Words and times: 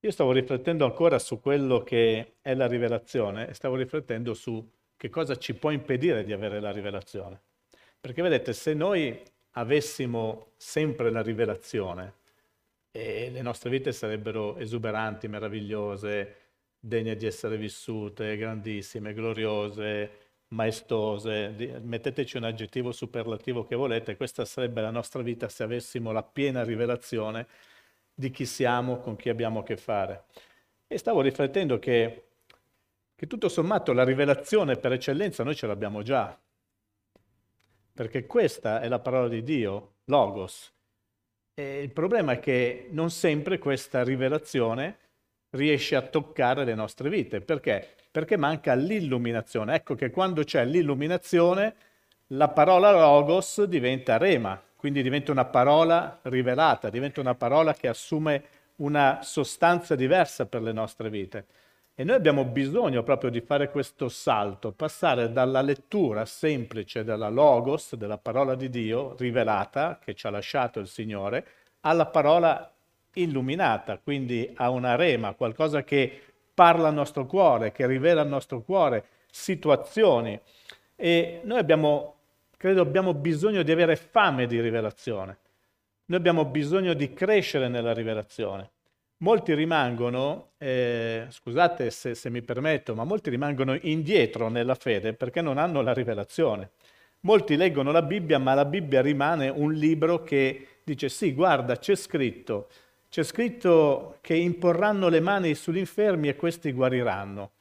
Io 0.00 0.10
stavo 0.10 0.32
riflettendo 0.32 0.84
ancora 0.84 1.18
su 1.18 1.40
quello 1.40 1.82
che 1.82 2.34
è 2.42 2.54
la 2.54 2.66
rivelazione 2.66 3.48
e 3.48 3.54
stavo 3.54 3.76
riflettendo 3.76 4.34
su 4.34 4.64
che 4.96 5.08
cosa 5.08 5.36
ci 5.36 5.54
può 5.54 5.70
impedire 5.70 6.24
di 6.24 6.32
avere 6.32 6.60
la 6.60 6.70
rivelazione. 6.70 7.40
Perché 7.98 8.22
vedete, 8.22 8.52
se 8.52 8.74
noi 8.74 9.20
avessimo 9.52 10.52
sempre 10.56 11.10
la 11.10 11.22
rivelazione, 11.22 12.14
e 12.90 13.30
le 13.30 13.42
nostre 13.42 13.68
vite 13.68 13.92
sarebbero 13.92 14.56
esuberanti, 14.56 15.28
meravigliose, 15.28 16.34
degne 16.78 17.16
di 17.16 17.26
essere 17.26 17.56
vissute, 17.56 18.36
grandissime, 18.36 19.12
gloriose, 19.12 20.10
maestose, 20.48 21.80
metteteci 21.82 22.36
un 22.36 22.44
aggettivo 22.44 22.92
superlativo 22.92 23.64
che 23.64 23.74
volete, 23.74 24.16
questa 24.16 24.44
sarebbe 24.44 24.80
la 24.80 24.90
nostra 24.90 25.20
vita 25.22 25.48
se 25.48 25.62
avessimo 25.62 26.12
la 26.12 26.22
piena 26.22 26.62
rivelazione 26.62 27.46
di 28.18 28.30
chi 28.30 28.46
siamo, 28.46 28.98
con 28.98 29.14
chi 29.14 29.28
abbiamo 29.28 29.60
a 29.60 29.62
che 29.62 29.76
fare. 29.76 30.24
E 30.86 30.96
stavo 30.96 31.20
riflettendo 31.20 31.78
che, 31.78 32.28
che 33.14 33.26
tutto 33.26 33.48
sommato 33.48 33.92
la 33.92 34.04
rivelazione 34.04 34.76
per 34.76 34.92
eccellenza 34.92 35.44
noi 35.44 35.54
ce 35.54 35.66
l'abbiamo 35.66 36.02
già, 36.02 36.36
perché 37.92 38.26
questa 38.26 38.80
è 38.80 38.88
la 38.88 39.00
parola 39.00 39.28
di 39.28 39.42
Dio, 39.42 39.96
Logos. 40.04 40.72
E 41.54 41.82
il 41.82 41.92
problema 41.92 42.32
è 42.32 42.38
che 42.38 42.88
non 42.90 43.10
sempre 43.10 43.58
questa 43.58 44.02
rivelazione 44.02 44.98
riesce 45.50 45.94
a 45.96 46.02
toccare 46.02 46.64
le 46.64 46.74
nostre 46.74 47.08
vite. 47.08 47.40
Perché? 47.40 47.94
Perché 48.10 48.36
manca 48.36 48.74
l'illuminazione. 48.74 49.74
Ecco 49.74 49.94
che 49.94 50.10
quando 50.10 50.42
c'è 50.44 50.64
l'illuminazione, 50.64 51.74
la 52.28 52.48
parola 52.48 52.92
logos 52.92 53.62
diventa 53.64 54.16
rema, 54.16 54.62
quindi 54.86 55.02
diventa 55.02 55.32
una 55.32 55.46
parola 55.46 56.20
rivelata, 56.22 56.90
diventa 56.90 57.20
una 57.20 57.34
parola 57.34 57.74
che 57.74 57.88
assume 57.88 58.44
una 58.76 59.18
sostanza 59.20 59.96
diversa 59.96 60.46
per 60.46 60.62
le 60.62 60.70
nostre 60.70 61.10
vite. 61.10 61.46
E 61.92 62.04
noi 62.04 62.14
abbiamo 62.14 62.44
bisogno 62.44 63.02
proprio 63.02 63.28
di 63.28 63.40
fare 63.40 63.68
questo 63.72 64.08
salto, 64.08 64.70
passare 64.70 65.32
dalla 65.32 65.60
lettura 65.60 66.24
semplice 66.24 67.02
della 67.02 67.30
logos, 67.30 67.96
della 67.96 68.16
parola 68.16 68.54
di 68.54 68.70
Dio 68.70 69.16
rivelata, 69.18 69.98
che 70.00 70.14
ci 70.14 70.28
ha 70.28 70.30
lasciato 70.30 70.78
il 70.78 70.86
Signore, 70.86 71.44
alla 71.80 72.06
parola 72.06 72.72
illuminata, 73.14 73.98
quindi 73.98 74.48
a 74.54 74.70
una 74.70 74.94
rema, 74.94 75.34
qualcosa 75.34 75.82
che 75.82 76.22
parla 76.54 76.86
al 76.86 76.94
nostro 76.94 77.26
cuore, 77.26 77.72
che 77.72 77.88
rivela 77.88 78.20
al 78.20 78.28
nostro 78.28 78.62
cuore 78.62 79.04
situazioni. 79.28 80.38
E 80.94 81.40
noi 81.42 81.58
abbiamo, 81.58 82.18
credo, 82.56 82.80
abbiamo 82.80 83.14
bisogno 83.14 83.62
di 83.62 83.72
avere 83.72 83.96
fame 83.96 84.46
di 84.46 84.60
rivelazione. 84.60 85.38
Noi 86.06 86.18
abbiamo 86.18 86.44
bisogno 86.44 86.94
di 86.94 87.12
crescere 87.12 87.68
nella 87.68 87.92
rivelazione. 87.92 88.70
Molti 89.18 89.54
rimangono, 89.54 90.50
eh, 90.58 91.26
scusate 91.28 91.90
se, 91.90 92.14
se 92.14 92.30
mi 92.30 92.42
permetto, 92.42 92.94
ma 92.94 93.04
molti 93.04 93.30
rimangono 93.30 93.76
indietro 93.80 94.48
nella 94.48 94.74
fede 94.74 95.14
perché 95.14 95.40
non 95.40 95.58
hanno 95.58 95.80
la 95.80 95.94
rivelazione. 95.94 96.70
Molti 97.20 97.56
leggono 97.56 97.90
la 97.92 98.02
Bibbia, 98.02 98.38
ma 98.38 98.54
la 98.54 98.66
Bibbia 98.66 99.00
rimane 99.00 99.48
un 99.48 99.72
libro 99.72 100.22
che 100.22 100.80
dice 100.84 101.08
sì, 101.08 101.32
guarda, 101.32 101.76
c'è 101.78 101.96
scritto, 101.96 102.68
c'è 103.08 103.22
scritto 103.24 104.18
che 104.20 104.34
imporranno 104.34 105.08
le 105.08 105.20
mani 105.20 105.54
sugli 105.54 105.78
infermi 105.78 106.28
e 106.28 106.36
questi 106.36 106.72
guariranno. 106.72 107.52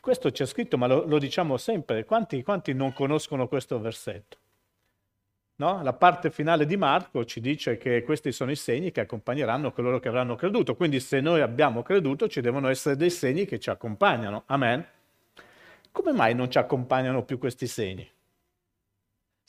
Questo 0.00 0.30
c'è 0.30 0.46
scritto, 0.46 0.78
ma 0.78 0.86
lo, 0.86 1.04
lo 1.06 1.18
diciamo 1.18 1.56
sempre. 1.56 2.04
Quanti, 2.04 2.42
quanti, 2.42 2.72
non 2.72 2.92
conoscono 2.92 3.48
questo 3.48 3.80
versetto? 3.80 4.36
No? 5.56 5.82
La 5.82 5.92
parte 5.92 6.30
finale 6.30 6.66
di 6.66 6.76
Marco 6.76 7.24
ci 7.24 7.40
dice 7.40 7.76
che 7.76 8.02
questi 8.02 8.32
sono 8.32 8.50
i 8.50 8.56
segni 8.56 8.92
che 8.92 9.00
accompagneranno 9.00 9.72
coloro 9.72 9.98
che 9.98 10.08
avranno 10.08 10.36
creduto. 10.36 10.76
Quindi 10.76 11.00
se 11.00 11.20
noi 11.20 11.40
abbiamo 11.40 11.82
creduto 11.82 12.28
ci 12.28 12.40
devono 12.40 12.68
essere 12.68 12.96
dei 12.96 13.10
segni 13.10 13.44
che 13.44 13.58
ci 13.58 13.70
accompagnano. 13.70 14.44
Amen. 14.46 14.86
Come 15.90 16.12
mai 16.12 16.34
non 16.34 16.50
ci 16.50 16.58
accompagnano 16.58 17.24
più 17.24 17.38
questi 17.38 17.66
segni? 17.66 18.08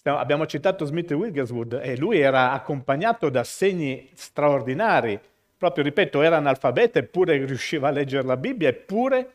Abbiamo 0.03 0.47
citato 0.47 0.85
Smith 0.85 1.11
Wiggleswood 1.11 1.79
e 1.83 1.97
lui 1.97 2.19
era 2.19 2.53
accompagnato 2.53 3.29
da 3.29 3.43
segni 3.43 4.09
straordinari 4.13 5.19
proprio, 5.59 5.83
ripeto, 5.83 6.21
era 6.21 6.37
analfabeta 6.37 6.99
eppure 6.99 7.45
riusciva 7.45 7.89
a 7.89 7.91
leggere 7.91 8.25
la 8.25 8.37
Bibbia, 8.37 8.69
eppure 8.69 9.33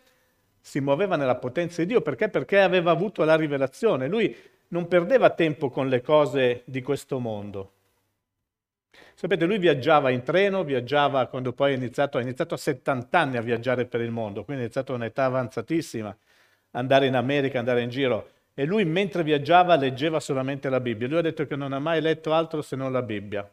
si 0.67 0.81
muoveva 0.81 1.17
nella 1.17 1.35
potenza 1.35 1.83
di 1.83 1.89
Dio. 1.89 2.01
Perché? 2.01 2.31
Perché 2.31 2.59
aveva 2.59 2.91
avuto 2.91 3.23
la 3.23 3.37
rivelazione. 3.37 4.09
Lui 4.09 4.35
non 4.69 4.89
perdeva 4.89 5.29
tempo 5.29 5.69
con 5.69 5.91
le 5.91 6.01
cose 6.01 6.63
di 6.65 6.81
questo 6.81 7.19
mondo. 7.19 7.73
Sapete, 9.15 9.45
lui 9.45 9.59
viaggiava 9.59 10.09
in 10.09 10.23
treno, 10.23 10.65
viaggiava 10.65 11.27
quando 11.27 11.53
poi 11.53 11.73
ha 11.73 11.77
iniziato, 11.77 12.17
ha 12.17 12.23
iniziato 12.23 12.55
a 12.55 12.57
70 12.57 13.19
anni 13.19 13.37
a 13.37 13.43
viaggiare 13.43 13.85
per 13.85 14.01
il 14.01 14.11
mondo, 14.11 14.43
quindi 14.43 14.63
ha 14.63 14.65
iniziato 14.65 14.93
a 14.93 14.97
un'età 14.97 15.27
avanzatissima, 15.27 16.17
andare 16.71 17.07
in 17.09 17.15
America, 17.15 17.59
andare 17.59 17.83
in 17.83 17.91
giro. 17.91 18.31
E 18.55 18.65
lui 18.65 18.87
mentre 18.87 19.23
viaggiava 19.23 19.77
leggeva 19.77 20.19
solamente 20.19 20.71
la 20.71 20.81
Bibbia. 20.81 21.09
Lui 21.09 21.19
ha 21.19 21.23
detto 21.23 21.47
che 21.47 21.57
non 21.57 21.75
ha 21.75 21.79
mai 21.79 22.01
letto 22.01 22.33
altro 22.33 22.63
se 22.63 22.75
non 22.75 22.91
la 22.91 23.03
Bibbia. 23.03 23.47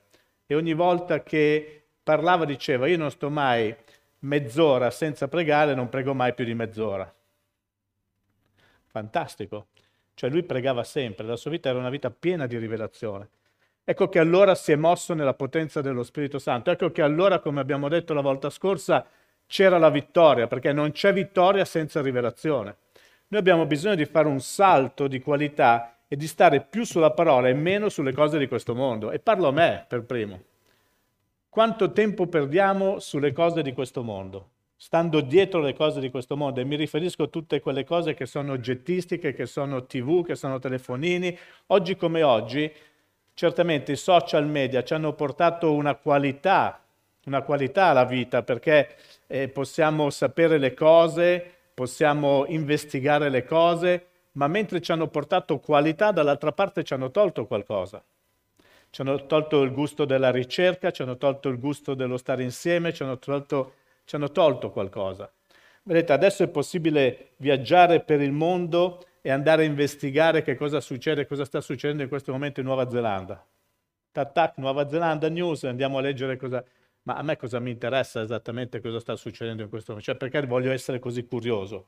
E 0.47 0.55
ogni 0.55 0.73
volta 0.73 1.21
che 1.23 1.83
parlava, 2.01 2.45
diceva, 2.45 2.87
io 2.87 2.97
non 2.97 3.11
sto 3.11 3.29
mai 3.29 3.75
mezz'ora 4.21 4.91
senza 4.91 5.27
pregare, 5.27 5.75
non 5.75 5.89
prego 5.89 6.13
mai 6.13 6.33
più 6.33 6.45
di 6.45 6.53
mezz'ora. 6.53 7.11
Fantastico. 8.87 9.67
Cioè 10.13 10.29
lui 10.29 10.43
pregava 10.43 10.83
sempre, 10.83 11.25
la 11.25 11.35
sua 11.35 11.51
vita 11.51 11.69
era 11.69 11.79
una 11.79 11.89
vita 11.89 12.11
piena 12.11 12.45
di 12.45 12.57
rivelazione. 12.57 13.29
Ecco 13.83 14.09
che 14.09 14.19
allora 14.19 14.53
si 14.53 14.71
è 14.71 14.75
mosso 14.75 15.13
nella 15.13 15.33
potenza 15.33 15.81
dello 15.81 16.03
Spirito 16.03 16.37
Santo. 16.37 16.69
Ecco 16.69 16.91
che 16.91 17.01
allora, 17.01 17.39
come 17.39 17.59
abbiamo 17.59 17.89
detto 17.89 18.13
la 18.13 18.21
volta 18.21 18.49
scorsa, 18.49 19.05
c'era 19.47 19.77
la 19.77 19.89
vittoria, 19.89 20.47
perché 20.47 20.71
non 20.71 20.91
c'è 20.91 21.11
vittoria 21.11 21.65
senza 21.65 22.01
rivelazione. 22.01 22.75
Noi 23.29 23.39
abbiamo 23.39 23.65
bisogno 23.65 23.95
di 23.95 24.05
fare 24.05 24.27
un 24.27 24.39
salto 24.39 25.07
di 25.07 25.19
qualità 25.19 25.97
e 26.07 26.15
di 26.15 26.27
stare 26.27 26.61
più 26.61 26.83
sulla 26.83 27.11
parola 27.11 27.47
e 27.47 27.53
meno 27.53 27.89
sulle 27.89 28.13
cose 28.13 28.37
di 28.37 28.47
questo 28.47 28.75
mondo. 28.75 29.11
E 29.11 29.19
parlo 29.19 29.47
a 29.47 29.51
me 29.51 29.85
per 29.87 30.03
primo. 30.03 30.43
Quanto 31.51 31.91
tempo 31.91 32.27
perdiamo 32.27 32.99
sulle 32.99 33.33
cose 33.33 33.61
di 33.61 33.73
questo 33.73 34.03
mondo, 34.03 34.51
stando 34.77 35.19
dietro 35.19 35.59
le 35.59 35.73
cose 35.73 35.99
di 35.99 36.09
questo 36.09 36.37
mondo? 36.37 36.61
E 36.61 36.63
mi 36.63 36.77
riferisco 36.77 37.23
a 37.23 37.27
tutte 37.27 37.59
quelle 37.59 37.83
cose 37.83 38.13
che 38.13 38.25
sono 38.25 38.53
oggettistiche, 38.53 39.33
che 39.33 39.45
sono 39.45 39.85
tv, 39.85 40.25
che 40.25 40.35
sono 40.35 40.59
telefonini. 40.59 41.37
Oggi 41.67 41.97
come 41.97 42.23
oggi, 42.23 42.71
certamente 43.33 43.91
i 43.91 43.97
social 43.97 44.47
media 44.47 44.81
ci 44.81 44.93
hanno 44.93 45.11
portato 45.11 45.73
una 45.73 45.95
qualità, 45.95 46.81
una 47.25 47.41
qualità 47.41 47.87
alla 47.87 48.05
vita, 48.05 48.43
perché 48.43 48.95
eh, 49.27 49.49
possiamo 49.49 50.09
sapere 50.09 50.57
le 50.57 50.73
cose, 50.73 51.45
possiamo 51.73 52.45
investigare 52.47 53.27
le 53.27 53.43
cose, 53.43 54.05
ma 54.35 54.47
mentre 54.47 54.79
ci 54.79 54.93
hanno 54.93 55.09
portato 55.09 55.59
qualità, 55.59 56.11
dall'altra 56.11 56.53
parte 56.53 56.85
ci 56.85 56.93
hanno 56.93 57.11
tolto 57.11 57.45
qualcosa 57.45 58.01
ci 58.91 59.01
hanno 59.01 59.25
tolto 59.25 59.61
il 59.63 59.71
gusto 59.71 60.05
della 60.05 60.29
ricerca, 60.29 60.91
ci 60.91 61.01
hanno 61.01 61.17
tolto 61.17 61.49
il 61.49 61.57
gusto 61.59 61.95
dello 61.95 62.17
stare 62.17 62.43
insieme, 62.43 62.93
ci 62.93 63.03
hanno 63.03 63.17
tolto, 63.17 63.73
ci 64.03 64.15
hanno 64.15 64.31
tolto 64.31 64.69
qualcosa. 64.69 65.31
Vedete, 65.83 66.13
adesso 66.13 66.43
è 66.43 66.49
possibile 66.49 67.31
viaggiare 67.37 68.01
per 68.01 68.21
il 68.21 68.33
mondo 68.33 69.03
e 69.21 69.31
andare 69.31 69.63
a 69.63 69.65
investigare 69.65 70.43
che 70.43 70.55
cosa 70.55 70.81
succede, 70.81 71.25
cosa 71.25 71.45
sta 71.45 71.61
succedendo 71.61 72.03
in 72.03 72.09
questo 72.09 72.31
momento 72.31 72.59
in 72.59 72.65
Nuova 72.67 72.89
Zelanda. 72.89 73.43
Tac, 74.11 74.31
tac, 74.33 74.57
Nuova 74.57 74.87
Zelanda 74.89 75.29
News, 75.29 75.63
andiamo 75.63 75.97
a 75.97 76.01
leggere 76.01 76.37
cosa... 76.37 76.63
Ma 77.03 77.15
a 77.15 77.23
me 77.23 77.35
cosa 77.35 77.59
mi 77.59 77.71
interessa 77.71 78.21
esattamente 78.21 78.79
cosa 78.79 78.99
sta 78.99 79.15
succedendo 79.15 79.63
in 79.63 79.69
questo 79.69 79.93
momento? 79.93 80.11
Cioè 80.11 80.19
perché 80.29 80.45
voglio 80.45 80.71
essere 80.71 80.99
così 80.99 81.25
curioso? 81.25 81.87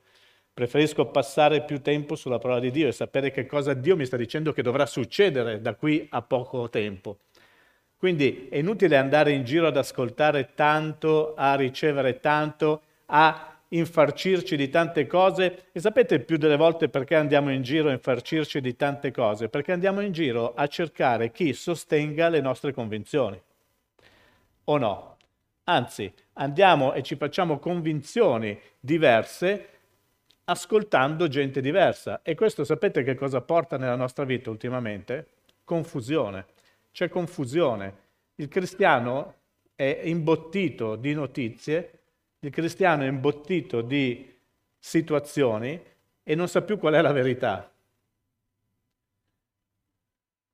Preferisco 0.53 1.08
passare 1.08 1.64
più 1.64 1.81
tempo 1.81 2.16
sulla 2.16 2.38
parola 2.38 2.59
di 2.59 2.69
Dio 2.69 2.88
e 2.88 2.91
sapere 2.91 3.31
che 3.31 3.47
cosa 3.47 3.74
Dio 3.74 3.96
mi 3.96 4.06
sta 4.06 4.18
dicendo 4.18 4.53
che 4.53 4.62
dovrà 4.62 4.86
succedere 4.86 5.62
da 5.62 5.74
qui 5.74 6.06
a 6.12 6.22
poco 6.22 6.69
tempo. 6.69 7.18
Quindi 7.97 8.50
è 8.50 8.58
inutile 8.58 8.97
andare 8.97 9.31
in 9.31 9.46
giro 9.46 9.66
ad 9.66 9.78
ascoltare 9.78 10.52
tanto, 10.53 11.34
a 11.36 11.56
ricevere 11.56 12.19
tanto, 12.19 12.81
a 13.08 13.58
infarcirci 13.70 14.55
di 14.55 14.70
tante 14.70 15.08
cose. 15.08 15.70
E 15.72 15.79
sapete 15.79 16.20
più 16.20 16.38
delle 16.38 16.58
volte 16.58 16.88
perché 16.88 17.16
andiamo 17.16 17.52
in 17.52 17.64
giro 17.64 17.90
a 17.90 17.94
infarcirci 17.94 18.61
di 18.61 18.76
tante 18.76 19.09
cose? 19.11 19.50
Perché 19.50 19.72
andiamo 19.72 20.02
in 20.02 20.11
giro 20.11 20.53
a 20.53 20.67
cercare 20.67 21.32
chi 21.32 21.53
sostenga 21.53 22.29
le 22.29 22.41
nostre 22.41 22.73
convinzioni. 22.73 23.41
O 24.66 24.78
no? 24.78 25.17
Anzi, 25.64 26.14
andiamo 26.34 26.94
e 26.94 27.02
ci 27.02 27.16
facciamo 27.16 27.58
convinzioni 27.58 28.59
diverse 28.79 29.72
ascoltando 30.45 31.28
gente 31.28 31.61
diversa. 31.61 32.22
E 32.22 32.35
questo 32.35 32.63
sapete 32.63 33.03
che 33.03 33.16
cosa 33.16 33.41
porta 33.41 33.78
nella 33.78 33.95
nostra 33.95 34.25
vita 34.25 34.49
ultimamente? 34.49 35.28
Confusione. 35.63 36.45
C'è 36.91 37.09
confusione. 37.09 38.01
Il 38.35 38.47
cristiano 38.47 39.35
è 39.75 40.01
imbottito 40.03 40.95
di 40.95 41.13
notizie, 41.13 41.99
il 42.40 42.51
cristiano 42.51 43.03
è 43.03 43.07
imbottito 43.07 43.81
di 43.81 44.31
situazioni 44.78 45.81
e 46.23 46.35
non 46.35 46.47
sa 46.47 46.61
più 46.61 46.78
qual 46.78 46.93
è 46.93 47.01
la 47.01 47.11
verità. 47.11 47.72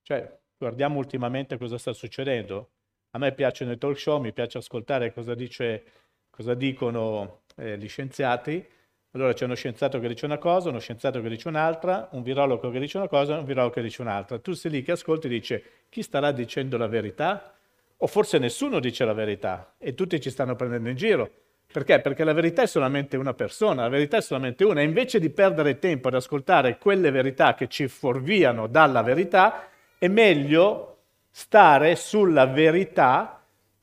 Cioè, 0.03 0.39
guardiamo 0.57 0.97
ultimamente 0.99 1.57
cosa 1.57 1.77
sta 1.77 1.93
succedendo. 1.93 2.69
A 3.11 3.17
me 3.17 3.33
piacciono 3.33 3.71
i 3.71 3.77
talk 3.77 3.97
show, 3.97 4.19
mi 4.19 4.33
piace 4.33 4.59
ascoltare 4.59 5.13
cosa 5.13 5.33
dice 5.33 5.83
cosa 6.29 6.53
dicono 6.53 7.41
eh, 7.55 7.77
gli 7.77 7.87
scienziati, 7.87 8.65
allora 9.11 9.33
c'è 9.33 9.45
uno 9.45 9.55
scienziato 9.55 9.99
che 9.99 10.07
dice 10.07 10.25
una 10.25 10.37
cosa, 10.37 10.69
uno 10.69 10.79
scienziato 10.79 11.19
che 11.21 11.29
dice 11.29 11.47
un'altra, 11.47 12.09
un 12.11 12.21
virologo 12.21 12.69
che 12.69 12.79
dice 12.79 12.97
una 12.97 13.07
cosa, 13.07 13.37
un 13.39 13.45
virologo 13.45 13.73
che 13.73 13.81
dice 13.81 14.01
un'altra. 14.01 14.37
Tu 14.37 14.53
sei 14.53 14.69
lì 14.69 14.83
che 14.83 14.91
ascolti 14.91 15.25
e 15.25 15.29
dici 15.29 15.63
chi 15.89 16.03
starà 16.03 16.31
dicendo 16.31 16.77
la 16.77 16.87
verità? 16.87 17.53
O 17.97 18.07
forse 18.07 18.37
nessuno 18.37 18.79
dice 18.79 19.05
la 19.05 19.13
verità 19.13 19.73
e 19.79 19.95
tutti 19.95 20.21
ci 20.21 20.29
stanno 20.29 20.55
prendendo 20.55 20.89
in 20.89 20.95
giro. 20.95 21.29
Perché? 21.71 22.01
Perché 22.01 22.23
la 22.23 22.33
verità 22.33 22.61
è 22.61 22.67
solamente 22.67 23.17
una 23.17 23.33
persona, 23.33 23.83
la 23.83 23.89
verità 23.89 24.17
è 24.17 24.21
solamente 24.21 24.63
una. 24.63 24.81
E 24.81 24.85
invece 24.85 25.19
di 25.19 25.29
perdere 25.29 25.79
tempo 25.79 26.07
ad 26.07 26.15
ascoltare 26.15 26.77
quelle 26.77 27.11
verità 27.11 27.55
che 27.55 27.67
ci 27.67 27.87
fuorviano 27.87 28.67
dalla 28.67 29.01
verità, 29.01 29.67
è 29.97 30.07
meglio 30.07 30.97
stare 31.29 31.95
sulla 31.95 32.45
verità 32.45 33.38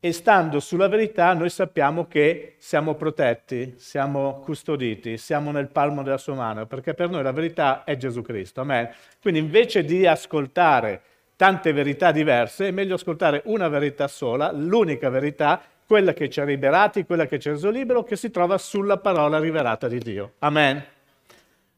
e 0.07 0.13
stando 0.13 0.61
sulla 0.61 0.87
verità 0.87 1.33
noi 1.33 1.51
sappiamo 1.51 2.07
che 2.07 2.55
siamo 2.59 2.95
protetti, 2.95 3.75
siamo 3.77 4.39
custoditi, 4.39 5.19
siamo 5.19 5.51
nel 5.51 5.67
palmo 5.67 6.05
della 6.05 6.17
sua 6.17 6.35
mano, 6.35 6.65
perché 6.67 6.95
per 6.95 7.11
noi 7.11 7.25
la 7.25 7.33
verità 7.33 7.83
è 7.83 7.97
Gesù 7.97 8.23
Cristo. 8.23 8.61
Amen. 8.61 8.89
Quindi 9.21 9.41
invece 9.41 9.85
di 9.85 10.07
ascoltare 10.07 11.03
tante 11.35 11.73
verità 11.73 12.13
diverse, 12.13 12.69
è 12.69 12.71
meglio 12.71 12.95
ascoltare 12.95 13.43
una 13.47 13.67
verità 13.67 14.07
sola, 14.07 14.53
l'unica 14.53 15.09
verità, 15.09 15.61
quella 15.85 16.13
che 16.13 16.31
ci 16.31 16.41
ha 16.41 16.45
liberati, 16.45 17.05
quella 17.05 17.27
che 17.27 17.41
ci 17.41 17.49
ha 17.49 17.53
reso 17.53 17.69
libero, 17.69 18.05
che 18.05 18.15
si 18.15 18.31
trova 18.31 18.59
sulla 18.59 18.99
parola 18.99 19.41
rivelata 19.41 19.89
di 19.89 19.99
Dio. 19.99 20.35
Amen. 20.39 20.85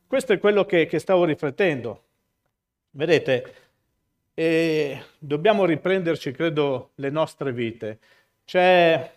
Questo 0.06 0.34
è 0.34 0.38
quello 0.38 0.66
che, 0.66 0.84
che 0.84 0.98
stavo 0.98 1.24
riflettendo. 1.24 2.02
Vedete, 2.90 3.54
e 4.38 5.02
dobbiamo 5.18 5.64
riprenderci, 5.64 6.30
credo, 6.30 6.90
le 6.96 7.10
nostre 7.10 7.52
vite. 7.52 7.98
C'è 8.48 9.12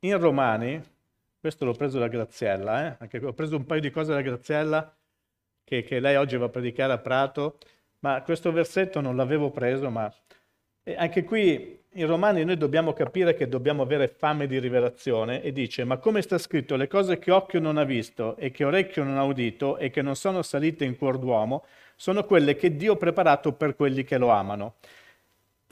in 0.00 0.18
Romani, 0.18 0.78
questo 1.40 1.64
l'ho 1.64 1.72
preso 1.72 1.98
da 1.98 2.08
Graziella, 2.08 2.88
eh? 2.88 2.96
Anche, 2.98 3.24
ho 3.24 3.32
preso 3.32 3.56
un 3.56 3.64
paio 3.64 3.80
di 3.80 3.90
cose 3.90 4.12
da 4.12 4.20
Graziella 4.20 4.94
che, 5.64 5.82
che, 5.82 5.98
lei 5.98 6.16
oggi 6.16 6.36
va 6.36 6.44
a 6.44 6.50
predicare 6.50 6.92
a 6.92 6.98
Prato, 6.98 7.56
ma 8.00 8.20
questo 8.20 8.52
versetto 8.52 9.00
non 9.00 9.16
l'avevo 9.16 9.50
preso, 9.50 9.88
ma 9.88 10.12
anche 10.94 11.24
qui 11.24 11.80
in 11.92 12.06
Romani 12.06 12.44
noi 12.44 12.58
dobbiamo 12.58 12.92
capire 12.92 13.32
che 13.32 13.48
dobbiamo 13.48 13.80
avere 13.80 14.08
fame 14.08 14.46
di 14.46 14.58
rivelazione 14.58 15.42
e 15.42 15.52
dice, 15.52 15.84
ma 15.84 15.96
come 15.96 16.20
sta 16.20 16.36
scritto, 16.36 16.76
le 16.76 16.86
cose 16.86 17.18
che 17.18 17.30
occhio 17.30 17.60
non 17.60 17.78
ha 17.78 17.84
visto 17.84 18.36
e 18.36 18.50
che 18.50 18.64
orecchio 18.64 19.04
non 19.04 19.16
ha 19.16 19.24
udito 19.24 19.78
e 19.78 19.88
che 19.88 20.02
non 20.02 20.16
sono 20.16 20.42
salite 20.42 20.84
in 20.84 20.98
cuor 20.98 21.16
d'uomo, 21.16 21.64
sono 21.96 22.24
quelle 22.24 22.56
che 22.56 22.76
Dio 22.76 22.92
ha 22.92 22.96
preparato 22.96 23.54
per 23.54 23.74
quelli 23.74 24.04
che 24.04 24.18
lo 24.18 24.28
amano. 24.28 24.74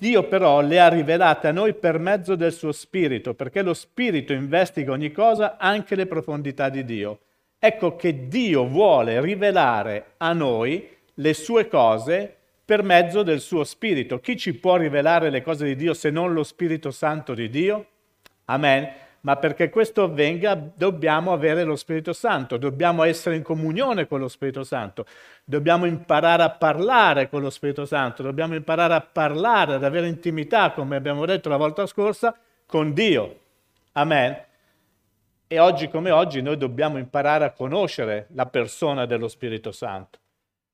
Dio 0.00 0.22
però 0.22 0.62
le 0.62 0.80
ha 0.80 0.88
rivelate 0.88 1.48
a 1.48 1.52
noi 1.52 1.74
per 1.74 1.98
mezzo 1.98 2.34
del 2.34 2.54
suo 2.54 2.72
Spirito, 2.72 3.34
perché 3.34 3.60
lo 3.60 3.74
Spirito 3.74 4.32
investiga 4.32 4.92
ogni 4.92 5.12
cosa, 5.12 5.58
anche 5.58 5.94
le 5.94 6.06
profondità 6.06 6.70
di 6.70 6.86
Dio. 6.86 7.18
Ecco 7.58 7.96
che 7.96 8.26
Dio 8.26 8.66
vuole 8.66 9.20
rivelare 9.20 10.14
a 10.16 10.32
noi 10.32 10.88
le 11.12 11.34
sue 11.34 11.68
cose 11.68 12.34
per 12.64 12.82
mezzo 12.82 13.22
del 13.22 13.40
suo 13.40 13.62
Spirito. 13.62 14.20
Chi 14.20 14.38
ci 14.38 14.54
può 14.54 14.76
rivelare 14.76 15.28
le 15.28 15.42
cose 15.42 15.66
di 15.66 15.76
Dio 15.76 15.92
se 15.92 16.08
non 16.08 16.32
lo 16.32 16.44
Spirito 16.44 16.90
Santo 16.90 17.34
di 17.34 17.50
Dio? 17.50 17.86
Amen 18.46 19.08
ma 19.22 19.36
perché 19.36 19.68
questo 19.68 20.04
avvenga 20.04 20.54
dobbiamo 20.54 21.32
avere 21.32 21.64
lo 21.64 21.76
Spirito 21.76 22.12
Santo, 22.12 22.56
dobbiamo 22.56 23.02
essere 23.02 23.36
in 23.36 23.42
comunione 23.42 24.06
con 24.06 24.20
lo 24.20 24.28
Spirito 24.28 24.64
Santo, 24.64 25.04
dobbiamo 25.44 25.86
imparare 25.86 26.42
a 26.42 26.50
parlare 26.50 27.28
con 27.28 27.42
lo 27.42 27.50
Spirito 27.50 27.84
Santo, 27.84 28.22
dobbiamo 28.22 28.54
imparare 28.54 28.94
a 28.94 29.00
parlare, 29.00 29.74
ad 29.74 29.84
avere 29.84 30.08
intimità, 30.08 30.70
come 30.72 30.96
abbiamo 30.96 31.26
detto 31.26 31.48
la 31.48 31.56
volta 31.56 31.86
scorsa, 31.86 32.34
con 32.66 32.92
Dio. 32.92 33.38
Amen. 33.92 34.44
E 35.46 35.58
oggi 35.58 35.88
come 35.88 36.12
oggi 36.12 36.40
noi 36.40 36.56
dobbiamo 36.56 36.96
imparare 36.96 37.44
a 37.44 37.50
conoscere 37.50 38.28
la 38.34 38.46
persona 38.46 39.04
dello 39.04 39.26
Spirito 39.26 39.72
Santo. 39.72 40.19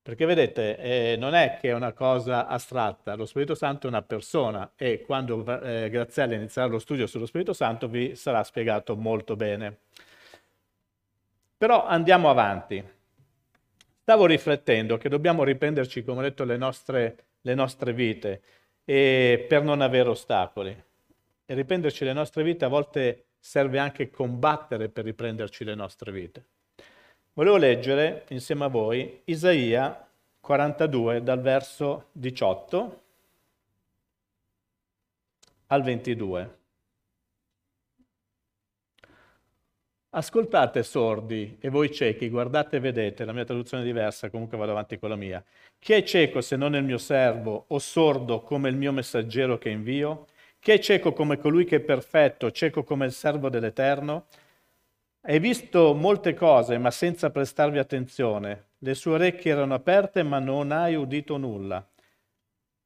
Perché 0.06 0.24
vedete, 0.24 0.78
eh, 0.78 1.16
non 1.16 1.34
è 1.34 1.58
che 1.60 1.70
è 1.70 1.72
una 1.72 1.92
cosa 1.92 2.46
astratta, 2.46 3.16
lo 3.16 3.26
Spirito 3.26 3.56
Santo 3.56 3.88
è 3.88 3.90
una 3.90 4.02
persona 4.02 4.70
e 4.76 5.00
quando 5.00 5.44
eh, 5.62 5.90
Graziella 5.90 6.36
inizierà 6.36 6.68
lo 6.68 6.78
studio 6.78 7.08
sullo 7.08 7.26
Spirito 7.26 7.52
Santo 7.52 7.88
vi 7.88 8.14
sarà 8.14 8.44
spiegato 8.44 8.94
molto 8.94 9.34
bene. 9.34 9.78
Però 11.56 11.84
andiamo 11.84 12.30
avanti. 12.30 12.80
Stavo 14.00 14.26
riflettendo 14.26 14.96
che 14.96 15.08
dobbiamo 15.08 15.42
riprenderci, 15.42 16.04
come 16.04 16.20
ho 16.20 16.22
detto, 16.22 16.44
le 16.44 16.56
nostre, 16.56 17.16
le 17.40 17.54
nostre 17.56 17.92
vite 17.92 18.42
e 18.84 19.44
per 19.48 19.64
non 19.64 19.80
avere 19.80 20.10
ostacoli. 20.10 20.84
E 21.44 21.54
riprenderci 21.54 22.04
le 22.04 22.12
nostre 22.12 22.44
vite 22.44 22.64
a 22.64 22.68
volte 22.68 23.24
serve 23.40 23.80
anche 23.80 24.08
combattere 24.10 24.88
per 24.88 25.02
riprenderci 25.02 25.64
le 25.64 25.74
nostre 25.74 26.12
vite. 26.12 26.44
Volevo 27.36 27.58
leggere 27.58 28.24
insieme 28.28 28.64
a 28.64 28.68
voi 28.68 29.20
Isaia 29.24 30.08
42 30.40 31.22
dal 31.22 31.42
verso 31.42 32.06
18 32.12 33.02
al 35.66 35.82
22. 35.82 36.58
Ascoltate 40.08 40.82
sordi 40.82 41.58
e 41.60 41.68
voi 41.68 41.92
ciechi, 41.92 42.30
guardate 42.30 42.76
e 42.76 42.80
vedete, 42.80 43.26
la 43.26 43.34
mia 43.34 43.44
traduzione 43.44 43.82
è 43.82 43.86
diversa, 43.86 44.30
comunque 44.30 44.56
vado 44.56 44.70
avanti 44.70 44.98
con 44.98 45.10
la 45.10 45.16
mia. 45.16 45.44
Chi 45.78 45.92
è 45.92 46.02
cieco 46.04 46.40
se 46.40 46.56
non 46.56 46.74
il 46.74 46.84
mio 46.84 46.96
servo 46.96 47.66
o 47.68 47.78
sordo 47.78 48.40
come 48.40 48.70
il 48.70 48.76
mio 48.76 48.92
messaggero 48.92 49.58
che 49.58 49.68
invio? 49.68 50.24
Chi 50.58 50.70
è 50.70 50.78
cieco 50.78 51.12
come 51.12 51.36
colui 51.36 51.66
che 51.66 51.76
è 51.76 51.80
perfetto, 51.80 52.50
cieco 52.50 52.82
come 52.82 53.04
il 53.04 53.12
servo 53.12 53.50
dell'Eterno? 53.50 54.24
Hai 55.28 55.40
visto 55.40 55.92
molte 55.92 56.34
cose, 56.34 56.78
ma 56.78 56.92
senza 56.92 57.30
prestarvi 57.30 57.78
attenzione. 57.78 58.66
Le 58.78 58.94
sue 58.94 59.14
orecchie 59.14 59.50
erano 59.50 59.74
aperte, 59.74 60.22
ma 60.22 60.38
non 60.38 60.70
hai 60.70 60.94
udito 60.94 61.36
nulla. 61.36 61.84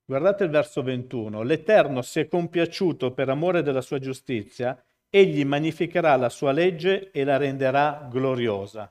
Guardate 0.06 0.44
il 0.44 0.50
verso 0.50 0.82
21. 0.82 1.42
L'Eterno 1.42 2.00
si 2.00 2.18
è 2.18 2.28
compiaciuto 2.28 3.10
per 3.10 3.28
amore 3.28 3.62
della 3.62 3.82
sua 3.82 3.98
giustizia, 3.98 4.82
egli 5.10 5.44
magnificherà 5.44 6.16
la 6.16 6.30
sua 6.30 6.52
legge 6.52 7.10
e 7.10 7.24
la 7.24 7.36
renderà 7.36 8.08
gloriosa. 8.10 8.90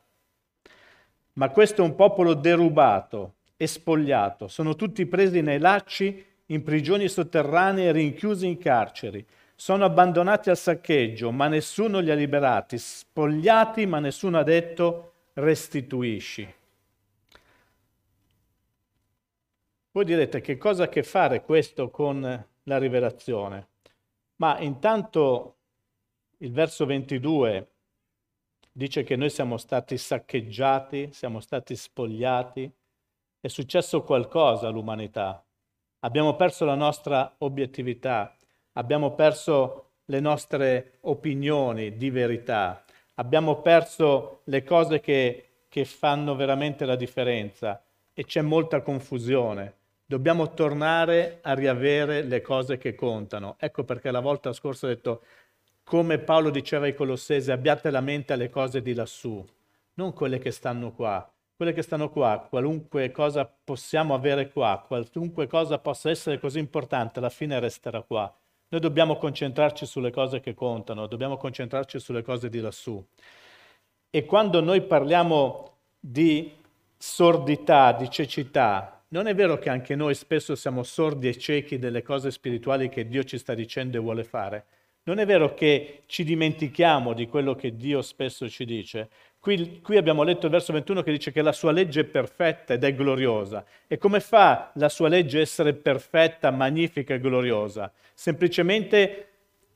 Ma 1.33 1.49
questo 1.49 1.81
è 1.81 1.85
un 1.85 1.95
popolo 1.95 2.35
derubato 2.35 3.37
e 3.57 3.65
spogliato, 3.65 4.47
sono 4.47 4.75
tutti 4.75 5.07
presi 5.07 5.41
nei 5.41 5.57
lacci, 5.57 6.23
in 6.45 6.61
prigioni 6.61 7.07
sotterranee 7.07 7.91
rinchiusi 7.93 8.45
in 8.45 8.59
carceri 8.59 9.25
sono 9.59 9.83
abbandonati 9.83 10.49
al 10.49 10.55
saccheggio, 10.55 11.33
ma 11.33 11.49
nessuno 11.49 11.99
li 11.99 12.09
ha 12.09 12.15
liberati, 12.15 12.77
spogliati, 12.77 13.85
ma 13.85 13.99
nessuno 13.99 14.37
ha 14.37 14.43
detto 14.43 15.15
restituisci. 15.33 16.53
Voi 19.91 20.05
direte 20.05 20.39
che 20.39 20.57
cosa 20.57 20.83
ha 20.83 20.85
a 20.85 20.89
che 20.89 21.03
fare 21.03 21.43
questo 21.43 21.89
con 21.89 22.45
la 22.63 22.77
rivelazione? 22.77 23.67
Ma 24.37 24.57
intanto 24.59 25.55
il 26.37 26.53
verso 26.53 26.85
22 26.85 27.71
dice 28.71 29.03
che 29.03 29.17
noi 29.17 29.29
siamo 29.29 29.57
stati 29.57 29.97
saccheggiati, 29.97 31.09
siamo 31.11 31.41
stati 31.41 31.75
spogliati, 31.75 32.71
è 33.41 33.47
successo 33.49 34.03
qualcosa 34.03 34.69
all'umanità, 34.69 35.43
abbiamo 35.99 36.37
perso 36.37 36.63
la 36.63 36.75
nostra 36.75 37.35
obiettività, 37.39 38.33
abbiamo 38.73 39.13
perso 39.13 39.85
le 40.05 40.19
nostre 40.19 40.97
opinioni 41.01 41.95
di 41.97 42.09
verità, 42.09 42.83
abbiamo 43.15 43.61
perso 43.61 44.41
le 44.45 44.63
cose 44.63 44.99
che, 44.99 45.45
che 45.67 45.85
fanno 45.85 46.35
veramente 46.35 46.85
la 46.85 46.95
differenza 46.95 47.81
e 48.13 48.25
c'è 48.25 48.41
molta 48.41 48.81
confusione. 48.81 49.75
Dobbiamo 50.05 50.53
tornare 50.53 51.39
a 51.43 51.53
riavere 51.53 52.23
le 52.23 52.41
cose 52.41 52.77
che 52.77 52.95
contano. 52.95 53.55
Ecco 53.59 53.83
perché 53.83 54.09
la 54.09 54.19
volta 54.19 54.51
scorsa 54.53 54.87
ho 54.87 54.89
detto, 54.89 55.21
come 55.83 56.17
Paolo 56.17 56.49
diceva 56.49 56.85
ai 56.85 56.95
Colossesi, 56.95 57.51
abbiate 57.51 57.91
la 57.91 58.01
mente 58.01 58.33
alle 58.33 58.49
cose 58.49 58.81
di 58.81 58.93
lassù, 58.93 59.45
non 59.93 60.13
quelle 60.13 60.39
che 60.39 60.51
stanno 60.51 60.91
qua. 60.91 61.31
Quelle 61.55 61.73
che 61.73 61.81
stanno 61.81 62.09
qua, 62.09 62.47
qualunque 62.49 63.11
cosa 63.11 63.45
possiamo 63.45 64.13
avere 64.13 64.49
qua, 64.49 64.81
qualunque 64.87 65.45
cosa 65.45 65.77
possa 65.77 66.09
essere 66.09 66.39
così 66.39 66.57
importante, 66.57 67.19
alla 67.19 67.29
fine 67.29 67.59
resterà 67.59 68.01
qua. 68.01 68.33
Noi 68.71 68.81
dobbiamo 68.81 69.17
concentrarci 69.17 69.85
sulle 69.85 70.11
cose 70.11 70.39
che 70.39 70.53
contano, 70.53 71.07
dobbiamo 71.07 71.37
concentrarci 71.37 71.99
sulle 71.99 72.21
cose 72.21 72.49
di 72.49 72.59
lassù. 72.59 73.03
E 74.11 74.25
quando 74.25 74.61
noi 74.61 74.81
parliamo 74.81 75.77
di 75.99 76.51
sordità, 76.95 77.93
di 77.93 78.09
cecità, 78.09 79.03
non 79.09 79.25
è 79.25 79.33
vero 79.33 79.57
che 79.57 79.69
anche 79.69 79.95
noi 79.95 80.13
spesso 80.13 80.55
siamo 80.55 80.83
sordi 80.83 81.27
e 81.27 81.37
ciechi 81.37 81.79
delle 81.79 82.03
cose 82.03 82.29
spirituali 82.29 82.89
che 82.89 83.07
Dio 83.07 83.23
ci 83.23 83.39
sta 83.39 83.55
dicendo 83.55 83.97
e 83.97 84.01
vuole 84.01 84.23
fare. 84.23 84.65
Non 85.03 85.17
è 85.17 85.25
vero 85.25 85.55
che 85.55 86.03
ci 86.05 86.23
dimentichiamo 86.23 87.13
di 87.13 87.27
quello 87.27 87.55
che 87.55 87.75
Dio 87.75 88.03
spesso 88.03 88.47
ci 88.47 88.65
dice. 88.65 89.09
Qui, 89.41 89.79
qui, 89.81 89.95
abbiamo 89.95 90.23
letto 90.23 90.47
il 90.47 90.51
verso 90.51 90.73
21 90.73 91.01
che 91.01 91.11
dice 91.11 91.31
che 91.31 91.41
la 91.41 91.53
sua 91.53 91.71
legge 91.71 92.01
è 92.01 92.03
perfetta 92.03 92.73
ed 92.73 92.83
è 92.83 92.93
gloriosa. 92.93 93.63
E 93.87 93.97
come 93.97 94.19
fa 94.19 94.71
la 94.75 94.89
sua 94.89 95.07
legge 95.07 95.37
a 95.37 95.41
essere 95.41 95.73
perfetta, 95.73 96.51
magnifica 96.51 97.13
e 97.13 97.19
gloriosa? 97.21 97.89
Semplicemente 98.13 99.27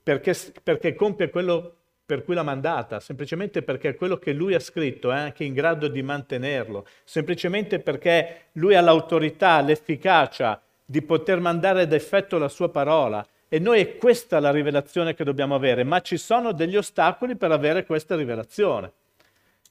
perché, 0.03 0.35
perché 0.61 0.95
compie 0.95 1.29
quello 1.29 1.77
per 2.05 2.25
cui 2.25 2.35
l'ha 2.35 2.43
mandata, 2.43 2.99
semplicemente 2.99 3.61
perché 3.61 3.95
quello 3.95 4.17
che 4.17 4.33
lui 4.33 4.53
ha 4.53 4.59
scritto 4.59 5.11
è 5.11 5.15
anche 5.15 5.45
in 5.45 5.53
grado 5.53 5.87
di 5.87 6.01
mantenerlo, 6.01 6.85
semplicemente 7.05 7.79
perché 7.79 8.47
lui 8.53 8.75
ha 8.75 8.81
l'autorità, 8.81 9.61
l'efficacia 9.61 10.61
di 10.83 11.01
poter 11.01 11.39
mandare 11.39 11.83
ad 11.83 11.93
effetto 11.93 12.37
la 12.37 12.49
sua 12.49 12.67
parola. 12.67 13.25
E 13.47 13.59
noi 13.59 13.79
è 13.79 13.97
questa 13.97 14.41
la 14.41 14.51
rivelazione 14.51 15.13
che 15.13 15.23
dobbiamo 15.23 15.55
avere, 15.55 15.85
ma 15.85 16.01
ci 16.01 16.17
sono 16.17 16.51
degli 16.51 16.75
ostacoli 16.75 17.37
per 17.37 17.51
avere 17.51 17.85
questa 17.85 18.17
rivelazione. 18.17 18.91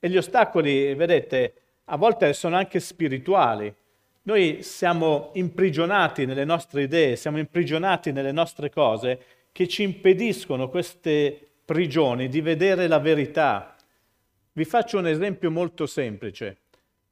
E 0.05 0.09
gli 0.09 0.17
ostacoli, 0.17 0.97
vedete, 0.97 1.55
a 1.85 1.97
volte 1.97 2.33
sono 2.33 2.57
anche 2.57 2.81
spirituali. 2.81 3.73
Noi 4.23 4.65
siamo 4.65 5.31
imprigionati 5.35 6.27
nelle 6.27 6.45
nostre 6.45 6.83
idee, 6.83 7.15
siamo 7.15 7.39
imprigionati 7.39 8.11
nelle 8.11 8.33
nostre 8.33 8.69
cose 8.69 9.21
che 9.53 9.69
ci 9.69 9.85
impediscono 9.85 10.69
queste 10.69 11.51
prigioni 11.65 12.29
di 12.29 12.41
vedere 12.41 12.89
la 12.89 12.99
verità. 12.99 13.77
Vi 14.55 14.65
faccio 14.65 14.99
un 14.99 15.07
esempio 15.07 15.53
molto 15.53 15.87
semplice. 15.87 16.57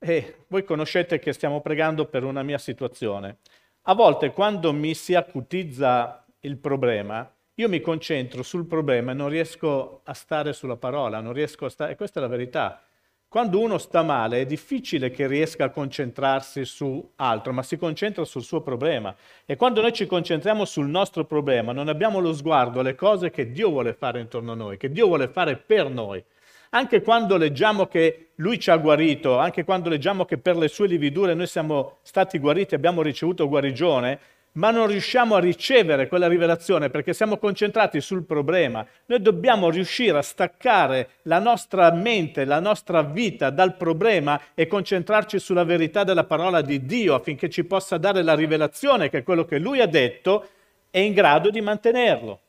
E 0.01 0.39
voi 0.49 0.65
conoscete 0.65 1.21
che 1.21 1.33
stiamo 1.33 1.61
pregando 1.61 2.07
per 2.07 2.25
una 2.25 2.43
mia 2.43 2.59
situazione. 2.59 3.37
A 3.83 3.95
volte 3.95 4.33
quando 4.33 4.73
mi 4.73 4.95
si 4.95 5.15
acutizza 5.15 6.27
il 6.41 6.57
problema, 6.57 7.33
io 7.61 7.69
mi 7.69 7.83
concentro 7.83 8.43
sul 8.43 8.65
problema 8.65 9.11
e 9.11 9.15
non 9.15 9.29
riesco 9.29 10.01
a 10.05 10.15
stare 10.15 10.55
sulla 10.55 10.77
parola, 10.77 11.21
non 11.21 11.35
riesco 11.35 11.67
a 11.67 11.69
stare... 11.69 11.93
E 11.93 11.97
questa 11.97 12.19
è 12.19 12.23
la 12.23 12.29
verità. 12.29 12.83
Quando 13.29 13.61
uno 13.61 13.77
sta 13.77 14.03
male 14.03 14.41
è 14.41 14.47
difficile 14.47 15.11
che 15.11 15.27
riesca 15.27 15.67
a 15.67 15.71
concentrarsi 15.71 16.65
su 16.65 17.13
altro, 17.17 17.53
ma 17.53 17.63
si 17.63 17.77
concentra 17.77 18.25
sul 18.25 18.43
suo 18.43 18.63
problema. 18.63 19.15
E 19.45 19.57
quando 19.57 19.83
noi 19.83 19.93
ci 19.93 20.07
concentriamo 20.07 20.65
sul 20.65 20.89
nostro 20.89 21.27
problema, 21.27 21.73
non 21.73 21.89
abbiamo 21.89 22.19
lo 22.19 22.33
sguardo 22.33 22.81
alle 22.81 22.95
cose 22.95 23.31
che 23.31 23.53
Dio 23.53 23.69
vuole 23.69 23.93
fare 23.93 24.21
intorno 24.21 24.53
a 24.53 24.57
noi, 24.57 24.79
che 24.79 24.91
Dio 24.91 25.07
vuole 25.07 25.29
fare 25.29 25.57
per 25.57 25.91
noi. 25.91 26.25
Anche 26.71 27.03
quando 27.03 27.37
leggiamo 27.37 27.87
che 27.87 28.31
Lui 28.37 28.59
ci 28.59 28.71
ha 28.71 28.77
guarito, 28.79 29.37
anche 29.37 29.65
quando 29.65 29.91
leggiamo 29.91 30.25
che 30.25 30.39
per 30.39 30.57
le 30.57 30.69
sue 30.69 30.87
lividure 30.87 31.35
noi 31.35 31.47
siamo 31.47 31.99
stati 32.03 32.39
guariti, 32.39 32.75
abbiamo 32.75 33.03
ricevuto 33.03 33.49
guarigione, 33.49 34.19
ma 34.53 34.71
non 34.71 34.89
riusciamo 34.89 35.37
a 35.37 35.41
ricevere 35.41 36.09
quella 36.09 36.27
rivelazione 36.27 36.91
perché 36.91 37.13
siamo 37.13 37.37
concentrati 37.37 38.01
sul 38.01 38.25
problema. 38.25 38.85
Noi 39.07 39.23
dobbiamo 39.23 39.71
riuscire 39.71 40.19
a 40.19 40.23
staccare 40.23 41.11
la 41.23 41.39
nostra 41.39 41.93
mente, 41.93 42.45
la 42.45 42.59
nostra 42.59 43.03
vita 43.03 43.51
dal 43.51 43.77
problema 43.77 44.41
e 44.55 44.67
concentrarci 44.67 45.39
sulla 45.39 45.65
verità 45.65 46.03
della 46.03 46.25
parola 46.25 46.63
di 46.63 46.85
Dio 46.85 47.15
affinché 47.15 47.49
ci 47.49 47.65
possa 47.65 47.97
dare 47.99 48.23
la 48.23 48.35
rivelazione 48.35 49.09
che 49.09 49.23
quello 49.23 49.45
che 49.45 49.59
Lui 49.59 49.81
ha 49.81 49.87
detto 49.87 50.49
è 50.91 50.99
in 50.99 51.13
grado 51.13 51.51
di 51.51 51.61
mantenerlo. 51.61 52.41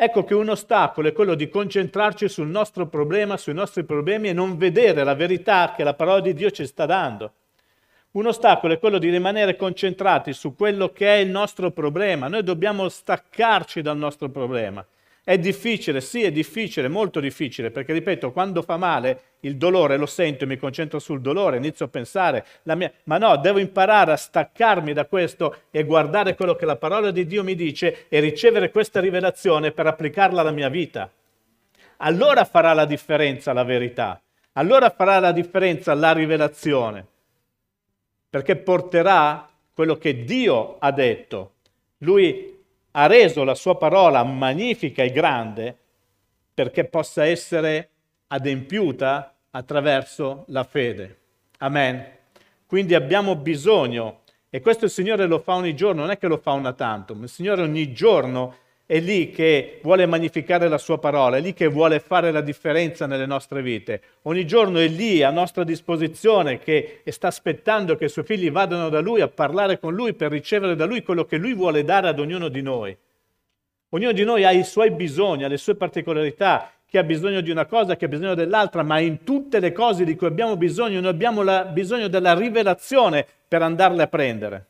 Ecco 0.00 0.22
che 0.22 0.32
un 0.32 0.48
ostacolo 0.48 1.08
è 1.08 1.12
quello 1.12 1.34
di 1.34 1.48
concentrarci 1.48 2.28
sul 2.28 2.46
nostro 2.46 2.86
problema, 2.86 3.36
sui 3.36 3.52
nostri 3.52 3.82
problemi 3.82 4.28
e 4.28 4.32
non 4.32 4.56
vedere 4.56 5.02
la 5.02 5.14
verità 5.14 5.74
che 5.76 5.82
la 5.82 5.94
parola 5.94 6.20
di 6.20 6.34
Dio 6.34 6.52
ci 6.52 6.64
sta 6.66 6.86
dando. 6.86 7.32
Un 8.18 8.26
ostacolo 8.26 8.72
è 8.72 8.80
quello 8.80 8.98
di 8.98 9.10
rimanere 9.10 9.54
concentrati 9.54 10.32
su 10.32 10.56
quello 10.56 10.88
che 10.88 11.06
è 11.06 11.18
il 11.18 11.30
nostro 11.30 11.70
problema. 11.70 12.26
Noi 12.26 12.42
dobbiamo 12.42 12.88
staccarci 12.88 13.80
dal 13.80 13.96
nostro 13.96 14.28
problema. 14.28 14.84
È 15.22 15.38
difficile, 15.38 16.00
sì, 16.00 16.24
è 16.24 16.32
difficile, 16.32 16.88
molto 16.88 17.20
difficile, 17.20 17.70
perché 17.70 17.92
ripeto, 17.92 18.32
quando 18.32 18.62
fa 18.62 18.76
male 18.76 19.20
il 19.42 19.56
dolore 19.56 19.96
lo 19.96 20.06
sento 20.06 20.42
e 20.42 20.46
mi 20.48 20.56
concentro 20.56 20.98
sul 20.98 21.20
dolore, 21.20 21.58
inizio 21.58 21.84
a 21.84 21.88
pensare, 21.90 22.44
mia... 22.64 22.92
ma 23.04 23.18
no, 23.18 23.36
devo 23.36 23.60
imparare 23.60 24.10
a 24.10 24.16
staccarmi 24.16 24.92
da 24.92 25.04
questo 25.04 25.58
e 25.70 25.84
guardare 25.84 26.34
quello 26.34 26.56
che 26.56 26.66
la 26.66 26.74
parola 26.74 27.12
di 27.12 27.24
Dio 27.24 27.44
mi 27.44 27.54
dice 27.54 28.06
e 28.08 28.18
ricevere 28.18 28.72
questa 28.72 28.98
rivelazione 28.98 29.70
per 29.70 29.86
applicarla 29.86 30.40
alla 30.40 30.50
mia 30.50 30.68
vita. 30.68 31.08
Allora 31.98 32.44
farà 32.44 32.72
la 32.72 32.84
differenza 32.84 33.52
la 33.52 33.62
verità, 33.62 34.20
allora 34.54 34.90
farà 34.90 35.20
la 35.20 35.30
differenza 35.30 35.94
la 35.94 36.10
rivelazione 36.10 37.06
perché 38.28 38.56
porterà 38.56 39.48
quello 39.72 39.96
che 39.96 40.24
Dio 40.24 40.76
ha 40.78 40.90
detto. 40.90 41.52
Lui 41.98 42.56
ha 42.92 43.06
reso 43.06 43.44
la 43.44 43.54
sua 43.54 43.76
parola 43.76 44.22
magnifica 44.24 45.02
e 45.02 45.10
grande 45.10 45.76
perché 46.52 46.84
possa 46.84 47.24
essere 47.24 47.90
adempiuta 48.28 49.34
attraverso 49.50 50.44
la 50.48 50.64
fede. 50.64 51.18
Amen. 51.58 52.16
Quindi 52.66 52.94
abbiamo 52.94 53.36
bisogno, 53.36 54.20
e 54.50 54.60
questo 54.60 54.84
il 54.84 54.90
Signore 54.90 55.26
lo 55.26 55.38
fa 55.38 55.54
ogni 55.54 55.74
giorno, 55.74 56.02
non 56.02 56.10
è 56.10 56.18
che 56.18 56.26
lo 56.26 56.36
fa 56.36 56.52
una 56.52 56.72
tantum, 56.72 57.22
il 57.22 57.28
Signore 57.28 57.62
ogni 57.62 57.92
giorno 57.92 58.56
è 58.90 59.00
lì 59.00 59.30
che 59.30 59.80
vuole 59.82 60.06
magnificare 60.06 60.66
la 60.66 60.78
sua 60.78 60.98
parola, 60.98 61.36
è 61.36 61.40
lì 61.42 61.52
che 61.52 61.66
vuole 61.66 62.00
fare 62.00 62.32
la 62.32 62.40
differenza 62.40 63.04
nelle 63.04 63.26
nostre 63.26 63.60
vite. 63.60 64.00
Ogni 64.22 64.46
giorno 64.46 64.78
è 64.78 64.88
lì 64.88 65.22
a 65.22 65.28
nostra 65.28 65.62
disposizione 65.62 66.58
che 66.58 67.02
sta 67.04 67.26
aspettando 67.26 67.96
che 67.96 68.06
i 68.06 68.08
suoi 68.08 68.24
figli 68.24 68.50
vadano 68.50 68.88
da 68.88 69.00
lui 69.00 69.20
a 69.20 69.28
parlare 69.28 69.78
con 69.78 69.92
lui 69.92 70.14
per 70.14 70.30
ricevere 70.30 70.74
da 70.74 70.86
lui 70.86 71.02
quello 71.02 71.26
che 71.26 71.36
lui 71.36 71.52
vuole 71.52 71.84
dare 71.84 72.08
ad 72.08 72.18
ognuno 72.18 72.48
di 72.48 72.62
noi. 72.62 72.96
Ognuno 73.90 74.12
di 74.12 74.24
noi 74.24 74.44
ha 74.46 74.52
i 74.52 74.64
suoi 74.64 74.90
bisogni, 74.90 75.44
ha 75.44 75.48
le 75.48 75.58
sue 75.58 75.74
particolarità, 75.74 76.72
chi 76.86 76.96
ha 76.96 77.04
bisogno 77.04 77.42
di 77.42 77.50
una 77.50 77.66
cosa, 77.66 77.94
chi 77.94 78.06
ha 78.06 78.08
bisogno 78.08 78.34
dell'altra, 78.34 78.82
ma 78.82 79.00
in 79.00 79.22
tutte 79.22 79.60
le 79.60 79.72
cose 79.72 80.06
di 80.06 80.16
cui 80.16 80.28
abbiamo 80.28 80.56
bisogno, 80.56 80.98
noi 81.00 81.10
abbiamo 81.10 81.42
la, 81.42 81.66
bisogno 81.66 82.08
della 82.08 82.32
rivelazione 82.32 83.26
per 83.46 83.60
andarle 83.60 84.04
a 84.04 84.06
prendere. 84.06 84.66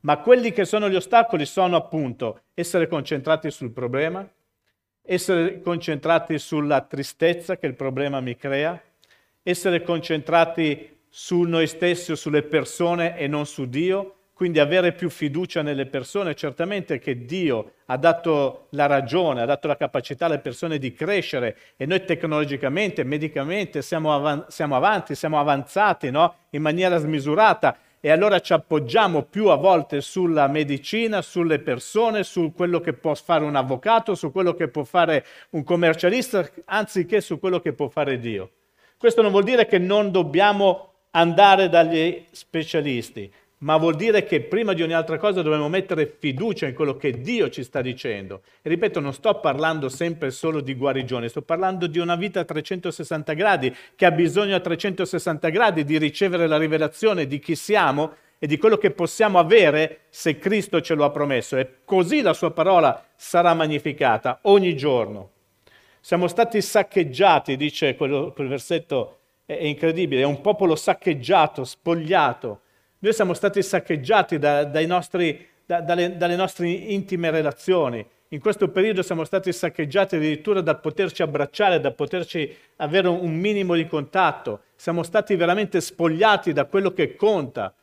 Ma 0.00 0.18
quelli 0.18 0.52
che 0.52 0.64
sono 0.64 0.88
gli 0.88 0.94
ostacoli 0.94 1.44
sono 1.44 1.76
appunto 1.76 2.42
essere 2.54 2.88
concentrati 2.88 3.50
sul 3.50 3.70
problema, 3.70 4.26
essere 5.02 5.60
concentrati 5.60 6.38
sulla 6.38 6.80
tristezza 6.82 7.58
che 7.58 7.66
il 7.66 7.74
problema 7.74 8.20
mi 8.20 8.36
crea, 8.36 8.80
essere 9.42 9.82
concentrati 9.82 10.98
su 11.08 11.42
noi 11.42 11.66
stessi 11.66 12.12
o 12.12 12.14
sulle 12.14 12.42
persone 12.42 13.18
e 13.18 13.26
non 13.26 13.44
su 13.44 13.68
Dio, 13.68 14.14
quindi 14.32 14.58
avere 14.58 14.92
più 14.92 15.10
fiducia 15.10 15.60
nelle 15.60 15.84
persone. 15.84 16.34
Certamente 16.34 16.98
che 16.98 17.26
Dio 17.26 17.72
ha 17.86 17.98
dato 17.98 18.68
la 18.70 18.86
ragione, 18.86 19.42
ha 19.42 19.44
dato 19.44 19.66
la 19.66 19.76
capacità 19.76 20.24
alle 20.24 20.38
persone 20.38 20.78
di 20.78 20.94
crescere 20.94 21.58
e 21.76 21.84
noi 21.84 22.06
tecnologicamente, 22.06 23.04
medicamente 23.04 23.82
siamo, 23.82 24.14
av- 24.14 24.46
siamo 24.46 24.76
avanti, 24.76 25.14
siamo 25.14 25.38
avanzati 25.38 26.10
no? 26.10 26.36
in 26.50 26.62
maniera 26.62 26.96
smisurata 26.96 27.76
e 28.00 28.10
allora 28.10 28.40
ci 28.40 28.54
appoggiamo 28.54 29.24
più 29.24 29.48
a 29.48 29.56
volte 29.56 30.00
sulla 30.00 30.48
medicina, 30.48 31.20
sulle 31.20 31.58
persone, 31.58 32.24
su 32.24 32.52
quello 32.54 32.80
che 32.80 32.94
può 32.94 33.14
fare 33.14 33.44
un 33.44 33.54
avvocato, 33.56 34.14
su 34.14 34.32
quello 34.32 34.54
che 34.54 34.68
può 34.68 34.84
fare 34.84 35.24
un 35.50 35.62
commercialista, 35.62 36.48
anziché 36.64 37.20
su 37.20 37.38
quello 37.38 37.60
che 37.60 37.74
può 37.74 37.88
fare 37.88 38.18
Dio. 38.18 38.52
Questo 38.96 39.20
non 39.20 39.30
vuol 39.30 39.44
dire 39.44 39.66
che 39.66 39.78
non 39.78 40.10
dobbiamo 40.10 40.88
andare 41.10 41.68
dagli 41.68 42.26
specialisti, 42.30 43.30
ma 43.60 43.76
vuol 43.76 43.94
dire 43.94 44.24
che 44.24 44.40
prima 44.40 44.72
di 44.72 44.82
ogni 44.82 44.94
altra 44.94 45.18
cosa 45.18 45.42
dobbiamo 45.42 45.68
mettere 45.68 46.16
fiducia 46.18 46.66
in 46.66 46.74
quello 46.74 46.96
che 46.96 47.20
Dio 47.20 47.50
ci 47.50 47.62
sta 47.62 47.82
dicendo. 47.82 48.42
E 48.62 48.68
ripeto, 48.70 49.00
non 49.00 49.12
sto 49.12 49.38
parlando 49.38 49.88
sempre 49.90 50.30
solo 50.30 50.60
di 50.60 50.74
guarigione, 50.74 51.28
sto 51.28 51.42
parlando 51.42 51.86
di 51.86 51.98
una 51.98 52.16
vita 52.16 52.40
a 52.40 52.44
360 52.44 53.32
gradi, 53.34 53.74
che 53.96 54.06
ha 54.06 54.10
bisogno 54.10 54.54
a 54.54 54.60
360 54.60 55.48
gradi 55.50 55.84
di 55.84 55.98
ricevere 55.98 56.46
la 56.46 56.56
rivelazione 56.56 57.26
di 57.26 57.38
chi 57.38 57.54
siamo 57.54 58.14
e 58.38 58.46
di 58.46 58.56
quello 58.56 58.78
che 58.78 58.92
possiamo 58.92 59.38
avere 59.38 60.04
se 60.08 60.38
Cristo 60.38 60.80
ce 60.80 60.94
lo 60.94 61.04
ha 61.04 61.10
promesso. 61.10 61.58
E 61.58 61.80
così 61.84 62.22
la 62.22 62.32
sua 62.32 62.52
parola 62.52 63.08
sarà 63.14 63.52
magnificata 63.52 64.38
ogni 64.44 64.74
giorno. 64.74 65.32
Siamo 66.00 66.28
stati 66.28 66.62
saccheggiati, 66.62 67.58
dice 67.58 67.94
quello, 67.94 68.32
quel 68.32 68.48
versetto, 68.48 69.18
è 69.44 69.64
incredibile, 69.64 70.22
è 70.22 70.24
un 70.24 70.40
popolo 70.40 70.76
saccheggiato, 70.76 71.64
spogliato 71.64 72.62
noi 73.00 73.12
siamo 73.14 73.32
stati 73.32 73.62
saccheggiati 73.62 74.38
da, 74.38 74.68
nostri, 74.86 75.46
da, 75.64 75.80
dalle, 75.80 76.16
dalle 76.16 76.36
nostre 76.36 76.68
intime 76.68 77.30
relazioni. 77.30 78.06
In 78.28 78.40
questo 78.40 78.68
periodo 78.68 79.02
siamo 79.02 79.24
stati 79.24 79.52
saccheggiati 79.52 80.16
addirittura 80.16 80.60
dal 80.60 80.80
poterci 80.80 81.22
abbracciare, 81.22 81.80
da 81.80 81.92
poterci 81.92 82.54
avere 82.76 83.08
un 83.08 83.34
minimo 83.34 83.74
di 83.74 83.86
contatto. 83.86 84.60
Siamo 84.76 85.02
stati 85.02 85.34
veramente 85.34 85.80
spogliati 85.80 86.52
da 86.52 86.66
quello 86.66 86.92
che 86.92 87.16
conta. 87.16 87.74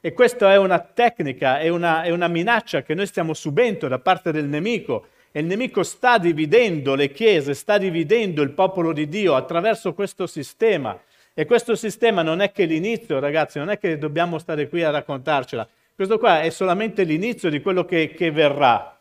E 0.00 0.12
questa 0.12 0.52
è 0.52 0.58
una 0.58 0.80
tecnica, 0.80 1.60
è 1.60 1.68
una, 1.68 2.02
è 2.02 2.10
una 2.10 2.28
minaccia 2.28 2.82
che 2.82 2.94
noi 2.94 3.06
stiamo 3.06 3.32
subendo 3.32 3.86
da 3.88 4.00
parte 4.00 4.32
del 4.32 4.46
nemico. 4.46 5.06
E 5.30 5.40
il 5.40 5.46
nemico 5.46 5.84
sta 5.84 6.18
dividendo 6.18 6.96
le 6.96 7.12
chiese, 7.12 7.54
sta 7.54 7.78
dividendo 7.78 8.42
il 8.42 8.50
popolo 8.50 8.92
di 8.92 9.08
Dio 9.08 9.36
attraverso 9.36 9.94
questo 9.94 10.26
sistema. 10.26 11.00
E 11.36 11.46
questo 11.46 11.74
sistema 11.74 12.22
non 12.22 12.40
è 12.40 12.52
che 12.52 12.64
l'inizio, 12.64 13.18
ragazzi, 13.18 13.58
non 13.58 13.68
è 13.68 13.76
che 13.76 13.98
dobbiamo 13.98 14.38
stare 14.38 14.68
qui 14.68 14.84
a 14.84 14.90
raccontarcela. 14.90 15.68
Questo 15.92 16.16
qua 16.16 16.42
è 16.42 16.50
solamente 16.50 17.02
l'inizio 17.02 17.50
di 17.50 17.60
quello 17.60 17.84
che, 17.84 18.14
che 18.14 18.30
verrà. 18.30 18.96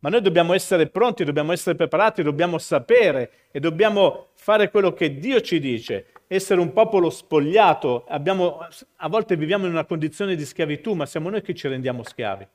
Ma 0.00 0.10
noi 0.10 0.20
dobbiamo 0.20 0.52
essere 0.52 0.88
pronti, 0.88 1.24
dobbiamo 1.24 1.52
essere 1.52 1.74
preparati, 1.74 2.22
dobbiamo 2.22 2.58
sapere 2.58 3.30
e 3.50 3.60
dobbiamo 3.60 4.28
fare 4.34 4.70
quello 4.70 4.92
che 4.92 5.18
Dio 5.18 5.40
ci 5.40 5.58
dice. 5.58 6.08
Essere 6.26 6.60
un 6.60 6.74
popolo 6.74 7.08
spogliato. 7.08 8.04
Abbiamo, 8.08 8.58
a 8.96 9.08
volte 9.08 9.34
viviamo 9.36 9.64
in 9.64 9.72
una 9.72 9.86
condizione 9.86 10.36
di 10.36 10.44
schiavitù, 10.44 10.92
ma 10.92 11.06
siamo 11.06 11.30
noi 11.30 11.40
che 11.40 11.54
ci 11.54 11.66
rendiamo 11.66 12.02
schiavi. 12.02 12.46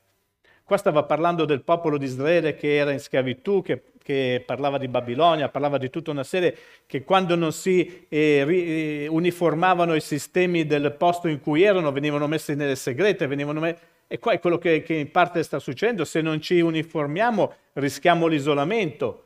Qua 0.65 0.77
stava 0.77 1.03
parlando 1.03 1.43
del 1.43 1.61
popolo 1.61 1.97
di 1.97 2.05
Israele 2.05 2.55
che 2.55 2.75
era 2.75 2.91
in 2.91 2.99
schiavitù, 2.99 3.61
che, 3.61 3.83
che 4.01 4.41
parlava 4.45 4.77
di 4.77 4.87
Babilonia, 4.87 5.49
parlava 5.49 5.77
di 5.77 5.89
tutta 5.89 6.11
una 6.11 6.23
serie 6.23 6.55
che 6.85 7.03
quando 7.03 7.35
non 7.35 7.51
si 7.51 8.05
eh, 8.07 8.43
ri, 8.45 9.03
eh, 9.03 9.07
uniformavano 9.07 9.93
i 9.93 10.01
sistemi 10.01 10.65
del 10.65 10.93
posto 10.93 11.27
in 11.27 11.41
cui 11.41 11.63
erano, 11.63 11.91
venivano 11.91 12.27
messi 12.27 12.55
nelle 12.55 12.75
segrete, 12.75 13.27
venivano 13.27 13.59
messi... 13.59 13.81
E 14.07 14.19
qua 14.19 14.31
è 14.31 14.39
quello 14.39 14.57
che, 14.57 14.83
che 14.83 14.93
in 14.93 15.11
parte 15.11 15.43
sta 15.43 15.59
succedendo, 15.59 16.05
se 16.05 16.21
non 16.21 16.39
ci 16.39 16.61
uniformiamo 16.61 17.53
rischiamo 17.73 18.27
l'isolamento. 18.27 19.25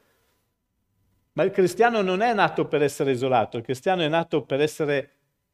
Ma 1.33 1.43
il 1.43 1.51
cristiano 1.51 2.01
non 2.01 2.21
è 2.21 2.33
nato 2.33 2.65
per 2.65 2.81
essere 2.81 3.11
isolato, 3.11 3.57
il 3.57 3.63
cristiano 3.63 4.01
è 4.01 4.07
nato 4.07 4.41
per 4.41 4.59
essere 4.59 5.11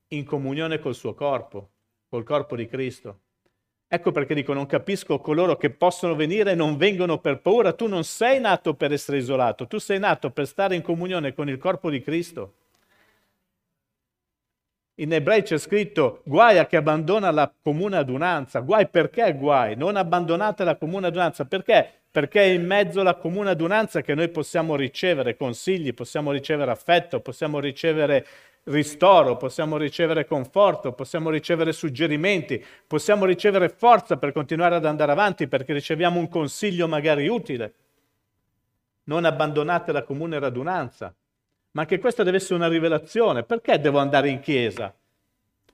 in 0.10 0.24
comunione 0.24 0.80
col 0.80 0.96
suo 0.96 1.14
corpo, 1.14 1.72
col 2.08 2.24
corpo 2.24 2.56
di 2.56 2.68
Cristo. 2.68 3.23
Ecco 3.96 4.12
perché 4.12 4.34
dico, 4.34 4.54
non 4.54 4.66
capisco 4.66 5.20
coloro 5.20 5.56
che 5.56 5.70
possono 5.70 6.16
venire 6.16 6.54
e 6.54 6.56
non 6.56 6.78
vengono 6.78 7.20
per 7.20 7.42
paura. 7.42 7.74
Tu 7.74 7.86
non 7.86 8.04
sei 8.04 8.40
nato 8.40 8.74
per 8.74 8.92
essere 8.92 9.20
isolato, 9.20 9.68
tu 9.68 9.78
sei 9.78 10.00
nato 10.00 10.32
per 10.32 10.48
stare 10.48 10.74
in 10.74 10.82
comunione 10.82 11.36
con 11.36 11.48
il 11.48 11.60
corpo 11.60 11.92
di 11.92 12.02
Cristo. 12.02 12.54
In 14.96 15.14
ebrei 15.14 15.44
c'è 15.44 15.60
scritto 15.60 16.22
guai 16.26 16.58
a 16.58 16.66
chi 16.66 16.76
abbandona 16.76 17.30
la 17.30 17.54
comune 17.62 17.98
adunanza. 17.98 18.62
Guai 18.62 18.88
perché 18.88 19.32
guai? 19.36 19.76
Non 19.76 19.96
abbandonate 19.96 20.64
la 20.64 20.76
comune 20.76 21.06
adunanza. 21.08 21.46
Perché? 21.46 21.88
Perché 22.10 22.42
è 22.42 22.46
in 22.48 22.66
mezzo 22.66 23.02
alla 23.02 23.16
comune 23.16 23.52
adunanza 23.52 24.02
che 24.02 24.16
noi 24.16 24.30
possiamo 24.30 24.76
ricevere 24.76 25.38
consigli, 25.38 25.94
possiamo 25.94 26.32
ricevere 26.32 26.72
affetto, 26.72 27.20
possiamo 27.20 27.60
ricevere 27.60 28.26
ristoro, 28.66 29.36
possiamo 29.38 29.78
ricevere 29.78 30.26
conforto, 30.26 30.94
possiamo 30.94 31.30
ricevere 31.30 31.74
suggerimenti, 31.74 32.64
possiamo 32.88 33.26
ricevere 33.26 33.70
forza 33.70 34.18
per 34.18 34.32
continuare 34.32 34.76
ad 34.76 34.86
andare 34.86 35.12
avanti 35.12 35.48
perché 35.48 35.74
riceviamo 35.74 36.20
un 36.20 36.30
consiglio 36.30 36.88
magari 36.88 37.28
utile. 37.28 37.74
Non 39.06 39.26
abbandonate 39.26 39.92
la 39.92 40.04
comune 40.04 40.40
radunanza. 40.40 41.14
Ma 41.72 41.82
anche 41.82 42.00
questa 42.00 42.24
deve 42.24 42.38
essere 42.38 42.56
una 42.56 42.68
rivelazione. 42.68 43.44
Perché 43.44 43.80
devo 43.80 43.98
andare 43.98 44.30
in 44.30 44.40
chiesa? 44.40 44.94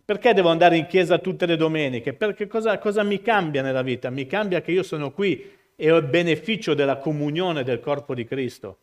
Perché 0.03 0.33
devo 0.33 0.49
andare 0.49 0.77
in 0.77 0.87
chiesa 0.87 1.19
tutte 1.19 1.45
le 1.45 1.57
domeniche? 1.57 2.13
Perché 2.13 2.47
cosa, 2.47 2.79
cosa 2.79 3.03
mi 3.03 3.21
cambia 3.21 3.61
nella 3.61 3.83
vita? 3.83 4.09
Mi 4.09 4.25
cambia 4.25 4.61
che 4.61 4.71
io 4.71 4.81
sono 4.81 5.11
qui 5.11 5.57
e 5.75 5.91
ho 5.91 5.97
il 5.97 6.05
beneficio 6.05 6.73
della 6.73 6.97
comunione 6.97 7.63
del 7.63 7.79
corpo 7.79 8.15
di 8.15 8.25
Cristo. 8.25 8.77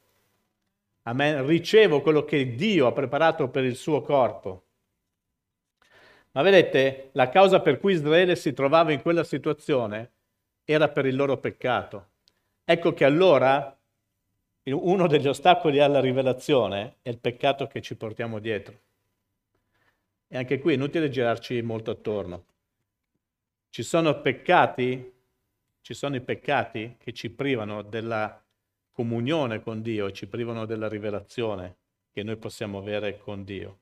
Amen. 1.09 1.47
Ricevo 1.47 2.01
quello 2.01 2.25
che 2.25 2.55
Dio 2.55 2.87
ha 2.87 2.93
preparato 2.93 3.49
per 3.49 3.65
il 3.65 3.77
suo 3.77 4.03
corpo. 4.03 4.65
Ma 6.33 6.43
vedete, 6.43 7.11
la 7.13 7.29
causa 7.29 7.61
per 7.61 7.79
cui 7.79 7.93
Israele 7.93 8.35
si 8.35 8.53
trovava 8.53 8.93
in 8.93 9.01
quella 9.01 9.25
situazione 9.25 10.11
era 10.65 10.89
per 10.89 11.07
il 11.07 11.15
loro 11.15 11.39
peccato. 11.39 12.09
Ecco 12.65 12.93
che 12.93 13.05
allora 13.05 13.73
uno 14.65 15.07
degli 15.07 15.29
ostacoli 15.29 15.79
alla 15.79 16.01
rivelazione 16.01 16.97
è 17.03 17.09
il 17.09 17.19
peccato 17.19 17.69
che 17.69 17.81
ci 17.81 17.95
portiamo 17.95 18.41
dietro. 18.41 18.81
E 20.27 20.37
anche 20.37 20.59
qui 20.59 20.73
è 20.73 20.75
inutile 20.75 21.09
girarci 21.09 21.63
molto 21.63 21.93
attorno. 21.93 22.45
Ci 23.71 23.85
sono 23.85 24.21
peccati, 24.21 25.15
ci 25.81 25.95
sono 25.95 26.17
i 26.17 26.21
peccati 26.21 26.97
che 26.99 27.13
ci 27.13 27.31
privano 27.31 27.83
della 27.83 28.43
comunione 28.97 29.61
con 29.61 29.83
Dio, 29.83 30.11
ci 30.11 30.27
privano 30.27 30.65
della 30.65 30.89
rivelazione 30.89 31.77
che 32.11 32.23
noi 32.23 32.39
possiamo 32.39 32.79
avere 32.79 33.19
con 33.19 33.45
Dio. 33.45 33.81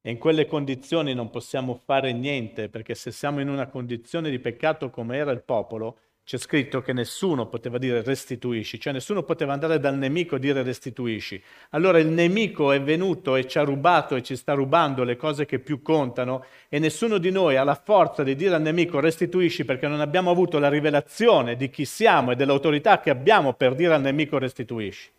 E 0.00 0.10
in 0.10 0.18
quelle 0.18 0.46
condizioni 0.46 1.14
non 1.14 1.30
possiamo 1.30 1.76
fare 1.76 2.12
niente, 2.12 2.68
perché 2.68 2.96
se 2.96 3.12
siamo 3.12 3.40
in 3.40 3.48
una 3.48 3.68
condizione 3.68 4.28
di 4.28 4.40
peccato 4.40 4.90
come 4.90 5.16
era 5.16 5.30
il 5.30 5.44
popolo, 5.44 5.98
c'è 6.24 6.38
scritto 6.38 6.82
che 6.82 6.92
nessuno 6.92 7.46
poteva 7.48 7.78
dire 7.78 8.00
restituisci, 8.02 8.78
cioè 8.78 8.92
nessuno 8.92 9.24
poteva 9.24 9.52
andare 9.52 9.80
dal 9.80 9.96
nemico 9.98 10.36
e 10.36 10.38
dire 10.38 10.62
restituisci. 10.62 11.42
Allora 11.70 11.98
il 11.98 12.06
nemico 12.06 12.70
è 12.70 12.80
venuto 12.80 13.34
e 13.34 13.48
ci 13.48 13.58
ha 13.58 13.64
rubato 13.64 14.14
e 14.14 14.22
ci 14.22 14.36
sta 14.36 14.52
rubando 14.52 15.02
le 15.02 15.16
cose 15.16 15.46
che 15.46 15.58
più 15.58 15.82
contano 15.82 16.44
e 16.68 16.78
nessuno 16.78 17.18
di 17.18 17.30
noi 17.30 17.56
ha 17.56 17.64
la 17.64 17.74
forza 17.74 18.22
di 18.22 18.36
dire 18.36 18.54
al 18.54 18.62
nemico 18.62 19.00
restituisci 19.00 19.64
perché 19.64 19.88
non 19.88 20.00
abbiamo 20.00 20.30
avuto 20.30 20.58
la 20.60 20.68
rivelazione 20.68 21.56
di 21.56 21.68
chi 21.70 21.84
siamo 21.84 22.30
e 22.30 22.36
dell'autorità 22.36 23.00
che 23.00 23.10
abbiamo 23.10 23.54
per 23.54 23.74
dire 23.74 23.94
al 23.94 24.00
nemico 24.00 24.38
restituisci. 24.38 25.10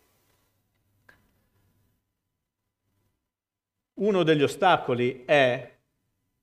Uno 3.96 4.22
degli 4.22 4.42
ostacoli 4.42 5.22
è 5.24 5.70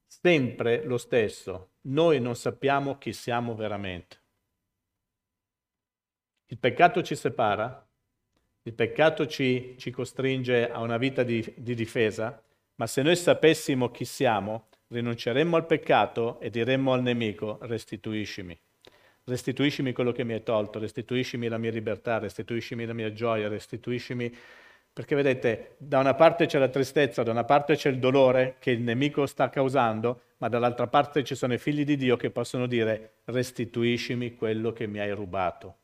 sempre 0.06 0.84
lo 0.86 0.98
stesso. 0.98 1.72
Noi 1.82 2.22
non 2.22 2.36
sappiamo 2.36 2.98
chi 2.98 3.12
siamo 3.12 3.56
veramente. 3.56 4.21
Il 6.52 6.58
peccato 6.58 7.02
ci 7.02 7.16
separa, 7.16 7.88
il 8.64 8.74
peccato 8.74 9.26
ci, 9.26 9.76
ci 9.78 9.90
costringe 9.90 10.70
a 10.70 10.82
una 10.82 10.98
vita 10.98 11.24
di, 11.24 11.42
di 11.56 11.74
difesa, 11.74 12.44
ma 12.76 12.88
se 12.88 13.02
noi 13.02 13.16
sapessimo 13.16 13.90
chi 13.90 14.04
siamo, 14.04 14.68
rinunceremmo 14.90 15.56
al 15.56 15.66
peccato 15.66 16.42
e 16.42 16.50
diremmo 16.50 16.92
al 16.92 17.04
nemico 17.04 17.58
restituiscimi. 17.62 18.60
Restituiscimi 19.24 19.94
quello 19.94 20.12
che 20.12 20.26
mi 20.26 20.34
hai 20.34 20.44
tolto, 20.44 20.78
restituiscimi 20.78 21.48
la 21.48 21.58
mia 21.58 21.72
libertà, 21.72 22.18
restituiscimi 22.18 22.86
la 22.86 22.94
mia 22.94 23.14
gioia, 23.14 23.48
restituiscimi... 23.48 24.36
Perché 24.92 25.16
vedete, 25.16 25.76
da 25.78 26.00
una 26.00 26.16
parte 26.16 26.48
c'è 26.48 26.60
la 26.60 26.68
tristezza, 26.68 27.24
da 27.24 27.32
una 27.32 27.46
parte 27.46 27.76
c'è 27.78 27.88
il 27.90 27.98
dolore 27.98 28.58
che 28.60 28.72
il 28.72 28.82
nemico 28.82 29.26
sta 29.26 29.50
causando, 29.50 30.24
ma 30.40 30.50
dall'altra 30.50 30.88
parte 30.88 31.24
ci 31.24 31.34
sono 31.34 31.54
i 31.54 31.58
figli 31.58 31.86
di 31.86 31.96
Dio 31.96 32.18
che 32.18 32.30
possono 32.30 32.68
dire 32.68 33.20
restituiscimi 33.24 34.36
quello 34.36 34.74
che 34.74 34.86
mi 34.86 35.00
hai 35.00 35.12
rubato 35.12 35.78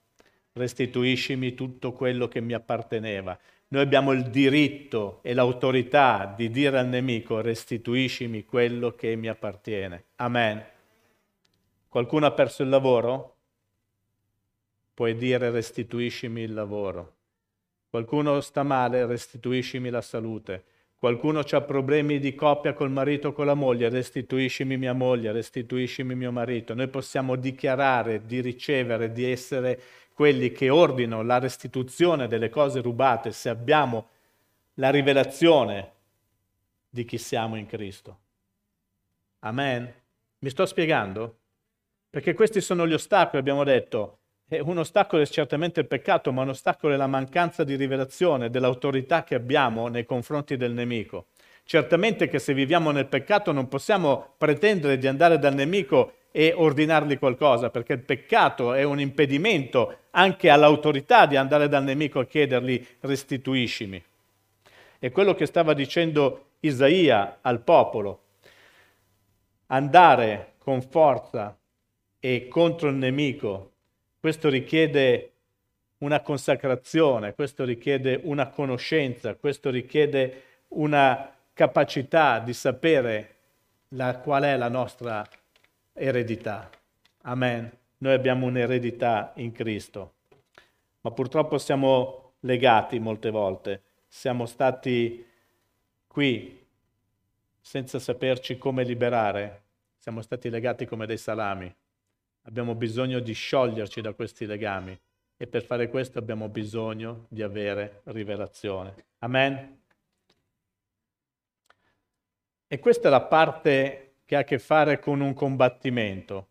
restituiscimi 0.58 1.54
tutto 1.54 1.94
quello 1.94 2.28
che 2.28 2.42
mi 2.42 2.54
apparteneva. 2.54 3.38
Noi 3.70 3.82
abbiamo 3.82 4.12
il 4.12 4.24
diritto 4.24 5.20
e 5.22 5.34
l'autorità 5.34 6.34
di 6.36 6.50
dire 6.50 6.80
al 6.80 6.88
nemico 6.88 7.42
restituiscimi 7.42 8.46
quello 8.46 8.96
che 8.96 9.16
mi 9.16 9.28
appartiene. 9.28 10.06
Amen. 10.18 10.66
Qualcuno 11.88 12.26
ha 12.26 12.32
perso 12.32 12.64
il 12.64 12.70
lavoro? 12.70 13.36
Puoi 14.94 15.16
dire 15.16 15.50
restituiscimi 15.50 16.42
il 16.42 16.54
lavoro. 16.54 17.16
Qualcuno 17.90 18.42
sta 18.42 18.64
male? 18.64 19.06
Restituiscimi 19.06 19.90
la 19.90 20.02
salute. 20.02 20.64
Qualcuno 21.00 21.42
ha 21.48 21.62
problemi 21.62 22.18
di 22.18 22.34
coppia 22.34 22.74
col 22.74 22.90
marito 22.90 23.28
o 23.28 23.32
con 23.32 23.46
la 23.46 23.54
moglie, 23.54 23.88
restituiscimi 23.88 24.78
mia 24.78 24.94
moglie, 24.94 25.32
restituiscimi 25.32 26.16
mio 26.16 26.32
marito. 26.32 26.74
Noi 26.74 26.88
possiamo 26.88 27.36
dichiarare 27.36 28.26
di 28.26 28.42
ricevere, 28.42 29.12
di 29.12 29.30
essere 29.30 29.80
quelli 30.18 30.52
che 30.52 30.72
ordinano 30.72 31.22
la 31.22 31.38
restituzione 31.38 32.28
delle 32.28 32.50
cose 32.50 32.82
rubate 32.82 33.32
se 33.32 33.50
abbiamo 33.50 34.08
la 34.80 34.90
rivelazione 34.90 35.92
di 36.90 37.06
chi 37.06 37.20
siamo 37.20 37.56
in 37.56 37.68
Cristo. 37.68 38.18
Amen. 39.42 39.94
Mi 40.40 40.50
sto 40.50 40.66
spiegando? 40.66 41.38
Perché 42.10 42.34
questi 42.34 42.62
sono 42.62 42.88
gli 42.88 42.94
ostacoli, 42.94 43.38
abbiamo 43.38 43.64
detto. 43.64 44.18
E 44.48 44.60
un 44.60 44.80
ostacolo 44.80 45.22
è 45.22 45.28
certamente 45.28 45.82
il 45.82 45.88
peccato, 45.88 46.32
ma 46.32 46.42
un 46.42 46.50
ostacolo 46.50 46.96
è 46.96 46.98
la 46.98 47.06
mancanza 47.06 47.64
di 47.64 47.76
rivelazione 47.76 48.50
dell'autorità 48.50 49.24
che 49.24 49.36
abbiamo 49.36 49.88
nei 49.88 50.06
confronti 50.06 50.58
del 50.58 50.72
nemico. 50.72 51.28
Certamente 51.68 52.30
che 52.30 52.40
se 52.40 52.54
viviamo 52.54 52.92
nel 52.92 53.08
peccato 53.08 53.52
non 53.52 53.68
possiamo 53.68 54.36
pretendere 54.38 54.98
di 54.98 55.06
andare 55.06 55.38
dal 55.38 55.54
nemico 55.54 56.14
e 56.32 56.54
ordinargli 56.56 57.20
qualcosa, 57.20 57.70
perché 57.70 57.92
il 57.92 58.04
peccato 58.04 58.72
è 58.72 58.84
un 58.84 59.02
impedimento 59.02 59.98
anche 60.12 60.50
all'autorità 60.50 61.26
di 61.26 61.36
andare 61.36 61.68
dal 61.68 61.84
nemico 61.84 62.20
a 62.20 62.26
chiedergli 62.26 62.82
restituiscimi. 63.02 64.02
È 64.98 65.12
quello 65.12 65.36
che 65.36 65.46
stava 65.46 65.74
dicendo 65.74 66.52
Isaia 66.62 67.40
al 67.42 67.60
popolo. 67.60 68.22
Andare 69.66 70.54
con 70.60 70.82
forza 70.82 71.54
e 72.18 72.48
contro 72.48 72.88
il 72.88 72.96
nemico, 72.96 73.72
questo 74.22 74.48
richiede 74.48 75.32
una 75.98 76.22
consacrazione, 76.22 77.34
questo 77.34 77.66
richiede 77.66 78.22
una 78.24 78.48
conoscenza, 78.48 79.36
questo 79.36 79.70
richiede 79.70 80.44
una 80.70 81.34
capacità 81.58 82.38
di 82.38 82.54
sapere 82.54 83.36
la, 83.90 84.20
qual 84.20 84.44
è 84.44 84.56
la 84.56 84.70
nostra 84.70 85.28
eredità. 85.92 86.70
Amen. 87.24 87.76
Noi 87.98 88.14
abbiamo 88.14 88.46
un'eredità 88.46 89.34
in 89.38 89.52
Cristo, 89.52 90.14
ma 91.02 91.10
purtroppo 91.10 91.58
siamo 91.58 92.34
legati 92.42 93.00
molte 93.00 93.32
volte. 93.32 93.82
Siamo 94.08 94.46
stati 94.46 95.26
qui 96.06 96.64
senza 97.60 97.98
saperci 97.98 98.60
come 98.60 98.84
liberare. 98.84 99.64
Siamo 99.98 100.22
stati 100.22 100.52
legati 100.52 100.86
come 100.86 101.08
dei 101.08 101.18
salami. 101.18 101.74
Abbiamo 102.44 102.76
bisogno 102.76 103.18
di 103.18 103.34
scioglierci 103.34 104.00
da 104.02 104.14
questi 104.14 104.46
legami 104.46 104.98
e 105.36 105.48
per 105.48 105.64
fare 105.64 105.90
questo 105.90 106.20
abbiamo 106.20 106.50
bisogno 106.50 107.26
di 107.30 107.42
avere 107.42 108.02
rivelazione. 108.04 108.94
Amen. 109.20 109.86
E 112.70 112.80
questa 112.80 113.08
è 113.08 113.12
la 113.12 113.22
parte 113.22 114.16
che 114.26 114.36
ha 114.36 114.40
a 114.40 114.44
che 114.44 114.60
fare 114.60 115.00
con 115.00 115.22
un 115.22 115.34
combattimento. 115.34 116.48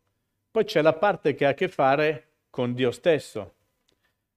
poi 0.51 0.65
c'è 0.65 0.81
la 0.81 0.95
parte 0.95 1.35
che 1.35 1.45
ha 1.45 1.51
a 1.51 1.55
che 1.55 1.69
fare 1.69 2.29
con 2.49 2.73
Dio 2.73 2.91
stesso. 2.91 3.55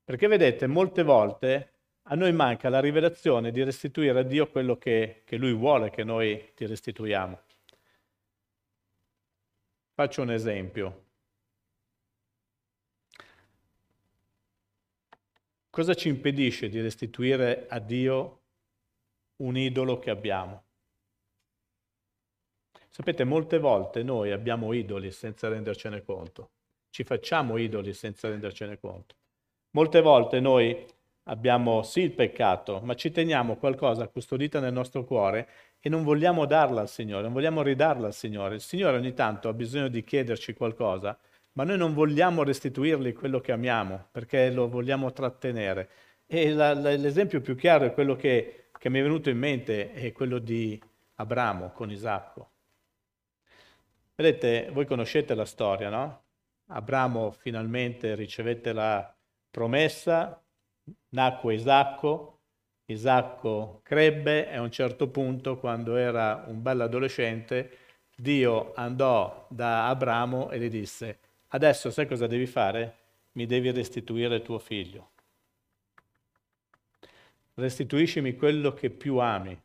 Perché 0.04 0.28
vedete, 0.28 0.68
molte 0.68 1.04
volte 1.04 1.72
a 2.04 2.16
noi 2.16 2.34
manca 2.34 2.68
la 2.68 2.82
rivelazione 2.82 3.52
di 3.52 3.64
restituire 3.64 4.20
a 4.20 4.24
Dio 4.24 4.50
quello 4.50 4.78
che, 4.78 5.22
che 5.24 5.38
Lui 5.38 5.54
vuole 5.54 5.90
che 5.90 6.04
noi 6.04 6.52
ti 6.54 6.66
restituiamo. 6.66 7.40
Faccio 9.94 10.22
un 10.22 10.32
esempio. 10.32 11.04
Cosa 15.70 15.94
ci 15.94 16.10
impedisce 16.10 16.68
di 16.68 16.82
restituire 16.82 17.68
a 17.70 17.80
Dio 17.80 18.40
un 19.38 19.56
idolo 19.56 20.00
che 20.00 20.10
abbiamo? 20.10 20.64
Sapete, 23.00 23.24
molte 23.24 23.60
volte 23.60 24.04
noi 24.04 24.34
abbiamo 24.34 24.74
idoli 24.74 25.12
senza 25.12 25.48
rendercene 25.48 26.04
conto, 26.04 26.50
ci 26.90 27.06
facciamo 27.06 27.56
idoli 27.56 27.94
senza 27.94 28.28
rendercene 28.28 28.78
conto. 28.78 29.16
Molte 29.72 30.02
volte 30.02 30.42
noi 30.42 30.86
abbiamo 31.30 31.82
sì 31.82 32.02
il 32.02 32.12
peccato, 32.12 32.82
ma 32.84 32.96
ci 32.96 33.10
teniamo 33.10 33.56
qualcosa 33.56 34.10
custodita 34.10 34.60
nel 34.60 34.74
nostro 34.74 35.06
cuore 35.06 35.48
e 35.80 35.88
non 35.88 36.04
vogliamo 36.04 36.46
darla 36.46 36.82
al 36.82 36.90
Signore, 36.90 37.24
non 37.24 37.32
vogliamo 37.32 37.62
ridarla 37.62 38.08
al 38.08 38.14
Signore. 38.14 38.56
Il 38.56 38.62
Signore 38.62 38.98
ogni 38.98 39.14
tanto 39.14 39.48
ha 39.48 39.54
bisogno 39.54 39.88
di 39.88 40.04
chiederci 40.04 40.54
qualcosa, 40.54 41.18
ma 41.54 41.64
noi 41.64 41.78
non 41.78 41.94
vogliamo 41.94 42.44
restituirgli 42.44 43.14
quello 43.14 43.40
che 43.40 43.54
amiamo, 43.54 44.08
perché 44.12 44.52
lo 44.52 44.68
vogliamo 44.68 45.14
trattenere. 45.14 45.90
E 46.26 46.52
la, 46.52 46.74
la, 46.74 46.94
l'esempio 46.98 47.40
più 47.40 47.56
chiaro 47.56 47.86
è 47.86 47.94
quello 47.94 48.18
che, 48.18 48.72
che 48.78 48.90
mi 48.90 49.00
è 49.00 49.04
venuto 49.04 49.30
in 49.30 49.38
mente, 49.38 49.94
è 49.94 50.12
quello 50.12 50.38
di 50.38 50.78
Abramo 51.16 51.72
con 51.72 51.90
Isacco. 51.92 52.50
Vedete, 54.20 54.70
voi 54.74 54.86
conoscete 54.86 55.34
la 55.34 55.46
storia, 55.46 55.90
no? 55.90 56.24
Abramo 56.72 57.32
finalmente 57.32 58.16
ricevette 58.16 58.74
la 58.74 59.16
promessa, 59.50 60.44
nacque 61.12 61.54
Isacco, 61.54 62.42
Isacco 62.88 63.80
crebbe 63.82 64.50
e 64.50 64.58
a 64.58 64.62
un 64.62 64.72
certo 64.72 65.08
punto, 65.08 65.58
quando 65.58 65.96
era 65.96 66.44
un 66.48 66.62
bel 66.62 66.82
adolescente, 66.82 67.78
Dio 68.14 68.74
andò 68.74 69.48
da 69.50 69.88
Abramo 69.88 70.52
e 70.52 70.60
gli 70.60 70.70
disse, 70.70 71.20
adesso 71.48 71.90
sai 71.90 72.06
cosa 72.06 72.28
devi 72.28 72.46
fare? 72.46 72.98
Mi 73.32 73.46
devi 73.46 73.72
restituire 73.72 74.42
tuo 74.42 74.60
figlio. 74.60 75.12
Restituiscimi 77.54 78.36
quello 78.36 78.74
che 78.74 78.90
più 78.90 79.16
ami, 79.20 79.58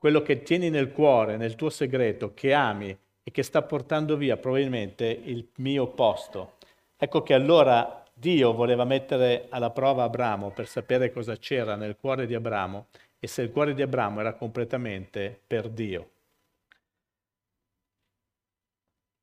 quello 0.00 0.22
che 0.22 0.42
tieni 0.42 0.70
nel 0.70 0.92
cuore, 0.92 1.36
nel 1.36 1.56
tuo 1.56 1.68
segreto, 1.68 2.32
che 2.32 2.54
ami 2.54 2.88
e 3.22 3.30
che 3.30 3.42
sta 3.42 3.60
portando 3.60 4.16
via 4.16 4.38
probabilmente 4.38 5.04
il 5.04 5.46
mio 5.56 5.88
posto. 5.88 6.54
Ecco 6.96 7.22
che 7.22 7.34
allora 7.34 8.02
Dio 8.14 8.54
voleva 8.54 8.84
mettere 8.84 9.44
alla 9.50 9.68
prova 9.68 10.04
Abramo 10.04 10.52
per 10.52 10.66
sapere 10.66 11.12
cosa 11.12 11.36
c'era 11.36 11.76
nel 11.76 11.98
cuore 11.98 12.24
di 12.24 12.34
Abramo 12.34 12.86
e 13.18 13.26
se 13.26 13.42
il 13.42 13.50
cuore 13.50 13.74
di 13.74 13.82
Abramo 13.82 14.20
era 14.20 14.32
completamente 14.32 15.38
per 15.46 15.68
Dio. 15.68 16.10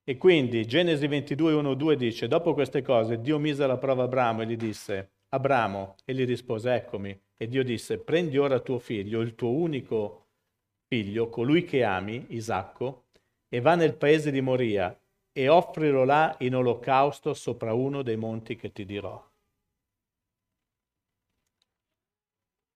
E 0.04 0.18
quindi 0.18 0.68
Genesi 0.68 1.08
22, 1.08 1.54
1, 1.54 1.74
2 1.74 1.96
dice, 1.96 2.28
dopo 2.28 2.54
queste 2.54 2.84
cose 2.84 3.20
Dio 3.20 3.40
mise 3.40 3.64
alla 3.64 3.78
prova 3.78 4.04
Abramo 4.04 4.44
e 4.44 4.46
gli 4.46 4.56
disse, 4.56 5.10
Abramo, 5.30 5.96
e 6.06 6.14
gli 6.14 6.24
rispose, 6.24 6.72
eccomi. 6.72 7.20
E 7.36 7.48
Dio 7.48 7.64
disse, 7.64 7.98
prendi 7.98 8.38
ora 8.38 8.60
tuo 8.60 8.78
figlio, 8.78 9.22
il 9.22 9.34
tuo 9.34 9.50
unico 9.50 10.27
figlio, 10.88 11.30
colui 11.30 11.64
che 11.64 11.84
ami, 11.84 12.26
Isacco, 12.30 13.06
e 13.50 13.62
va 13.62 13.76
nel 13.76 13.96
paese 13.96 14.32
di 14.32 14.42
Moria 14.42 14.98
e 15.32 15.48
offrilo 15.50 16.04
là 16.04 16.36
in 16.40 16.56
olocausto 16.56 17.34
sopra 17.34 17.74
uno 17.74 18.02
dei 18.02 18.16
monti 18.16 18.56
che 18.56 18.72
ti 18.72 18.86
dirò. 18.86 19.24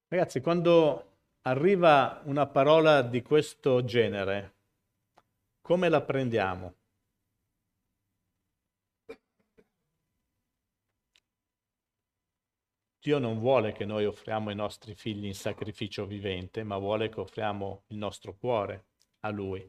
Ragazzi, 0.08 0.42
quando 0.42 1.06
arriva 1.44 2.22
una 2.26 2.46
parola 2.46 3.02
di 3.02 3.22
questo 3.22 3.84
genere, 3.84 4.54
come 5.62 5.90
la 5.90 6.02
prendiamo? 6.02 6.74
Dio 13.02 13.18
non 13.18 13.40
vuole 13.40 13.72
che 13.72 13.84
noi 13.84 14.06
offriamo 14.06 14.52
i 14.52 14.56
nostri 14.56 14.94
figli 14.94 15.26
in 15.26 15.34
sacrificio 15.34 16.06
vivente, 16.06 16.64
ma 16.64 16.78
vuole 16.78 17.10
che 17.10 17.20
offriamo 17.20 17.86
il 17.88 17.98
nostro 17.98 18.36
cuore 18.36 18.86
a 19.22 19.32
Lui. 19.32 19.68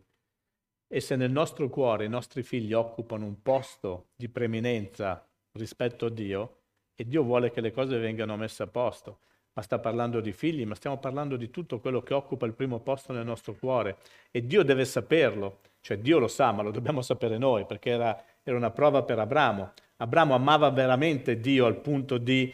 E 0.87 1.01
se 1.01 1.17
nel 1.17 1.31
nostro 1.31 1.71
cuore 1.71 2.05
i 2.05 2.11
nostri 2.11 2.43
figli 2.43 2.75
occupano 2.75 3.25
un 3.25 3.41
posto 3.41 4.09
di 4.15 4.29
preeminenza 4.29 5.27
rispetto 5.53 6.05
a 6.05 6.11
Dio, 6.11 6.57
e 6.95 7.07
Dio 7.07 7.23
vuole 7.23 7.51
che 7.51 7.63
le 7.63 7.73
cose 7.73 7.97
vengano 7.97 8.37
messe 8.37 8.65
a 8.65 8.67
posto, 8.67 9.21
ma 9.55 9.63
sta 9.63 9.79
parlando 9.79 10.21
di 10.21 10.33
figli, 10.33 10.67
ma 10.67 10.75
stiamo 10.75 10.99
parlando 10.99 11.37
di 11.37 11.49
tutto 11.49 11.81
quello 11.81 12.03
che 12.03 12.13
occupa 12.13 12.45
il 12.45 12.53
primo 12.53 12.81
posto 12.81 13.15
nel 13.15 13.25
nostro 13.25 13.55
cuore. 13.55 13.97
E 14.31 14.45
Dio 14.45 14.63
deve 14.63 14.85
saperlo, 14.85 15.61
cioè 15.81 15.97
Dio 15.97 16.19
lo 16.19 16.29
sa, 16.29 16.53
ma 16.53 16.61
lo 16.61 16.71
dobbiamo 16.71 17.01
sapere 17.01 17.39
noi, 17.39 17.65
perché 17.65 17.89
era, 17.93 18.25
era 18.43 18.59
una 18.59 18.71
prova 18.71 19.03
per 19.05 19.19
Abramo. 19.19 19.73
Abramo 19.97 20.35
amava 20.35 20.69
veramente 20.69 21.41
Dio 21.41 21.65
al 21.65 21.81
punto 21.81 22.19
di 22.19 22.53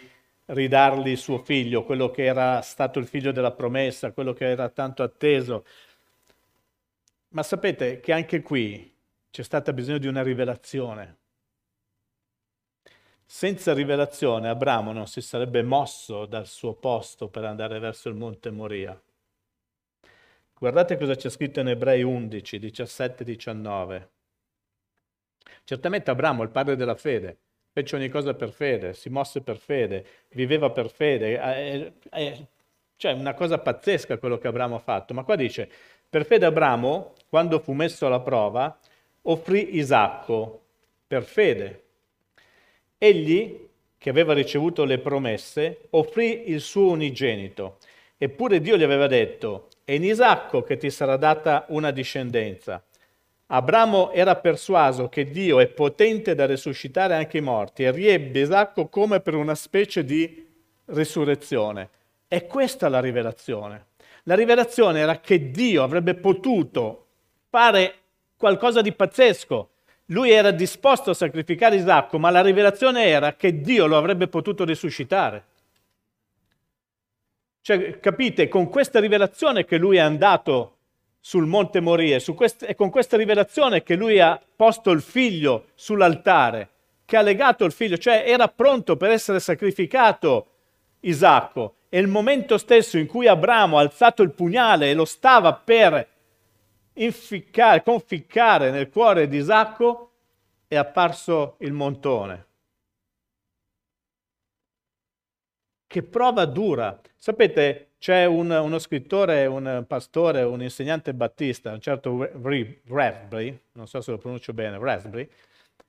ridargli 0.48 1.16
suo 1.16 1.38
figlio, 1.38 1.84
quello 1.84 2.10
che 2.10 2.24
era 2.24 2.60
stato 2.62 2.98
il 2.98 3.06
figlio 3.06 3.32
della 3.32 3.52
promessa, 3.52 4.12
quello 4.12 4.32
che 4.32 4.46
era 4.48 4.68
tanto 4.68 5.02
atteso, 5.02 5.64
ma 7.30 7.42
sapete 7.42 8.00
che 8.00 8.12
anche 8.12 8.42
qui 8.42 8.94
c'è 9.30 9.42
stata 9.42 9.72
bisogno 9.72 9.98
di 9.98 10.06
una 10.06 10.22
rivelazione. 10.22 11.16
Senza 13.26 13.74
rivelazione 13.74 14.48
Abramo 14.48 14.92
non 14.92 15.06
si 15.06 15.20
sarebbe 15.20 15.62
mosso 15.62 16.24
dal 16.24 16.46
suo 16.46 16.74
posto 16.74 17.28
per 17.28 17.44
andare 17.44 17.78
verso 17.78 18.08
il 18.08 18.14
monte 18.14 18.50
Moria. 18.50 18.98
Guardate 20.54 20.96
cosa 20.96 21.14
c'è 21.14 21.28
scritto 21.28 21.60
in 21.60 21.68
Ebrei 21.68 22.02
11, 22.02 22.58
17 22.58 23.24
19. 23.24 24.10
Certamente 25.64 26.10
Abramo, 26.10 26.42
il 26.42 26.48
padre 26.48 26.74
della 26.74 26.94
fede, 26.94 27.38
fece 27.78 27.94
ogni 27.94 28.08
cosa 28.08 28.34
per 28.34 28.50
fede, 28.50 28.92
si 28.92 29.08
mosse 29.08 29.40
per 29.40 29.56
fede, 29.56 30.04
viveva 30.30 30.70
per 30.70 30.90
fede. 30.90 31.38
È, 31.38 31.92
è, 32.10 32.44
cioè 32.96 33.12
una 33.12 33.34
cosa 33.34 33.58
pazzesca 33.58 34.18
quello 34.18 34.38
che 34.38 34.48
Abramo 34.48 34.74
ha 34.74 34.80
fatto. 34.80 35.14
Ma 35.14 35.22
qua 35.22 35.36
dice, 35.36 35.68
per 36.08 36.26
fede 36.26 36.46
Abramo, 36.46 37.14
quando 37.28 37.60
fu 37.60 37.72
messo 37.72 38.06
alla 38.06 38.20
prova, 38.20 38.76
offrì 39.22 39.76
Isacco 39.76 40.62
per 41.06 41.22
fede. 41.22 41.82
Egli, 42.98 43.66
che 43.96 44.10
aveva 44.10 44.32
ricevuto 44.32 44.84
le 44.84 44.98
promesse, 44.98 45.82
offrì 45.90 46.50
il 46.50 46.60
suo 46.60 46.90
unigenito. 46.90 47.78
Eppure 48.16 48.60
Dio 48.60 48.76
gli 48.76 48.82
aveva 48.82 49.06
detto, 49.06 49.68
è 49.84 49.92
in 49.92 50.02
Isacco 50.02 50.62
che 50.62 50.76
ti 50.76 50.90
sarà 50.90 51.16
data 51.16 51.64
una 51.68 51.92
discendenza. 51.92 52.82
Abramo 53.50 54.10
era 54.12 54.36
persuaso 54.36 55.08
che 55.08 55.30
Dio 55.30 55.58
è 55.58 55.68
potente 55.68 56.34
da 56.34 56.44
risuscitare 56.44 57.14
anche 57.14 57.38
i 57.38 57.42
morti 57.42 57.82
e 57.82 57.90
riebbe 57.90 58.40
Isacco 58.40 58.88
come 58.88 59.20
per 59.20 59.34
una 59.34 59.54
specie 59.54 60.04
di 60.04 60.46
risurrezione. 60.86 61.88
È 62.28 62.44
questa 62.44 62.90
la 62.90 63.00
rivelazione. 63.00 63.86
La 64.24 64.34
rivelazione 64.34 65.00
era 65.00 65.20
che 65.20 65.50
Dio 65.50 65.82
avrebbe 65.82 66.14
potuto 66.14 67.06
fare 67.48 67.94
qualcosa 68.36 68.82
di 68.82 68.92
pazzesco. 68.92 69.70
Lui 70.06 70.30
era 70.30 70.50
disposto 70.50 71.10
a 71.10 71.14
sacrificare 71.14 71.76
Isacco, 71.76 72.18
ma 72.18 72.28
la 72.28 72.42
rivelazione 72.42 73.04
era 73.06 73.34
che 73.34 73.62
Dio 73.62 73.86
lo 73.86 73.96
avrebbe 73.96 74.28
potuto 74.28 74.64
risuscitare. 74.64 75.44
Cioè, 77.62 77.98
capite, 77.98 78.48
con 78.48 78.68
questa 78.68 79.00
rivelazione 79.00 79.64
che 79.64 79.78
lui 79.78 79.96
è 79.96 80.00
andato 80.00 80.77
sul 81.20 81.46
monte 81.46 81.80
Moria, 81.80 82.20
quest- 82.34 82.64
è 82.64 82.74
con 82.74 82.90
questa 82.90 83.16
rivelazione 83.16 83.82
che 83.82 83.96
lui 83.96 84.20
ha 84.20 84.40
posto 84.56 84.90
il 84.90 85.02
figlio 85.02 85.66
sull'altare, 85.74 86.70
che 87.04 87.16
ha 87.16 87.22
legato 87.22 87.64
il 87.64 87.72
figlio, 87.72 87.98
cioè 87.98 88.24
era 88.26 88.48
pronto 88.48 88.96
per 88.96 89.10
essere 89.10 89.40
sacrificato 89.40 90.46
Isacco. 91.00 91.74
E 91.88 91.98
il 91.98 92.06
momento 92.06 92.58
stesso 92.58 92.98
in 92.98 93.06
cui 93.06 93.26
Abramo 93.26 93.78
ha 93.78 93.80
alzato 93.80 94.22
il 94.22 94.32
pugnale 94.32 94.90
e 94.90 94.94
lo 94.94 95.04
stava 95.04 95.54
per 95.54 96.06
inficcare, 96.94 97.82
conficcare 97.82 98.70
nel 98.70 98.90
cuore 98.90 99.28
di 99.28 99.38
Isacco, 99.38 100.12
è 100.66 100.76
apparso 100.76 101.56
il 101.60 101.72
montone. 101.72 102.46
Che 105.86 106.02
prova 106.02 106.44
dura. 106.44 107.00
Sapete, 107.16 107.87
c'è 107.98 108.24
un, 108.24 108.50
uno 108.50 108.78
scrittore, 108.78 109.46
un 109.46 109.84
pastore, 109.86 110.42
un 110.42 110.62
insegnante 110.62 111.12
battista, 111.14 111.72
un 111.72 111.80
certo 111.80 112.30
Raspberry, 112.86 113.58
non 113.72 113.86
so 113.86 114.00
se 114.00 114.12
lo 114.12 114.18
pronuncio 114.18 114.52
bene, 114.52 114.78
Raspberry, 114.78 115.28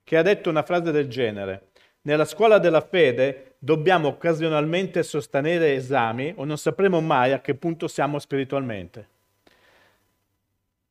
che 0.02 0.16
ha 0.16 0.22
detto 0.22 0.50
una 0.50 0.62
frase 0.62 0.90
del 0.90 1.08
genere. 1.08 1.68
Nella 2.02 2.24
scuola 2.24 2.58
della 2.58 2.80
fede 2.80 3.54
dobbiamo 3.58 4.08
occasionalmente 4.08 5.02
sostenere 5.02 5.74
esami 5.74 6.32
o 6.36 6.44
non 6.44 6.58
sapremo 6.58 7.00
mai 7.00 7.32
a 7.32 7.40
che 7.40 7.54
punto 7.54 7.86
siamo 7.86 8.18
spiritualmente. 8.18 9.08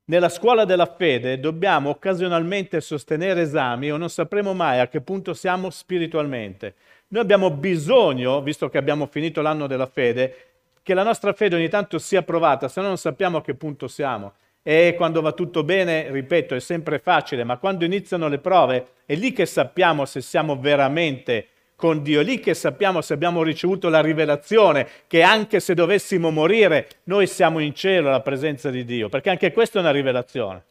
Nella 0.09 0.29
scuola 0.29 0.65
della 0.65 0.87
fede 0.87 1.39
dobbiamo 1.39 1.89
occasionalmente 1.91 2.81
sostenere 2.81 3.41
esami 3.41 3.91
o 3.91 3.97
non 3.97 4.09
sapremo 4.09 4.55
mai 4.55 4.79
a 4.79 4.87
che 4.87 5.01
punto 5.01 5.35
siamo 5.35 5.69
spiritualmente. 5.69 6.73
Noi 7.09 7.21
abbiamo 7.21 7.51
bisogno, 7.51 8.41
visto 8.41 8.69
che 8.69 8.79
abbiamo 8.79 9.05
finito 9.05 9.41
l'anno 9.41 9.67
della 9.67 9.85
fede, 9.85 10.48
che 10.89 10.95
la 10.95 11.03
nostra 11.03 11.33
fede 11.33 11.55
ogni 11.55 11.69
tanto 11.69 11.99
sia 11.99 12.23
provata, 12.23 12.67
se 12.67 12.81
no 12.81 12.87
non 12.87 12.97
sappiamo 12.97 13.37
a 13.37 13.41
che 13.43 13.53
punto 13.53 13.87
siamo. 13.87 14.33
E 14.63 14.95
quando 14.97 15.21
va 15.21 15.33
tutto 15.33 15.63
bene, 15.63 16.09
ripeto, 16.09 16.55
è 16.55 16.59
sempre 16.59 16.97
facile, 16.97 17.43
ma 17.43 17.57
quando 17.57 17.85
iniziano 17.85 18.27
le 18.27 18.39
prove 18.39 18.87
è 19.05 19.13
lì 19.13 19.31
che 19.31 19.45
sappiamo 19.45 20.05
se 20.05 20.21
siamo 20.21 20.57
veramente 20.59 21.49
con 21.75 22.01
Dio, 22.01 22.21
lì 22.21 22.39
che 22.39 22.55
sappiamo 22.55 23.01
se 23.01 23.13
abbiamo 23.13 23.43
ricevuto 23.43 23.87
la 23.87 24.01
rivelazione 24.01 24.87
che 25.05 25.21
anche 25.21 25.59
se 25.59 25.75
dovessimo 25.75 26.31
morire, 26.31 26.87
noi 27.03 27.27
siamo 27.27 27.59
in 27.59 27.75
cielo 27.75 28.07
alla 28.07 28.21
presenza 28.21 28.71
di 28.71 28.83
Dio, 28.83 29.09
perché 29.09 29.29
anche 29.29 29.53
questa 29.53 29.77
è 29.77 29.81
una 29.83 29.91
rivelazione. 29.91 30.63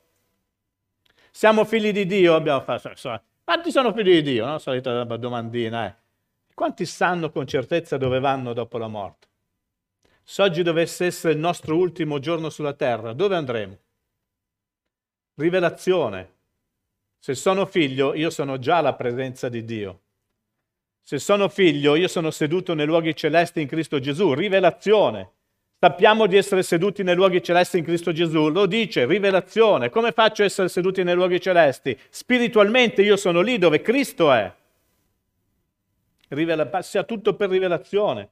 Siamo 1.31 1.65
figli 1.65 1.93
di 1.93 2.07
Dio, 2.07 2.35
abbiamo 2.35 2.61
fatto, 2.63 2.91
quanti 3.45 3.71
sono 3.71 3.93
figli 3.93 4.15
di 4.15 4.23
Dio? 4.23 4.47
No? 4.47 4.59
Solita 4.59 5.05
domandina, 5.05 5.87
eh. 5.87 5.95
Quanti 6.53 6.87
sanno 6.87 7.31
con 7.31 7.47
certezza 7.47 7.97
dove 7.97 8.19
vanno 8.19 8.53
dopo 8.53 8.79
la 8.79 8.89
morte? 8.89 9.28
Se 10.31 10.43
oggi 10.43 10.62
dovesse 10.62 11.07
essere 11.07 11.33
il 11.33 11.38
nostro 11.38 11.75
ultimo 11.75 12.19
giorno 12.19 12.51
sulla 12.51 12.75
terra, 12.75 13.14
dove 13.14 13.35
andremo? 13.35 13.79
Rivelazione. 15.37 16.33
Se 17.19 17.35
sono 17.35 17.64
figlio, 17.64 18.12
io 18.12 18.29
sono 18.29 18.59
già 18.59 18.77
alla 18.77 18.93
presenza 18.93 19.49
di 19.49 19.64
Dio. 19.64 20.01
Se 21.01 21.19
sono 21.19 21.49
figlio, 21.49 21.95
io 21.95 22.09
sono 22.09 22.31
seduto 22.31 22.75
nei 22.75 22.85
luoghi 22.85 23.17
celesti 23.17 23.62
in 23.62 23.69
Cristo 23.69 24.01
Gesù. 24.01 24.35
Rivelazione. 24.35 25.31
Sappiamo 25.81 26.27
di 26.27 26.37
essere 26.37 26.62
seduti 26.62 27.03
nei 27.03 27.14
luoghi 27.14 27.43
celesti 27.43 27.79
in 27.79 27.85
Cristo 27.85 28.12
Gesù. 28.12 28.51
Lo 28.51 28.67
dice, 28.67 29.07
rivelazione. 29.07 29.88
Come 29.88 30.12
faccio 30.12 30.43
a 30.43 30.45
essere 30.45 30.69
seduti 30.69 31.03
nei 31.05 31.14
luoghi 31.14 31.41
celesti? 31.41 31.99
Spiritualmente 32.11 33.01
io 33.01 33.17
sono 33.17 33.41
lì 33.41 33.57
dove 33.57 33.81
Cristo 33.81 34.31
è 34.31 34.55
rivela- 36.29 36.83
sia 36.83 37.05
tutto 37.05 37.35
per 37.35 37.49
rivelazione. 37.49 38.29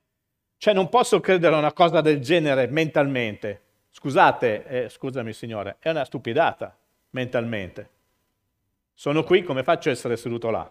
Cioè 0.58 0.74
non 0.74 0.88
posso 0.88 1.20
credere 1.20 1.54
a 1.54 1.58
una 1.58 1.72
cosa 1.72 2.00
del 2.00 2.20
genere 2.20 2.66
mentalmente. 2.66 3.62
Scusate, 3.90 4.66
eh, 4.66 4.88
scusami 4.88 5.32
signore, 5.32 5.76
è 5.78 5.90
una 5.90 6.04
stupidata 6.04 6.76
mentalmente. 7.10 7.90
Sono 8.92 9.24
qui, 9.24 9.42
come 9.42 9.62
faccio 9.62 9.88
a 9.88 9.92
essere 9.92 10.16
seduto 10.16 10.50
là? 10.50 10.70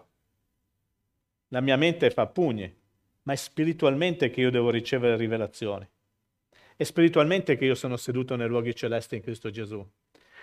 La 1.48 1.60
mia 1.60 1.76
mente 1.76 2.10
fa 2.10 2.26
pugni, 2.26 2.72
ma 3.22 3.32
è 3.32 3.36
spiritualmente 3.36 4.30
che 4.30 4.40
io 4.40 4.50
devo 4.50 4.70
ricevere 4.70 5.16
rivelazioni. 5.16 5.88
È 6.76 6.82
spiritualmente 6.82 7.56
che 7.56 7.64
io 7.64 7.74
sono 7.74 7.96
seduto 7.96 8.36
nei 8.36 8.48
luoghi 8.48 8.74
celesti 8.74 9.16
in 9.16 9.22
Cristo 9.22 9.50
Gesù. 9.50 9.84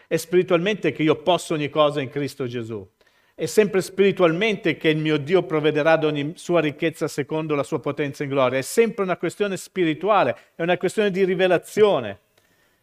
È 0.08 0.18
spiritualmente 0.18 0.92
che 0.92 1.04
io 1.04 1.22
posso 1.22 1.54
ogni 1.54 1.70
cosa 1.70 2.02
in 2.02 2.10
Cristo 2.10 2.48
Gesù. 2.48 2.90
È 3.36 3.48
sempre 3.48 3.82
spiritualmente 3.82 4.78
che 4.78 4.90
il 4.90 4.98
mio 4.98 5.18
Dio 5.18 5.42
provvederà 5.42 5.94
ad 5.94 6.04
ogni 6.04 6.34
sua 6.36 6.60
ricchezza 6.60 7.08
secondo 7.08 7.56
la 7.56 7.64
sua 7.64 7.80
potenza 7.80 8.22
in 8.22 8.30
gloria. 8.30 8.60
È 8.60 8.62
sempre 8.62 9.04
una 9.04 9.18
questione 9.18 9.58
spirituale, 9.58 10.38
è 10.54 10.62
una 10.62 10.78
questione 10.78 11.10
di 11.10 11.26
rivelazione. 11.26 12.20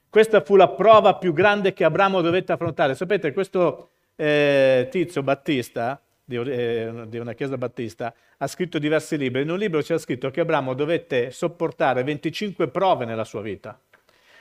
Questa 0.08 0.40
fu 0.40 0.56
la 0.56 0.66
prova 0.66 1.14
più 1.14 1.32
grande 1.32 1.72
che 1.72 1.84
Abramo 1.84 2.20
dovette 2.20 2.50
affrontare. 2.50 2.96
Sapete, 2.96 3.32
questo 3.32 3.90
eh, 4.16 4.88
tizio 4.90 5.22
Battista, 5.22 6.02
di, 6.24 6.36
eh, 6.36 7.04
di, 7.06 7.18
una 7.18 7.34
chiesa 7.34 7.56
battista, 7.56 8.12
ha 8.38 8.46
scritto 8.48 8.80
diversi 8.80 9.16
libri. 9.16 9.42
In 9.42 9.50
un 9.50 9.58
libro 9.58 9.80
c'è 9.80 9.96
scritto 9.98 10.30
che 10.30 10.40
Abramo 10.40 10.74
dovette 10.74 11.30
sopportare 11.30 12.02
25 12.02 12.66
prove 12.68 13.04
nella 13.04 13.24
sua 13.24 13.40
vita. 13.40 13.80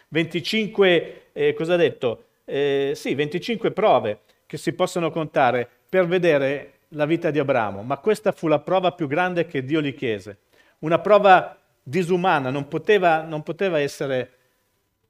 25, 0.08 1.28
eh, 1.34 1.54
cosa 1.54 1.76
ha 1.76 1.78
detto? 1.78 2.26
Eh, 2.46 2.94
sì, 2.96 3.14
25 3.14 3.70
prove 3.70 4.22
che 4.48 4.58
si 4.58 4.74
possono 4.74 5.12
contare 5.12 5.70
per 5.90 6.06
vedere 6.06 6.74
la 6.90 7.06
vita 7.06 7.32
di 7.32 7.40
Abramo, 7.40 7.82
ma 7.82 7.98
questa 7.98 8.32
fu 8.32 8.48
la 8.48 8.60
prova 8.60 8.92
più 8.92 9.08
grande 9.08 9.46
che 9.46 9.64
Dio 9.64 9.82
gli 9.82 9.96
chiese. 9.96 10.40
Una 10.80 11.00
prova 11.00 11.58
disumana, 11.82 12.52
non 12.52 12.68
poteva, 12.68 13.22
non 13.22 13.44
poteva 13.44 13.80
essere 13.80 14.34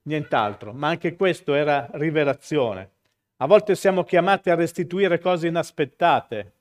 nient'altro, 0.04 0.74
ma 0.74 0.88
anche 0.88 1.16
questo 1.16 1.54
era 1.54 1.88
rivelazione. 1.92 2.90
A 3.38 3.48
volte 3.48 3.76
siamo 3.76 4.04
chiamati 4.04 4.50
a 4.50 4.56
restituire 4.56 5.20
cose 5.20 5.48
inaspettate 5.48 6.54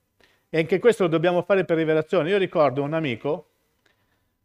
e 0.49 0.59
anche 0.59 0.79
questo 0.79 1.03
lo 1.03 1.09
dobbiamo 1.09 1.41
fare 1.41 1.65
per 1.65 1.77
rivelazione. 1.77 2.29
Io 2.29 2.37
ricordo 2.37 2.83
un 2.83 2.93
amico, 2.93 3.47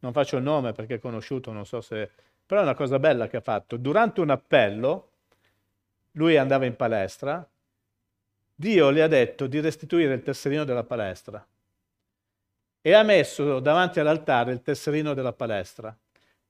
non 0.01 0.13
faccio 0.13 0.37
il 0.37 0.43
nome 0.43 0.73
perché 0.73 0.95
è 0.95 0.99
conosciuto, 1.01 1.53
non 1.53 1.67
so 1.67 1.81
se... 1.81 2.11
però 2.47 2.61
è 2.61 2.65
una 2.65 2.75
cosa 2.75 2.99
bella 2.99 3.29
che 3.29 3.37
ha 3.37 3.41
fatto. 3.41 3.77
Durante 3.77 4.21
un 4.21 4.31
appello, 4.31 5.11
lui 6.13 6.37
andava 6.37 6.65
in 6.65 6.77
palestra 6.77 7.47
Dio 8.55 8.91
le 8.91 9.03
ha 9.03 9.09
detto 9.09 9.47
di 9.47 9.61
restituire 9.61 10.15
il 10.15 10.23
tesserino 10.23 10.65
della 10.65 10.85
palestra 10.85 11.45
e 12.81 12.93
ha 12.93 13.03
messo 13.03 13.59
davanti 13.61 13.99
all'altare 13.99 14.53
il 14.53 14.63
tesserino 14.63 15.13
della 15.13 15.33
palestra. 15.33 15.97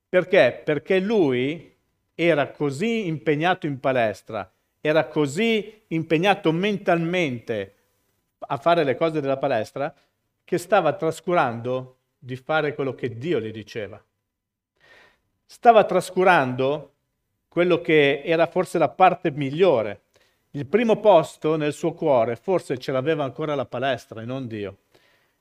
Perché? 0.09 0.61
Perché 0.65 0.99
lui 0.99 1.75
era 2.15 2.51
così 2.51 3.07
impegnato 3.07 3.67
in 3.67 3.81
palestra, 3.81 4.53
era 4.81 5.07
così 5.07 5.83
impegnato 5.89 6.53
mentalmente 6.53 7.75
a 8.39 8.57
fare 8.59 8.85
le 8.85 8.97
cose 8.97 9.21
della 9.21 9.39
palestra, 9.39 9.95
che 10.45 10.59
stava 10.59 10.93
trascurando 10.93 11.97
di 12.19 12.37
fare 12.37 12.75
quello 12.75 12.95
che 12.95 13.17
Dio 13.17 13.41
gli 13.41 13.51
diceva. 13.51 14.03
Stava 15.47 15.85
trascurando 15.85 16.93
quello 17.49 17.81
che 17.81 18.23
era 18.25 18.47
forse 18.47 18.77
la 18.79 18.89
parte 18.89 19.31
migliore 19.31 20.04
il 20.57 20.67
primo 20.67 21.01
posto 21.01 21.57
nel 21.57 21.73
suo 21.73 21.95
cuore 21.95 22.37
forse 22.37 22.79
ce 22.79 22.93
l'aveva 22.93 23.25
ancora 23.25 23.57
la 23.57 23.65
palestra 23.65 24.23
e 24.23 24.25
non 24.25 24.47
Dio. 24.47 24.79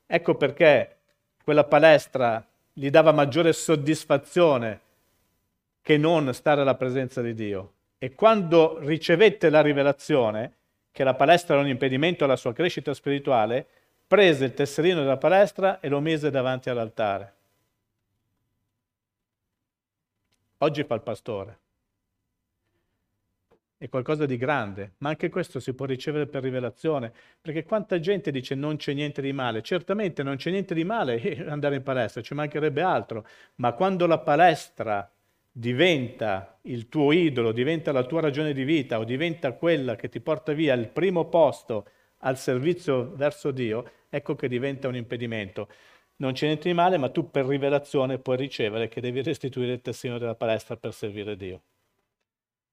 Ecco 0.06 0.34
perché 0.34 0.96
quella 1.44 1.64
palestra 1.64 2.44
gli 2.72 2.90
dava 2.90 3.12
maggiore 3.12 3.52
soddisfazione 3.52 4.80
che 5.82 5.96
non 5.98 6.32
stare 6.34 6.62
alla 6.62 6.74
presenza 6.74 7.22
di 7.22 7.32
Dio. 7.32 7.72
E 7.98 8.14
quando 8.14 8.78
ricevette 8.80 9.50
la 9.50 9.60
rivelazione 9.60 10.52
che 10.90 11.04
la 11.04 11.14
palestra 11.14 11.54
era 11.54 11.62
un 11.62 11.70
impedimento 11.70 12.24
alla 12.24 12.36
sua 12.36 12.52
crescita 12.52 12.92
spirituale, 12.92 13.66
prese 14.06 14.46
il 14.46 14.54
tesserino 14.54 15.00
della 15.00 15.16
palestra 15.16 15.78
e 15.78 15.88
lo 15.88 16.00
mise 16.00 16.30
davanti 16.30 16.70
all'altare. 16.70 17.32
Oggi 20.58 20.82
fa 20.82 20.94
il 20.94 21.02
pastore 21.02 21.58
è 23.84 23.88
qualcosa 23.90 24.24
di 24.24 24.38
grande, 24.38 24.94
ma 24.98 25.10
anche 25.10 25.28
questo 25.28 25.60
si 25.60 25.74
può 25.74 25.84
ricevere 25.84 26.26
per 26.26 26.42
rivelazione, 26.42 27.12
perché 27.38 27.64
quanta 27.64 28.00
gente 28.00 28.30
dice 28.30 28.54
non 28.54 28.76
c'è 28.76 28.94
niente 28.94 29.20
di 29.20 29.32
male, 29.34 29.60
certamente 29.60 30.22
non 30.22 30.36
c'è 30.36 30.50
niente 30.50 30.72
di 30.72 30.84
male 30.84 31.20
andare 31.46 31.76
in 31.76 31.82
palestra, 31.82 32.22
ci 32.22 32.32
mancherebbe 32.32 32.80
altro, 32.80 33.26
ma 33.56 33.72
quando 33.74 34.06
la 34.06 34.18
palestra 34.18 35.10
diventa 35.52 36.58
il 36.62 36.88
tuo 36.88 37.12
idolo, 37.12 37.52
diventa 37.52 37.92
la 37.92 38.04
tua 38.04 38.22
ragione 38.22 38.54
di 38.54 38.64
vita 38.64 38.98
o 38.98 39.04
diventa 39.04 39.52
quella 39.52 39.96
che 39.96 40.08
ti 40.08 40.20
porta 40.20 40.54
via 40.54 40.72
il 40.72 40.88
primo 40.88 41.28
posto 41.28 41.86
al 42.20 42.38
servizio 42.38 43.14
verso 43.14 43.50
Dio, 43.50 43.90
ecco 44.08 44.34
che 44.34 44.48
diventa 44.48 44.88
un 44.88 44.96
impedimento. 44.96 45.68
Non 46.16 46.32
c'è 46.32 46.46
niente 46.46 46.68
di 46.68 46.74
male, 46.74 46.96
ma 46.96 47.10
tu 47.10 47.30
per 47.30 47.44
rivelazione 47.44 48.18
puoi 48.18 48.38
ricevere 48.38 48.88
che 48.88 49.02
devi 49.02 49.20
restituire 49.20 49.72
il 49.72 49.82
testino 49.82 50.16
della 50.16 50.34
palestra 50.34 50.76
per 50.76 50.94
servire 50.94 51.36
Dio. 51.36 51.60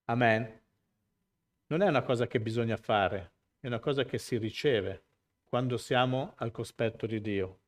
Amen 0.05 0.60
non 1.71 1.81
è 1.81 1.87
una 1.87 2.01
cosa 2.01 2.27
che 2.27 2.41
bisogna 2.41 2.75
fare, 2.75 3.31
è 3.61 3.67
una 3.67 3.79
cosa 3.79 4.03
che 4.03 4.17
si 4.17 4.37
riceve 4.37 5.03
quando 5.47 5.77
siamo 5.77 6.33
al 6.35 6.51
cospetto 6.51 7.05
di 7.05 7.21
Dio. 7.21 7.59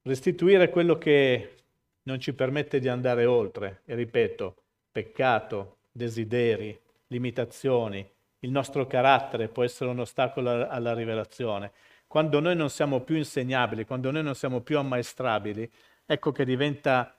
Restituire 0.00 0.70
quello 0.70 0.96
che 0.96 1.56
non 2.04 2.18
ci 2.18 2.32
permette 2.32 2.80
di 2.80 2.88
andare 2.88 3.26
oltre, 3.26 3.82
e 3.84 3.94
ripeto, 3.94 4.62
peccato, 4.90 5.80
desideri, 5.92 6.78
limitazioni, 7.08 8.08
il 8.38 8.50
nostro 8.50 8.86
carattere 8.86 9.48
può 9.48 9.62
essere 9.62 9.90
un 9.90 9.98
ostacolo 9.98 10.66
alla 10.66 10.94
rivelazione. 10.94 11.72
Quando 12.06 12.40
noi 12.40 12.56
non 12.56 12.70
siamo 12.70 13.02
più 13.02 13.16
insegnabili, 13.16 13.84
quando 13.84 14.10
noi 14.10 14.22
non 14.22 14.34
siamo 14.34 14.62
più 14.62 14.78
ammaestrabili, 14.78 15.70
ecco 16.06 16.32
che 16.32 16.46
diventa 16.46 17.14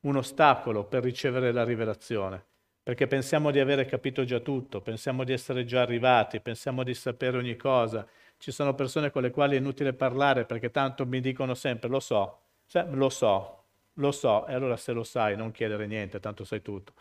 un 0.00 0.16
ostacolo 0.16 0.84
per 0.84 1.02
ricevere 1.02 1.52
la 1.52 1.64
rivelazione 1.64 2.47
perché 2.88 3.06
pensiamo 3.06 3.50
di 3.50 3.60
avere 3.60 3.84
capito 3.84 4.24
già 4.24 4.40
tutto, 4.40 4.80
pensiamo 4.80 5.22
di 5.22 5.34
essere 5.34 5.66
già 5.66 5.82
arrivati, 5.82 6.40
pensiamo 6.40 6.82
di 6.82 6.94
sapere 6.94 7.36
ogni 7.36 7.54
cosa. 7.54 8.08
Ci 8.38 8.50
sono 8.50 8.74
persone 8.74 9.10
con 9.10 9.20
le 9.20 9.30
quali 9.30 9.56
è 9.56 9.58
inutile 9.58 9.92
parlare 9.92 10.46
perché 10.46 10.70
tanto 10.70 11.04
mi 11.04 11.20
dicono 11.20 11.52
sempre 11.52 11.90
lo 11.90 12.00
so, 12.00 12.38
cioè, 12.66 12.86
lo 12.88 13.10
so, 13.10 13.64
lo 13.92 14.10
so, 14.10 14.46
e 14.46 14.54
allora 14.54 14.78
se 14.78 14.92
lo 14.92 15.04
sai 15.04 15.36
non 15.36 15.50
chiedere 15.50 15.86
niente, 15.86 16.18
tanto 16.18 16.44
sai 16.44 16.62
tutto. 16.62 16.94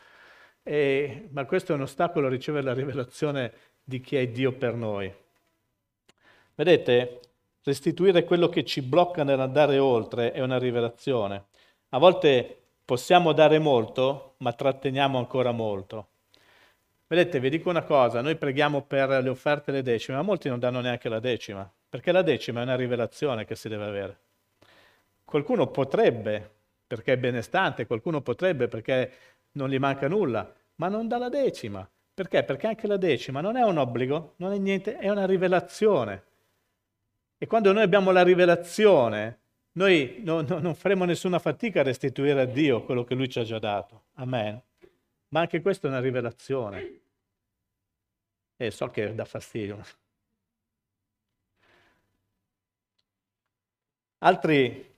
E, 0.62 1.30
ma 1.32 1.46
questo 1.46 1.72
è 1.72 1.76
un 1.76 1.84
ostacolo 1.84 2.28
a 2.28 2.32
ricevere 2.32 2.66
la 2.66 2.74
rivelazione 2.74 3.54
di 3.82 4.02
chi 4.02 4.18
è 4.18 4.28
Dio 4.28 4.52
per 4.52 4.74
noi. 4.74 5.10
Vedete, 6.54 7.20
restituire 7.64 8.26
quello 8.26 8.50
che 8.50 8.66
ci 8.66 8.82
blocca 8.82 9.24
nell'andare 9.24 9.78
oltre 9.78 10.34
è 10.34 10.42
una 10.42 10.60
rivelazione. 10.60 11.46
A 11.92 11.98
volte 11.98 12.67
Possiamo 12.88 13.34
dare 13.34 13.60
molto, 13.60 14.36
ma 14.38 14.54
tratteniamo 14.54 15.18
ancora 15.18 15.52
molto. 15.52 16.08
Vedete, 17.06 17.42
vi 17.42 17.50
dico 17.50 17.70
una 17.70 17.84
cosa, 17.84 18.22
noi 18.22 18.38
preghiamo 18.38 18.84
per 18.84 19.10
le 19.10 19.28
offerte 19.28 19.74
le 19.74 19.82
decime, 19.82 20.16
ma 20.16 20.24
molti 20.24 20.48
non 20.48 20.58
danno 20.58 20.80
neanche 20.80 21.10
la 21.10 21.20
decima, 21.20 21.70
perché 21.90 22.14
la 22.14 22.22
decima 22.22 22.62
è 22.62 22.64
una 22.64 22.78
rivelazione 22.78 23.44
che 23.44 23.58
si 23.58 23.68
deve 23.68 23.84
avere. 23.84 24.18
Qualcuno 25.26 25.68
potrebbe, 25.68 26.50
perché 26.88 27.12
è 27.12 27.18
benestante, 27.18 27.86
qualcuno 27.88 28.22
potrebbe 28.22 28.70
perché 28.70 29.12
non 29.52 29.68
gli 29.68 29.80
manca 29.80 30.08
nulla, 30.08 30.50
ma 30.76 30.88
non 30.88 31.10
dà 31.10 31.18
la 31.18 31.28
decima. 31.28 31.86
Perché? 32.14 32.44
Perché 32.44 32.68
anche 32.68 32.88
la 32.88 32.96
decima 32.96 33.42
non 33.42 33.58
è 33.58 33.64
un 33.64 33.80
obbligo, 33.80 34.36
non 34.38 34.54
è 34.54 34.58
niente, 34.58 34.96
è 34.96 35.10
una 35.10 35.26
rivelazione. 35.26 36.24
E 37.38 37.48
quando 37.48 37.74
noi 37.74 37.84
abbiamo 37.84 38.12
la 38.12 38.24
rivelazione, 38.24 39.40
noi 39.78 40.22
no, 40.24 40.42
no, 40.42 40.58
non 40.58 40.74
faremo 40.74 41.06
nessuna 41.06 41.38
fatica 41.38 41.82
a 41.82 41.84
restituire 41.84 42.42
a 42.42 42.46
Dio 42.46 42.84
quello 42.84 43.04
che 43.04 43.14
Lui 43.14 43.30
ci 43.30 43.40
ha 43.40 43.44
già 43.44 43.60
dato. 43.60 44.06
Amen. 44.14 44.60
Ma 45.30 45.42
anche 45.42 45.62
questa 45.62 45.88
è 45.88 45.92
una 45.92 46.00
rivelazione. 46.00 47.02
E 48.58 48.72
so 48.72 48.90
che 48.90 49.14
dà 49.14 49.24
fastidio. 49.24 49.80
Altri, 54.20 54.96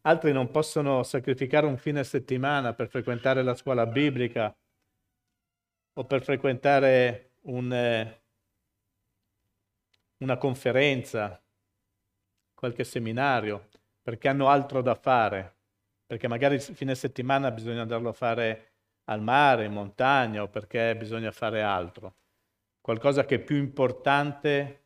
altri 0.00 0.32
non 0.32 0.50
possono 0.50 1.04
sacrificare 1.04 1.66
un 1.66 1.76
fine 1.76 2.02
settimana 2.02 2.74
per 2.74 2.88
frequentare 2.88 3.44
la 3.44 3.54
scuola 3.54 3.86
biblica 3.86 4.52
o 5.92 6.04
per 6.04 6.22
frequentare 6.24 7.34
un, 7.42 7.72
eh, 7.72 8.22
una 10.16 10.36
conferenza, 10.36 11.40
qualche 12.62 12.84
seminario, 12.84 13.70
perché 14.00 14.28
hanno 14.28 14.48
altro 14.48 14.82
da 14.82 14.94
fare, 14.94 15.56
perché 16.06 16.28
magari 16.28 16.54
il 16.54 16.60
fine 16.60 16.94
settimana 16.94 17.50
bisogna 17.50 17.82
andarlo 17.82 18.10
a 18.10 18.12
fare 18.12 18.74
al 19.06 19.20
mare, 19.20 19.64
in 19.64 19.72
montagna 19.72 20.44
o 20.44 20.48
perché 20.48 20.96
bisogna 20.96 21.32
fare 21.32 21.60
altro. 21.60 22.18
Qualcosa 22.80 23.24
che 23.24 23.34
è 23.34 23.38
più 23.40 23.56
importante 23.56 24.84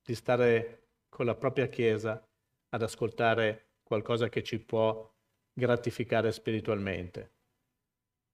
di 0.00 0.14
stare 0.14 0.90
con 1.08 1.26
la 1.26 1.34
propria 1.34 1.66
Chiesa 1.66 2.24
ad 2.68 2.82
ascoltare 2.82 3.78
qualcosa 3.82 4.28
che 4.28 4.44
ci 4.44 4.60
può 4.60 5.12
gratificare 5.52 6.30
spiritualmente. 6.30 7.32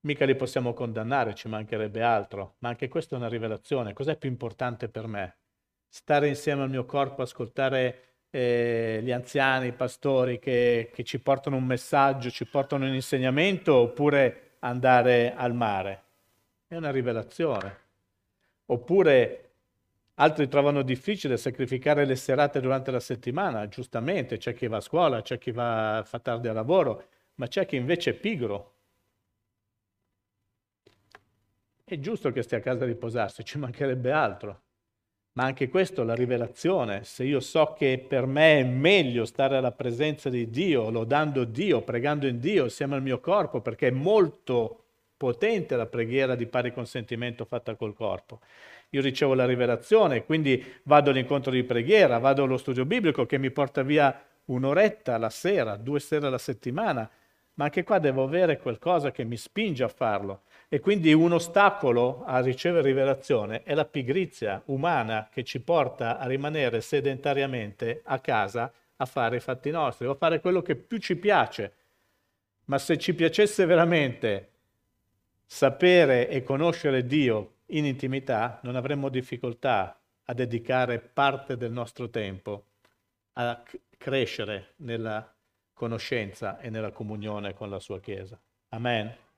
Mica 0.01 0.27
li 0.27 0.37
possiamo 0.37 0.75
condannare, 0.75 1.35
ci 1.35 1.49
mancherebbe 1.49 2.03
altro, 2.03 2.57
ma 2.59 2.69
anche 2.69 2.89
questa 2.89 3.15
è 3.15 3.19
una 3.19 3.29
rivelazione. 3.29 3.95
Cos'è 3.95 4.19
più 4.19 4.29
importante 4.29 4.91
per 4.91 5.07
me? 5.07 5.39
Stare 5.89 6.29
insieme 6.29 6.63
al 6.63 6.71
mio 6.71 6.85
corpo, 6.85 7.23
ascoltare 7.23 8.10
eh, 8.31 9.01
gli 9.03 9.11
anziani, 9.11 9.69
i 9.69 9.73
pastori 9.73 10.39
che, 10.39 10.91
che 10.93 11.05
ci 11.05 11.21
portano 11.21 11.57
un 11.57 11.65
messaggio, 11.65 12.31
ci 12.31 12.47
portano 12.47 12.87
un 12.87 12.95
insegnamento, 12.95 13.75
oppure 13.75 14.53
andare 14.61 15.35
al 15.35 15.55
mare. 15.55 16.03
È 16.67 16.77
una 16.77 16.91
rivelazione. 16.91 17.79
Oppure 18.67 19.51
altri 20.15 20.49
trovano 20.49 20.83
difficile 20.83 21.37
sacrificare 21.37 22.05
le 22.05 22.15
serate 22.15 22.61
durante 22.61 22.91
la 22.91 23.01
settimana, 23.01 23.69
giustamente, 23.69 24.37
c'è 24.37 24.55
chi 24.55 24.69
va 24.69 24.77
a 24.77 24.81
scuola, 24.81 25.23
c'è 25.23 25.39
chi 25.39 25.51
va, 25.51 26.03
fa 26.07 26.21
tardi 26.21 26.49
a 26.49 26.53
lavoro, 26.53 27.05
ma 27.37 27.49
c'è 27.49 27.67
chi 27.67 27.77
invece 27.77 28.11
è 28.11 28.15
pigro. 28.15 28.75
È 31.83 31.99
giusto 31.99 32.31
che 32.31 32.43
stia 32.43 32.59
a 32.59 32.61
casa 32.61 32.85
a 32.85 32.87
riposarsi, 32.87 33.43
ci 33.45 33.59
mancherebbe 33.59 34.13
altro. 34.13 34.63
Ma 35.33 35.45
anche 35.45 35.69
questo, 35.69 36.03
la 36.03 36.15
rivelazione, 36.15 37.05
se 37.05 37.25
io 37.25 37.39
so 37.39 37.75
che 37.79 38.05
per 38.07 38.27
me 38.27 38.61
è 38.61 38.65
meglio 38.65 39.25
stare 39.25 39.57
alla 39.57 39.71
presenza 39.71 40.29
di 40.29 40.51
Dio, 40.51 40.91
lodando 40.91 41.45
Dio, 41.45 41.83
pregando 41.83 42.27
in 42.27 42.41
Dio 42.41 42.65
insieme 42.65 42.97
al 42.97 43.03
mio 43.03 43.21
corpo, 43.21 43.61
perché 43.61 43.89
è 43.89 43.93
molto 43.93 44.85
potente 45.17 45.77
la 45.77 45.87
preghiera 45.87 46.35
di 46.35 46.47
pari 46.47 46.73
consentimento 46.73 47.45
fatta 47.45 47.77
col 47.77 47.95
corpo. 47.95 48.41
Io 48.91 49.01
ricevo 49.03 49.35
la 49.35 49.47
rivelazione, 49.47 50.25
quindi 50.25 50.65
vado 50.83 51.11
all'incontro 51.11 51.53
di 51.53 51.63
preghiera, 51.63 52.19
vado 52.19 52.43
allo 52.43 52.57
studio 52.57 52.85
biblico 52.85 53.25
che 53.25 53.39
mi 53.39 53.53
porta 53.53 53.83
via 53.83 54.25
un'oretta 54.47 55.17
la 55.17 55.31
sera, 55.31 55.77
due 55.77 56.01
sere 56.01 56.27
alla 56.27 56.39
settimana, 56.39 57.09
ma 57.55 57.65
anche 57.65 57.85
qua 57.85 57.99
devo 57.99 58.25
avere 58.25 58.59
qualcosa 58.59 59.13
che 59.13 59.23
mi 59.25 59.37
spinge 59.37 59.85
a 59.85 59.89
farlo. 59.89 60.43
E 60.73 60.79
quindi 60.79 61.13
un 61.13 61.33
ostacolo 61.33 62.23
a 62.25 62.39
ricevere 62.39 62.87
rivelazione 62.87 63.65
è 63.65 63.75
la 63.75 63.85
pigrizia 63.85 64.63
umana 64.67 65.29
che 65.29 65.43
ci 65.43 65.61
porta 65.61 66.17
a 66.17 66.29
rimanere 66.29 66.81
sedentariamente 66.81 68.03
a 68.05 68.21
casa 68.21 68.73
a 68.95 69.05
fare 69.05 69.39
i 69.39 69.41
fatti 69.41 69.73
nostri 69.73 70.07
o 70.07 70.13
a 70.13 70.15
fare 70.15 70.41
quello 70.41 70.63
che 70.63 70.77
più 70.77 70.99
ci 70.99 71.17
piace. 71.17 71.73
Ma 72.67 72.79
se 72.79 72.99
ci 72.99 73.15
piacesse 73.15 73.65
veramente 73.65 74.51
sapere 75.45 76.29
e 76.29 76.45
conoscere 76.45 77.05
Dio 77.05 77.55
in 77.71 77.85
intimità, 77.85 78.61
non 78.63 78.77
avremmo 78.77 79.09
difficoltà 79.09 79.99
a 80.23 80.33
dedicare 80.35 81.01
parte 81.01 81.57
del 81.57 81.73
nostro 81.73 82.09
tempo 82.11 82.67
a 83.33 83.61
crescere 83.99 84.75
nella 84.77 85.35
conoscenza 85.75 86.61
e 86.61 86.71
nella 86.71 86.93
comunione 86.93 87.55
con 87.55 87.71
la 87.71 87.81
sua 87.81 87.99
Chiesa. 87.99 88.41
Amen. 88.69 89.30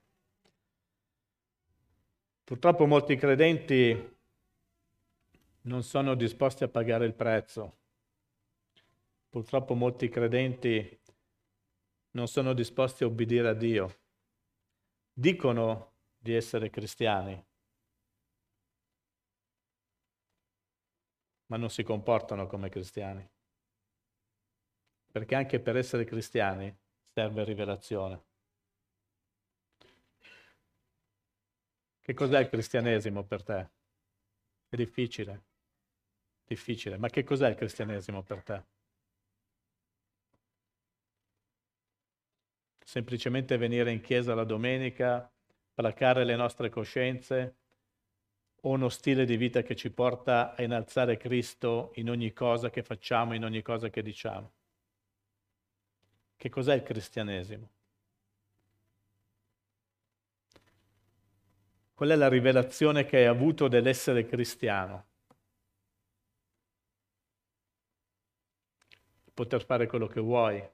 Purtroppo 2.45 2.87
molti 2.87 3.17
credenti 3.17 4.17
non 5.63 5.83
sono 5.83 6.15
disposti 6.15 6.65
a 6.65 6.69
pagare 6.69 7.07
il 7.07 7.15
prezzo. 7.15 7.79
Purtroppo 9.29 9.75
molti 9.75 10.09
credenti 10.09 11.01
non 12.11 12.27
sono 12.29 12.53
disposti 12.53 13.05
a 13.05 13.07
obbedire 13.07 13.49
a 13.49 13.55
Dio. 13.55 14.01
Dicono 15.13 15.93
di 16.19 16.35
essere 16.35 16.69
cristiani, 16.69 17.43
ma 21.47 21.57
non 21.57 21.71
si 21.71 21.83
comportano 21.83 22.47
come 22.47 22.69
cristiani. 22.69 23.27
Perché 25.13 25.35
anche 25.35 25.61
per 25.61 25.77
essere 25.77 26.05
cristiani 26.05 26.75
serve 27.13 27.45
rivelazione. 27.45 28.32
Che 32.03 32.15
cos'è 32.15 32.41
il 32.41 32.49
cristianesimo 32.49 33.23
per 33.23 33.45
te? 33.45 33.71
È 34.69 34.75
difficile, 34.75 35.43
difficile, 36.45 36.99
ma 36.99 37.09
che 37.09 37.23
cos'è 37.23 37.49
il 37.49 37.55
cristianesimo 37.55 38.25
per 38.25 38.43
te? 38.43 38.65
Semplicemente 42.85 43.57
venire 43.57 43.93
in 43.93 44.01
chiesa 44.01 44.35
la 44.35 44.43
domenica, 44.43 45.31
placare 45.73 46.25
le 46.25 46.35
nostre 46.35 46.71
coscienze, 46.71 47.55
o 48.63 48.71
uno 48.71 48.89
stile 48.89 49.25
di 49.25 49.37
vita 49.37 49.63
che 49.63 49.77
ci 49.77 49.93
porta 49.93 50.57
a 50.57 50.63
innalzare 50.63 51.17
Cristo 51.17 51.93
in 51.95 52.11
ogni 52.11 52.33
cosa 52.33 52.69
che 52.69 52.83
facciamo, 52.83 53.35
in 53.35 53.45
ogni 53.45 53.63
cosa 53.63 53.91
che 53.91 54.03
diciamo. 54.03 54.53
Che 56.37 56.49
cos'è 56.49 56.75
il 56.75 56.83
cristianesimo? 56.83 57.71
Qual 62.03 62.15
è 62.15 62.19
la 62.19 62.29
rivelazione 62.29 63.05
che 63.05 63.19
hai 63.19 63.27
avuto 63.27 63.69
dell'essere 63.69 64.27
cristiano? 64.27 65.07
Poter 69.33 69.65
fare 69.65 69.87
quello 69.87 70.09
che 70.09 70.21
vuoi. 70.21 70.69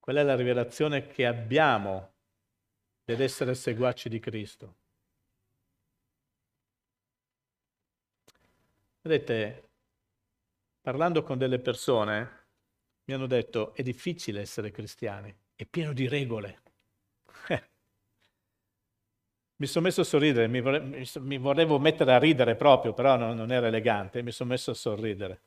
Qual 0.00 0.16
è 0.16 0.24
la 0.24 0.34
rivelazione 0.34 1.06
che 1.06 1.24
abbiamo 1.24 2.14
dell'essere 3.04 3.54
seguaci 3.54 4.08
di 4.08 4.18
Cristo? 4.18 4.74
Vedete, 9.02 9.68
parlando 10.80 11.22
con 11.22 11.38
delle 11.38 11.60
persone, 11.60 12.46
mi 13.04 13.14
hanno 13.14 13.28
detto 13.28 13.72
è 13.72 13.82
difficile 13.82 14.40
essere 14.40 14.72
cristiani, 14.72 15.32
è 15.54 15.64
pieno 15.64 15.92
di 15.92 16.08
regole. 16.08 16.61
mi 19.56 19.66
sono 19.66 19.84
messo 19.84 20.00
a 20.00 20.04
sorridere, 20.04 20.48
mi, 20.48 20.60
mi, 20.60 21.04
mi, 21.20 21.38
volevo 21.38 21.78
mettere 21.78 22.12
a 22.12 22.18
ridere 22.18 22.56
proprio, 22.56 22.92
però 22.92 23.16
non, 23.16 23.36
non 23.36 23.52
era 23.52 23.68
elegante, 23.68 24.22
mi 24.22 24.32
sono 24.32 24.50
messo 24.50 24.72
a 24.72 24.74
sorridere. 24.74 25.40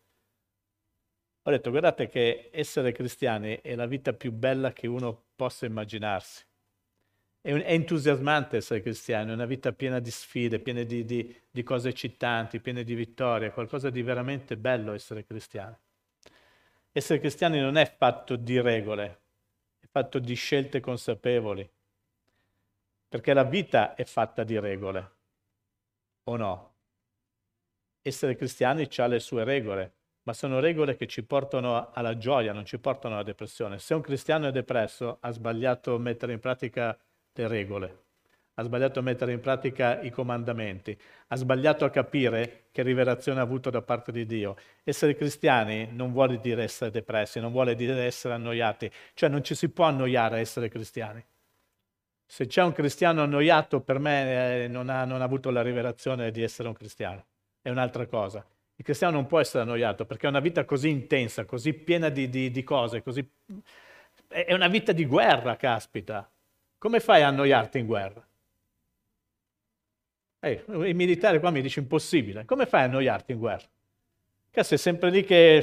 Ho 1.47 1.51
detto, 1.51 1.69
guardate 1.69 2.07
che 2.07 2.49
essere 2.51 2.91
cristiani 2.91 3.59
è 3.61 3.75
la 3.75 3.85
vita 3.85 4.13
più 4.13 4.31
bella 4.31 4.73
che 4.73 4.87
uno 4.87 5.25
possa 5.35 5.67
immaginarsi. 5.67 6.43
È, 7.39 7.51
un, 7.51 7.61
è 7.61 7.73
entusiasmante 7.73 8.57
essere 8.57 8.81
cristiani, 8.81 9.29
è 9.29 9.33
una 9.33 9.45
vita 9.45 9.71
piena 9.71 9.99
di 9.99 10.09
sfide, 10.09 10.59
piena 10.59 10.81
di, 10.81 11.05
di, 11.05 11.41
di 11.51 11.61
cose 11.61 11.89
eccitanti, 11.89 12.59
piena 12.59 12.81
di 12.81 12.95
vittorie, 12.95 13.51
qualcosa 13.51 13.91
di 13.91 14.01
veramente 14.01 14.57
bello 14.57 14.93
essere 14.93 15.23
cristiani. 15.23 15.75
Essere 16.91 17.19
cristiani 17.19 17.59
non 17.59 17.77
è 17.77 17.85
fatto 17.85 18.37
di 18.37 18.59
regole, 18.59 19.19
è 19.79 19.85
fatto 19.91 20.17
di 20.17 20.33
scelte 20.33 20.79
consapevoli, 20.79 21.69
perché 23.15 23.31
la 23.31 23.45
vita 23.45 23.95
è 23.95 24.03
fatta 24.03 24.43
di 24.43 24.59
regole, 24.59 25.11
o 26.25 26.35
no? 26.35 26.75
Essere 28.01 28.35
cristiani 28.35 28.89
ha 28.97 29.07
le 29.07 29.21
sue 29.21 29.45
regole, 29.45 29.93
ma 30.23 30.33
sono 30.33 30.59
regole 30.59 30.97
che 30.97 31.07
ci 31.07 31.23
portano 31.23 31.91
alla 31.93 32.17
gioia, 32.17 32.51
non 32.51 32.65
ci 32.65 32.77
portano 32.77 33.13
alla 33.13 33.23
depressione. 33.23 33.79
Se 33.79 33.93
un 33.93 34.01
cristiano 34.01 34.49
è 34.49 34.51
depresso, 34.51 35.19
ha 35.21 35.31
sbagliato 35.31 35.97
mettere 35.97 36.33
in 36.33 36.41
pratica 36.41 36.99
le 37.31 37.47
regole, 37.47 38.03
ha 38.55 38.63
sbagliato 38.63 38.99
a 38.99 39.03
mettere 39.03 39.31
in 39.31 39.39
pratica 39.39 40.01
i 40.01 40.09
comandamenti, 40.09 40.99
ha 41.27 41.37
sbagliato 41.37 41.85
a 41.85 41.89
capire 41.91 42.67
che 42.73 42.83
rivelazione 42.83 43.39
ha 43.39 43.43
avuto 43.43 43.69
da 43.69 43.81
parte 43.81 44.11
di 44.11 44.25
Dio. 44.25 44.57
Essere 44.83 45.15
cristiani 45.15 45.87
non 45.89 46.11
vuole 46.11 46.41
dire 46.41 46.63
essere 46.63 46.91
depressi, 46.91 47.39
non 47.39 47.53
vuole 47.53 47.75
dire 47.75 48.03
essere 48.03 48.33
annoiati, 48.33 48.91
cioè 49.13 49.29
non 49.29 49.41
ci 49.41 49.55
si 49.55 49.69
può 49.69 49.85
annoiare 49.85 50.35
a 50.35 50.39
essere 50.39 50.67
cristiani. 50.67 51.25
Se 52.25 52.47
c'è 52.47 52.63
un 52.63 52.71
cristiano 52.71 53.21
annoiato, 53.21 53.81
per 53.81 53.99
me 53.99 54.63
eh, 54.63 54.67
non, 54.67 54.89
ha, 54.89 55.05
non 55.05 55.21
ha 55.21 55.23
avuto 55.23 55.51
la 55.51 55.61
rivelazione 55.61 56.31
di 56.31 56.41
essere 56.41 56.67
un 56.67 56.73
cristiano, 56.73 57.25
è 57.61 57.69
un'altra 57.69 58.05
cosa. 58.07 58.45
Il 58.77 58.83
cristiano 58.83 59.13
non 59.13 59.27
può 59.27 59.39
essere 59.39 59.63
annoiato 59.63 60.05
perché 60.05 60.25
è 60.25 60.29
una 60.29 60.39
vita 60.39 60.65
così 60.65 60.89
intensa, 60.89 61.45
così 61.45 61.73
piena 61.73 62.09
di, 62.09 62.29
di, 62.29 62.51
di 62.51 62.63
cose, 62.63 63.01
così... 63.01 63.25
è 64.27 64.53
una 64.53 64.67
vita 64.67 64.91
di 64.91 65.05
guerra, 65.05 65.55
caspita. 65.55 66.29
Come 66.77 66.99
fai 66.99 67.21
a 67.21 67.27
annoiarti 67.27 67.79
in 67.79 67.85
guerra? 67.85 68.27
Ehi, 70.39 70.63
il 70.87 70.95
militare 70.95 71.39
qua 71.39 71.49
mi 71.51 71.61
dice 71.61 71.79
impossibile. 71.79 72.45
Come 72.45 72.65
fai 72.65 72.81
a 72.81 72.85
annoiarti 72.85 73.31
in 73.31 73.39
guerra? 73.39 73.67
Che 74.55 74.63
sei 74.63 74.77
sempre 74.77 75.09
lì 75.09 75.25
che 75.25 75.61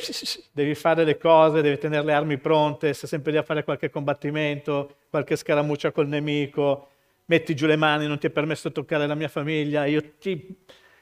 devi 0.52 0.74
fare 0.74 1.04
le 1.04 1.16
cose, 1.16 1.62
devi 1.62 1.78
tenere 1.78 2.04
le 2.04 2.12
armi 2.12 2.36
pronte, 2.36 2.92
sei 2.92 3.08
sempre 3.08 3.32
lì 3.32 3.38
a 3.38 3.42
fare 3.42 3.64
qualche 3.64 3.88
combattimento, 3.88 4.96
qualche 5.08 5.34
scaramuccia 5.34 5.92
col 5.92 6.08
nemico, 6.08 6.88
metti 7.24 7.56
giù 7.56 7.64
le 7.64 7.76
mani, 7.76 8.06
non 8.06 8.18
ti 8.18 8.26
è 8.26 8.30
permesso 8.30 8.70
toccare 8.70 9.06
la 9.06 9.14
mia 9.14 9.28
famiglia, 9.28 9.86
io 9.86 10.02
ti 10.18 10.54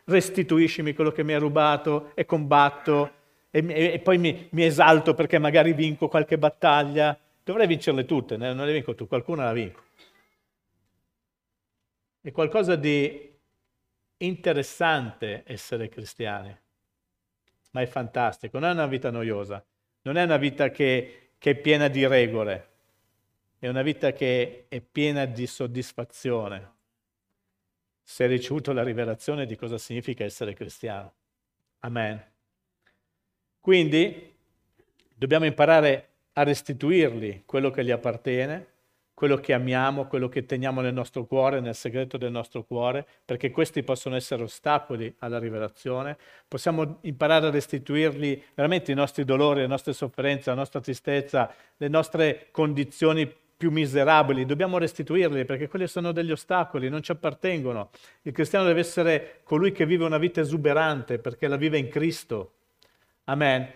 restituiscimi 0.04 0.94
quello 0.94 1.10
che 1.10 1.24
mi 1.24 1.32
hai 1.32 1.40
rubato 1.40 2.12
e 2.14 2.24
combatto 2.26 3.10
e, 3.50 3.58
e, 3.66 3.92
e 3.94 3.98
poi 3.98 4.18
mi, 4.18 4.46
mi, 4.52 4.64
esalto 4.64 5.14
perché 5.14 5.40
magari 5.40 5.72
vinco 5.72 6.06
qualche 6.06 6.38
battaglia. 6.38 7.18
Dovrei 7.42 7.66
vincerle 7.66 8.04
tutte, 8.04 8.36
non 8.36 8.56
le 8.56 8.72
vinco 8.72 8.94
tu, 8.94 9.08
qualcuna 9.08 9.42
la 9.42 9.52
vinco. 9.52 9.82
È 12.20 12.30
qualcosa 12.30 12.76
di 12.76 13.36
interessante 14.18 15.42
essere 15.44 15.88
cristiani, 15.88 16.56
ma 17.70 17.80
è 17.80 17.86
fantastico, 17.86 18.58
non 18.58 18.70
è 18.70 18.72
una 18.72 18.86
vita 18.86 19.10
noiosa, 19.10 19.64
non 20.02 20.16
è 20.16 20.22
una 20.22 20.36
vita 20.36 20.70
che, 20.70 21.32
che 21.38 21.50
è 21.50 21.54
piena 21.56 21.88
di 21.88 22.06
regole, 22.06 22.68
è 23.58 23.68
una 23.68 23.82
vita 23.82 24.12
che 24.12 24.66
è 24.68 24.80
piena 24.80 25.26
di 25.26 25.46
soddisfazione. 25.46 26.72
Se 28.02 28.24
hai 28.24 28.30
ricevuto 28.30 28.72
la 28.72 28.82
rivelazione 28.82 29.46
di 29.46 29.56
cosa 29.56 29.78
significa 29.78 30.24
essere 30.24 30.54
cristiano. 30.54 31.12
Amen. 31.80 32.22
Quindi 33.60 34.34
dobbiamo 35.14 35.44
imparare 35.44 36.08
a 36.32 36.42
restituirgli 36.42 37.42
quello 37.44 37.70
che 37.70 37.84
gli 37.84 37.90
appartiene 37.90 38.66
quello 39.20 39.36
che 39.36 39.52
amiamo, 39.52 40.06
quello 40.06 40.30
che 40.30 40.46
teniamo 40.46 40.80
nel 40.80 40.94
nostro 40.94 41.26
cuore, 41.26 41.60
nel 41.60 41.74
segreto 41.74 42.16
del 42.16 42.30
nostro 42.30 42.64
cuore, 42.64 43.04
perché 43.22 43.50
questi 43.50 43.82
possono 43.82 44.16
essere 44.16 44.42
ostacoli 44.44 45.14
alla 45.18 45.38
rivelazione. 45.38 46.16
Possiamo 46.48 47.00
imparare 47.02 47.48
a 47.48 47.50
restituirgli 47.50 48.42
veramente 48.54 48.92
i 48.92 48.94
nostri 48.94 49.24
dolori, 49.24 49.60
le 49.60 49.66
nostre 49.66 49.92
sofferenze, 49.92 50.48
la 50.48 50.56
nostra 50.56 50.80
tristezza, 50.80 51.52
le 51.76 51.88
nostre 51.88 52.48
condizioni 52.50 53.30
più 53.58 53.70
miserabili, 53.70 54.46
dobbiamo 54.46 54.78
restituirli 54.78 55.44
perché 55.44 55.68
quelli 55.68 55.86
sono 55.86 56.12
degli 56.12 56.32
ostacoli, 56.32 56.88
non 56.88 57.02
ci 57.02 57.12
appartengono. 57.12 57.90
Il 58.22 58.32
cristiano 58.32 58.64
deve 58.64 58.80
essere 58.80 59.40
colui 59.42 59.70
che 59.70 59.84
vive 59.84 60.06
una 60.06 60.16
vita 60.16 60.40
esuberante 60.40 61.18
perché 61.18 61.46
la 61.46 61.56
vive 61.56 61.76
in 61.76 61.90
Cristo. 61.90 62.52
Amen. 63.24 63.70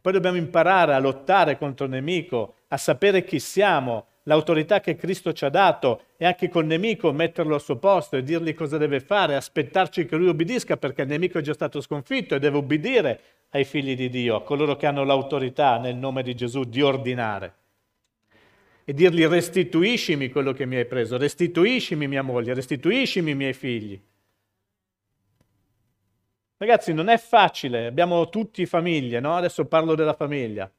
Poi 0.00 0.12
dobbiamo 0.14 0.38
imparare 0.38 0.94
a 0.94 0.98
lottare 0.98 1.58
contro 1.58 1.84
il 1.84 1.90
nemico, 1.92 2.54
a 2.68 2.78
sapere 2.78 3.24
chi 3.24 3.38
siamo, 3.38 4.06
l'autorità 4.26 4.80
che 4.80 4.96
Cristo 4.96 5.32
ci 5.32 5.44
ha 5.44 5.48
dato 5.48 6.02
e 6.16 6.24
anche 6.24 6.48
col 6.48 6.66
nemico 6.66 7.12
metterlo 7.12 7.54
al 7.54 7.60
suo 7.60 7.76
posto 7.76 8.16
e 8.16 8.22
dirgli 8.22 8.54
cosa 8.54 8.76
deve 8.76 9.00
fare, 9.00 9.36
aspettarci 9.36 10.06
che 10.06 10.16
lui 10.16 10.28
obbedisca 10.28 10.76
perché 10.76 11.02
il 11.02 11.08
nemico 11.08 11.38
è 11.38 11.42
già 11.42 11.52
stato 11.52 11.80
sconfitto 11.80 12.34
e 12.34 12.38
deve 12.38 12.56
obbedire 12.56 13.20
ai 13.50 13.64
figli 13.64 13.94
di 13.94 14.08
Dio, 14.08 14.36
a 14.36 14.42
coloro 14.42 14.76
che 14.76 14.86
hanno 14.86 15.04
l'autorità 15.04 15.78
nel 15.78 15.96
nome 15.96 16.22
di 16.22 16.34
Gesù 16.34 16.64
di 16.64 16.82
ordinare. 16.82 17.54
E 18.84 18.92
dirgli 18.92 19.26
restituiscimi 19.26 20.28
quello 20.28 20.52
che 20.52 20.66
mi 20.66 20.76
hai 20.76 20.86
preso, 20.86 21.16
restituiscimi 21.16 22.06
mia 22.06 22.22
moglie, 22.22 22.54
restituiscimi 22.54 23.32
i 23.32 23.34
miei 23.34 23.52
figli. 23.52 24.00
Ragazzi, 26.58 26.92
non 26.92 27.08
è 27.08 27.18
facile, 27.18 27.86
abbiamo 27.86 28.28
tutti 28.28 28.64
famiglie, 28.64 29.20
no? 29.20 29.36
Adesso 29.36 29.66
parlo 29.66 29.94
della 29.94 30.14
famiglia. 30.14 30.70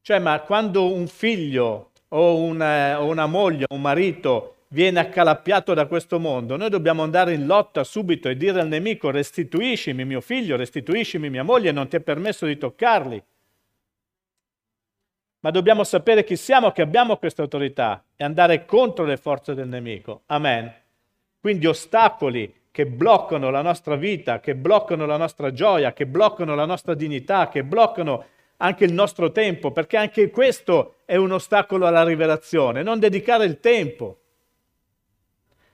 Cioè, 0.00 0.20
ma 0.20 0.40
quando 0.40 0.90
un 0.90 1.06
figlio 1.06 1.87
o 2.08 2.36
una, 2.36 3.00
o 3.00 3.06
una 3.06 3.26
moglie 3.26 3.64
o 3.68 3.74
un 3.74 3.80
marito 3.80 4.54
viene 4.68 5.00
accalappiato 5.00 5.74
da 5.74 5.86
questo 5.86 6.18
mondo, 6.18 6.56
noi 6.56 6.68
dobbiamo 6.68 7.02
andare 7.02 7.32
in 7.32 7.46
lotta 7.46 7.84
subito 7.84 8.28
e 8.28 8.36
dire 8.36 8.60
al 8.60 8.68
nemico 8.68 9.10
restituiscimi 9.10 10.04
mio 10.04 10.20
figlio, 10.20 10.56
restituiscimi 10.56 11.30
mia 11.30 11.42
moglie, 11.42 11.72
non 11.72 11.88
ti 11.88 11.96
è 11.96 12.00
permesso 12.00 12.46
di 12.46 12.58
toccarli. 12.58 13.22
Ma 15.40 15.50
dobbiamo 15.50 15.84
sapere 15.84 16.24
chi 16.24 16.36
siamo, 16.36 16.72
che 16.72 16.82
abbiamo 16.82 17.16
questa 17.16 17.42
autorità 17.42 18.04
e 18.16 18.24
andare 18.24 18.64
contro 18.64 19.04
le 19.04 19.16
forze 19.16 19.54
del 19.54 19.68
nemico. 19.68 20.22
Amen. 20.26 20.72
Quindi 21.40 21.66
ostacoli 21.66 22.52
che 22.70 22.86
bloccano 22.86 23.48
la 23.48 23.62
nostra 23.62 23.94
vita, 23.94 24.40
che 24.40 24.54
bloccano 24.54 25.06
la 25.06 25.16
nostra 25.16 25.52
gioia, 25.52 25.92
che 25.92 26.06
bloccano 26.06 26.54
la 26.54 26.64
nostra 26.64 26.94
dignità, 26.94 27.48
che 27.48 27.62
bloccano 27.62 28.24
anche 28.58 28.84
il 28.84 28.92
nostro 28.92 29.32
tempo, 29.32 29.72
perché 29.72 29.96
anche 29.96 30.30
questo 30.30 30.96
è 31.04 31.16
un 31.16 31.32
ostacolo 31.32 31.86
alla 31.86 32.04
rivelazione, 32.04 32.82
non 32.82 32.98
dedicare 32.98 33.44
il 33.44 33.60
tempo. 33.60 34.20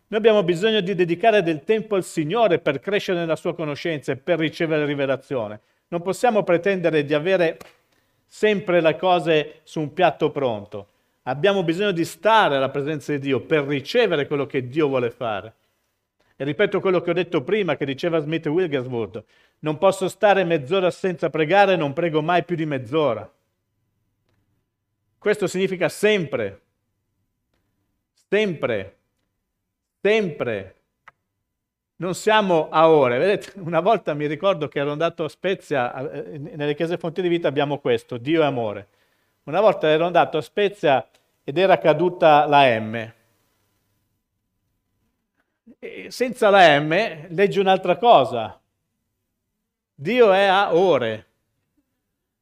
Noi 0.07 0.19
abbiamo 0.19 0.43
bisogno 0.43 0.81
di 0.81 0.95
dedicare 0.95 1.43
del 1.43 1.65
tempo 1.65 1.97
al 1.97 2.05
Signore 2.05 2.59
per 2.59 2.81
crescere 2.81 3.19
nella 3.19 3.37
sua 3.37 3.55
conoscenza 3.55 4.13
e 4.13 4.17
per 4.17 4.39
ricevere 4.39 4.85
rivelazione. 4.85 5.61
Non 5.89 6.03
possiamo 6.03 6.43
pretendere 6.43 7.05
di 7.05 7.15
avere 7.15 7.59
sempre 8.27 8.81
le 8.81 8.97
cose 8.97 9.61
su 9.63 9.81
un 9.81 9.93
piatto 9.93 10.31
pronto. 10.31 10.89
Abbiamo 11.23 11.63
bisogno 11.63 11.93
di 11.93 12.05
stare 12.05 12.57
alla 12.57 12.69
presenza 12.69 13.13
di 13.13 13.19
Dio 13.19 13.41
per 13.41 13.65
ricevere 13.65 14.27
quello 14.27 14.45
che 14.45 14.69
Dio 14.69 14.89
vuole 14.89 15.11
fare. 15.11 15.55
E 16.37 16.45
ripeto 16.45 16.81
quello 16.81 17.01
che 17.01 17.11
ho 17.11 17.15
detto 17.15 17.43
prima, 17.43 17.77
che 17.77 17.87
diceva 17.87 18.19
Smith 18.19 18.47
Wilgersworth, 18.47 19.25
non 19.61 19.79
posso 19.79 20.09
stare 20.09 20.45
mezz'ora 20.45 20.91
senza 20.91 21.31
pregare, 21.31 21.77
non 21.77 21.93
prego 21.93 22.23
mai 22.23 22.45
più 22.45 22.57
di 22.57 22.67
mezz'ora. 22.67 23.31
Questo 25.19 25.47
significa 25.47 25.89
sempre, 25.89 26.61
sempre, 28.29 28.97
sempre. 30.03 30.77
Non 31.97 32.15
siamo 32.15 32.69
a 32.69 32.91
ore. 32.91 33.17
Vedete, 33.19 33.53
una 33.61 33.81
volta 33.81 34.13
mi 34.13 34.27
ricordo 34.27 34.69
che 34.69 34.81
ero 34.81 34.93
andato 34.93 35.25
a 35.25 35.29
Spezia, 35.29 36.11
eh, 36.11 36.37
nelle 36.39 36.75
chiese 36.75 36.99
fonti 36.99 37.23
di 37.23 37.29
vita 37.29 37.49
abbiamo 37.49 37.79
questo, 37.79 38.19
Dio 38.19 38.43
è 38.43 38.45
amore. 38.45 38.89
Una 39.45 39.61
volta 39.61 39.89
ero 39.89 40.05
andato 40.05 40.37
a 40.37 40.43
Spezia 40.43 41.09
ed 41.43 41.57
era 41.57 41.79
caduta 41.79 42.47
la 42.47 42.79
M. 42.81 43.13
Senza 46.09 46.51
la 46.51 46.79
M 46.81 47.29
leggi 47.29 47.59
un'altra 47.59 47.97
cosa, 47.97 48.61
Dio 49.95 50.33
è 50.33 50.45
a 50.45 50.75
ore. 50.75 51.27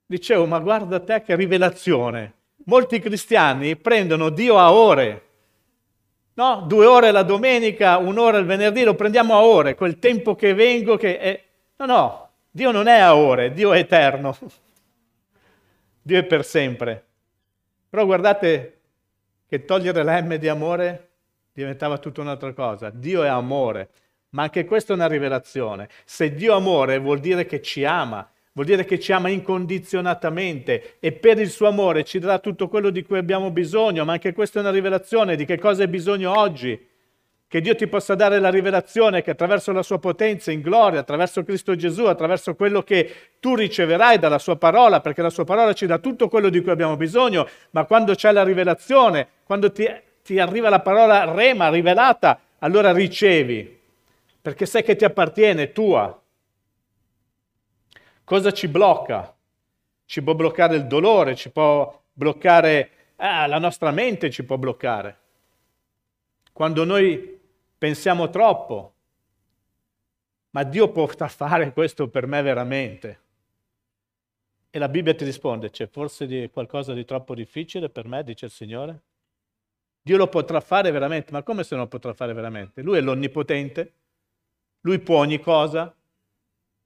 Dicevo, 0.07 0.47
ma 0.47 0.59
guarda 0.59 1.01
te 1.01 1.23
che 1.23 1.37
rivelazione. 1.37 2.35
Molti 2.65 2.99
cristiani 2.99 3.77
prendono 3.77 4.31
Dio 4.31 4.59
a 4.59 4.73
ore. 4.73 5.27
No, 6.35 6.65
due 6.67 6.87
ore 6.87 7.11
la 7.11 7.23
domenica, 7.25 7.99
un'ora 7.99 8.39
il 8.39 8.47
venerdì, 8.47 8.85
lo 8.85 8.95
prendiamo 8.95 9.35
a 9.35 9.43
ore, 9.43 9.75
quel 9.75 9.99
tempo 9.99 10.35
che 10.35 10.55
vengo 10.55 10.97
che 10.97 11.19
è... 11.19 11.45
No, 11.77 11.87
no, 11.87 12.31
Dio 12.51 12.71
non 12.71 12.87
è 12.87 12.99
a 12.99 13.15
ore, 13.17 13.53
Dio 13.53 13.73
è 13.73 13.79
eterno. 13.79 14.37
Dio 16.01 16.19
è 16.19 16.25
per 16.25 16.45
sempre. 16.45 17.05
Però 17.91 18.07
guardate 18.07 18.81
che 19.47 19.67
togliere 19.67 20.03
la 20.03 20.21
M 20.23 20.37
di 20.37 20.49
amore 20.49 21.11
diventava 21.53 21.99
tutta 21.99 22.23
un'altra 22.23 22.55
cosa. 22.55 22.89
Dio 22.89 23.23
è 23.23 23.29
amore. 23.29 23.91
Ma 24.33 24.45
anche 24.45 24.65
questa 24.65 24.95
è 24.95 24.97
una 24.97 25.09
rivelazione. 25.09 25.89
Se 26.05 26.35
Dio 26.35 26.55
amore 26.55 26.99
vuol 26.99 27.19
dire 27.19 27.45
che 27.45 27.61
ci 27.61 27.85
ama, 27.85 28.27
vuol 28.55 28.67
dire 28.67 28.87
che 28.87 28.99
ci 28.99 29.13
ama 29.13 29.29
incondizionatamente 29.29 30.97
e 31.01 31.13
per 31.13 31.39
il 31.39 31.51
suo 31.51 31.69
amore 31.69 32.03
ci 32.03 32.19
darà 32.19 32.39
tutto 32.39 32.69
quello 32.69 32.89
di 32.89 33.03
cui 33.03 33.19
abbiamo 33.19 33.51
bisogno, 33.51 34.07
ma 34.07 34.13
anche 34.13 34.33
questa 34.33 34.59
è 34.59 34.63
una 34.63 34.71
rivelazione 34.71 35.37
di 35.37 35.45
che 35.45 35.59
cosa 35.59 35.83
hai 35.83 35.89
bisogno 35.89 36.35
oggi. 36.39 36.89
Che 37.47 37.61
Dio 37.61 37.75
ti 37.75 37.87
possa 37.87 38.15
dare 38.15 38.41
la 38.41 38.49
rivelazione 38.49 39.21
che 39.21 39.33
attraverso 39.33 39.71
la 39.73 39.83
sua 39.83 39.99
potenza 39.99 40.51
in 40.51 40.63
gloria, 40.63 41.01
attraverso 41.01 41.45
Cristo 41.45 41.77
Gesù, 41.77 42.07
attraverso 42.07 42.55
quello 42.55 42.81
che 42.81 43.15
tu 43.39 43.55
riceverai 43.55 44.19
dalla 44.19 44.39
sua 44.39 44.57
parola, 44.57 45.03
perché 45.03 45.21
la 45.21 45.29
sua 45.29 45.45
parola 45.45 45.75
ci 45.75 45.85
dà 45.85 45.99
tutto 45.99 46.29
quello 46.29 46.49
di 46.49 46.63
cui 46.63 46.71
abbiamo 46.71 46.97
bisogno, 46.97 47.47
ma 47.73 47.85
quando 47.85 48.15
c'è 48.15 48.33
la 48.33 48.45
rivelazione, 48.45 49.29
quando 49.45 49.71
ti, 49.71 49.87
ti 50.25 50.39
arriva 50.39 50.71
la 50.71 50.81
parola 50.81 51.31
rema 51.35 51.69
rivelata, 51.69 52.41
allora 52.61 52.91
ricevi 52.95 53.81
perché 54.43 54.67
sai 54.67 54.83
che 54.83 54.97
ti 54.97 55.05
appartiene, 55.05 55.63
è 55.63 55.73
tua. 55.73 56.21
Cosa 58.25 58.53
ci 58.53 58.67
blocca? 58.67 59.35
Ci 60.05 60.21
può 60.21 60.35
bloccare 60.35 60.75
il 60.77 60.87
dolore, 60.87 61.37
ci 61.37 61.51
può 61.51 62.03
bloccare 62.13 62.91
ah, 63.17 63.47
la 63.47 63.59
nostra 63.59 63.93
mente, 63.93 64.31
ci 64.31 64.45
può 64.45 64.57
bloccare. 64.59 65.21
quando 66.53 66.85
noi 66.85 67.41
pensiamo 67.79 68.29
troppo, 68.29 68.95
ma 70.51 70.65
Dio 70.65 70.91
può 70.91 71.07
fare 71.07 71.73
questo 71.73 72.09
per 72.09 72.27
me 72.27 72.43
veramente? 72.43 73.21
E 74.71 74.79
la 74.79 74.89
Bibbia 74.89 75.15
ti 75.15 75.25
risponde, 75.25 75.71
c'è 75.71 75.87
forse 75.87 76.51
qualcosa 76.51 76.93
di 76.95 77.05
troppo 77.05 77.35
difficile 77.35 77.89
per 77.89 78.07
me, 78.07 78.25
dice 78.25 78.47
il 78.47 78.51
Signore? 78.51 79.03
Dio 80.03 80.17
lo 80.17 80.27
potrà 80.29 80.61
fare 80.61 80.91
veramente, 80.91 81.31
ma 81.31 81.43
come 81.43 81.63
se 81.63 81.75
non 81.75 81.85
lo 81.85 81.89
potrà 81.89 82.13
fare 82.13 82.33
veramente? 82.33 82.83
Lui 82.83 82.99
è 82.99 83.01
l'onnipotente, 83.01 83.93
lui 84.83 84.99
può 85.01 85.19
ogni 85.19 85.41
cosa, 85.41 85.95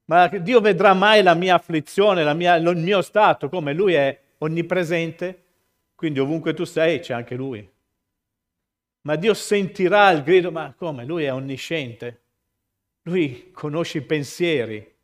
ma 0.05 0.27
Dio 0.27 0.61
vedrà 0.61 0.93
mai 0.93 1.21
la 1.21 1.33
mia 1.33 1.55
afflizione, 1.55 2.23
la 2.23 2.33
mia, 2.33 2.55
il 2.55 2.77
mio 2.77 3.01
stato, 3.01 3.49
come 3.49 3.73
lui 3.73 3.93
è 3.93 4.19
onnipresente, 4.39 5.43
quindi 5.95 6.19
ovunque 6.19 6.53
tu 6.53 6.63
sei 6.63 6.99
c'è 6.99 7.13
anche 7.13 7.35
lui. 7.35 7.69
Ma 9.01 9.15
Dio 9.15 9.33
sentirà 9.33 10.09
il 10.11 10.23
grido, 10.23 10.51
ma 10.51 10.73
come? 10.77 11.05
Lui 11.05 11.23
è 11.23 11.33
onnisciente, 11.33 12.21
lui 13.03 13.51
conosce 13.51 13.99
i 13.99 14.01
pensieri, 14.01 14.95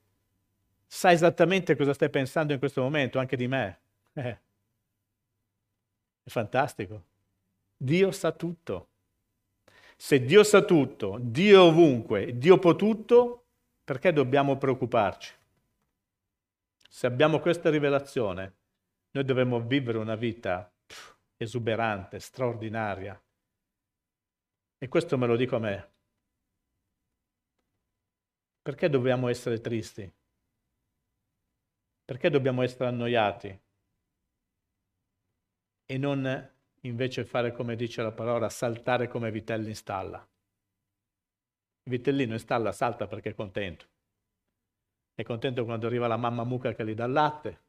sa 0.86 1.12
esattamente 1.12 1.76
cosa 1.76 1.94
stai 1.94 2.10
pensando 2.10 2.54
in 2.54 2.60
questo 2.60 2.82
momento, 2.82 3.20
anche 3.20 3.36
di 3.36 3.48
me. 3.48 3.80
Eh. 4.14 4.38
È 6.24 6.30
fantastico. 6.30 7.04
Dio 7.76 8.12
sa 8.12 8.32
tutto. 8.32 8.88
Se 10.04 10.20
Dio 10.26 10.44
sa 10.44 10.66
tutto, 10.66 11.18
Dio 11.22 11.64
è 11.64 11.70
ovunque, 11.70 12.38
Dio 12.38 12.60
può 12.60 12.76
tutto, 12.76 13.46
perché 13.86 14.12
dobbiamo 14.12 14.58
preoccuparci? 14.58 15.34
Se 16.90 17.08
abbiamo 17.08 17.40
questa 17.40 17.70
rivelazione, 17.70 18.56
noi 19.12 19.24
dovremmo 19.24 19.62
vivere 19.62 20.00
una 20.00 20.16
vita 20.16 20.70
esuberante, 21.38 22.20
straordinaria. 22.20 23.18
E 24.78 24.88
questo 24.90 25.18
me 25.18 25.26
lo 25.26 25.38
dico 25.38 25.56
a 25.56 25.60
me. 25.60 25.92
Perché 28.62 28.90
dobbiamo 28.90 29.30
essere 29.30 29.62
tristi? 29.62 30.14
Perché 32.04 32.30
dobbiamo 32.30 32.62
essere 32.62 32.88
annoiati? 32.88 33.62
E 35.86 35.98
non 35.98 36.52
invece 36.86 37.26
fare 37.26 37.52
come 37.52 37.76
dice 37.76 38.02
la 38.02 38.12
parola, 38.12 38.50
saltare 38.50 39.08
come 39.08 39.32
vitelli 39.32 39.70
in 39.70 39.76
stalla. 39.76 40.18
Il 41.84 41.92
vitellino 41.92 42.34
in 42.34 42.40
stalla 42.40 42.72
salta 42.72 43.08
perché 43.08 43.32
è 43.32 43.34
contento. 43.34 43.86
È 45.16 45.24
contento 45.24 45.64
quando 45.66 45.88
arriva 45.88 46.08
la 46.08 46.18
mamma 46.18 46.44
mucca 46.44 46.74
che 46.74 46.86
gli 46.86 46.94
dà 46.94 47.06
il 47.06 47.12
latte, 47.12 47.62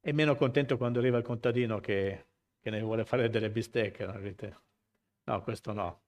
è 0.00 0.12
meno 0.12 0.36
contento 0.36 0.76
quando 0.76 0.98
arriva 0.98 1.18
il 1.18 1.24
contadino 1.24 1.80
che, 1.80 2.26
che 2.60 2.70
ne 2.70 2.80
vuole 2.80 3.04
fare 3.04 3.28
delle 3.28 3.50
bistecche. 3.50 4.06
No? 4.06 4.62
no, 5.24 5.42
questo 5.42 5.72
no. 5.72 6.02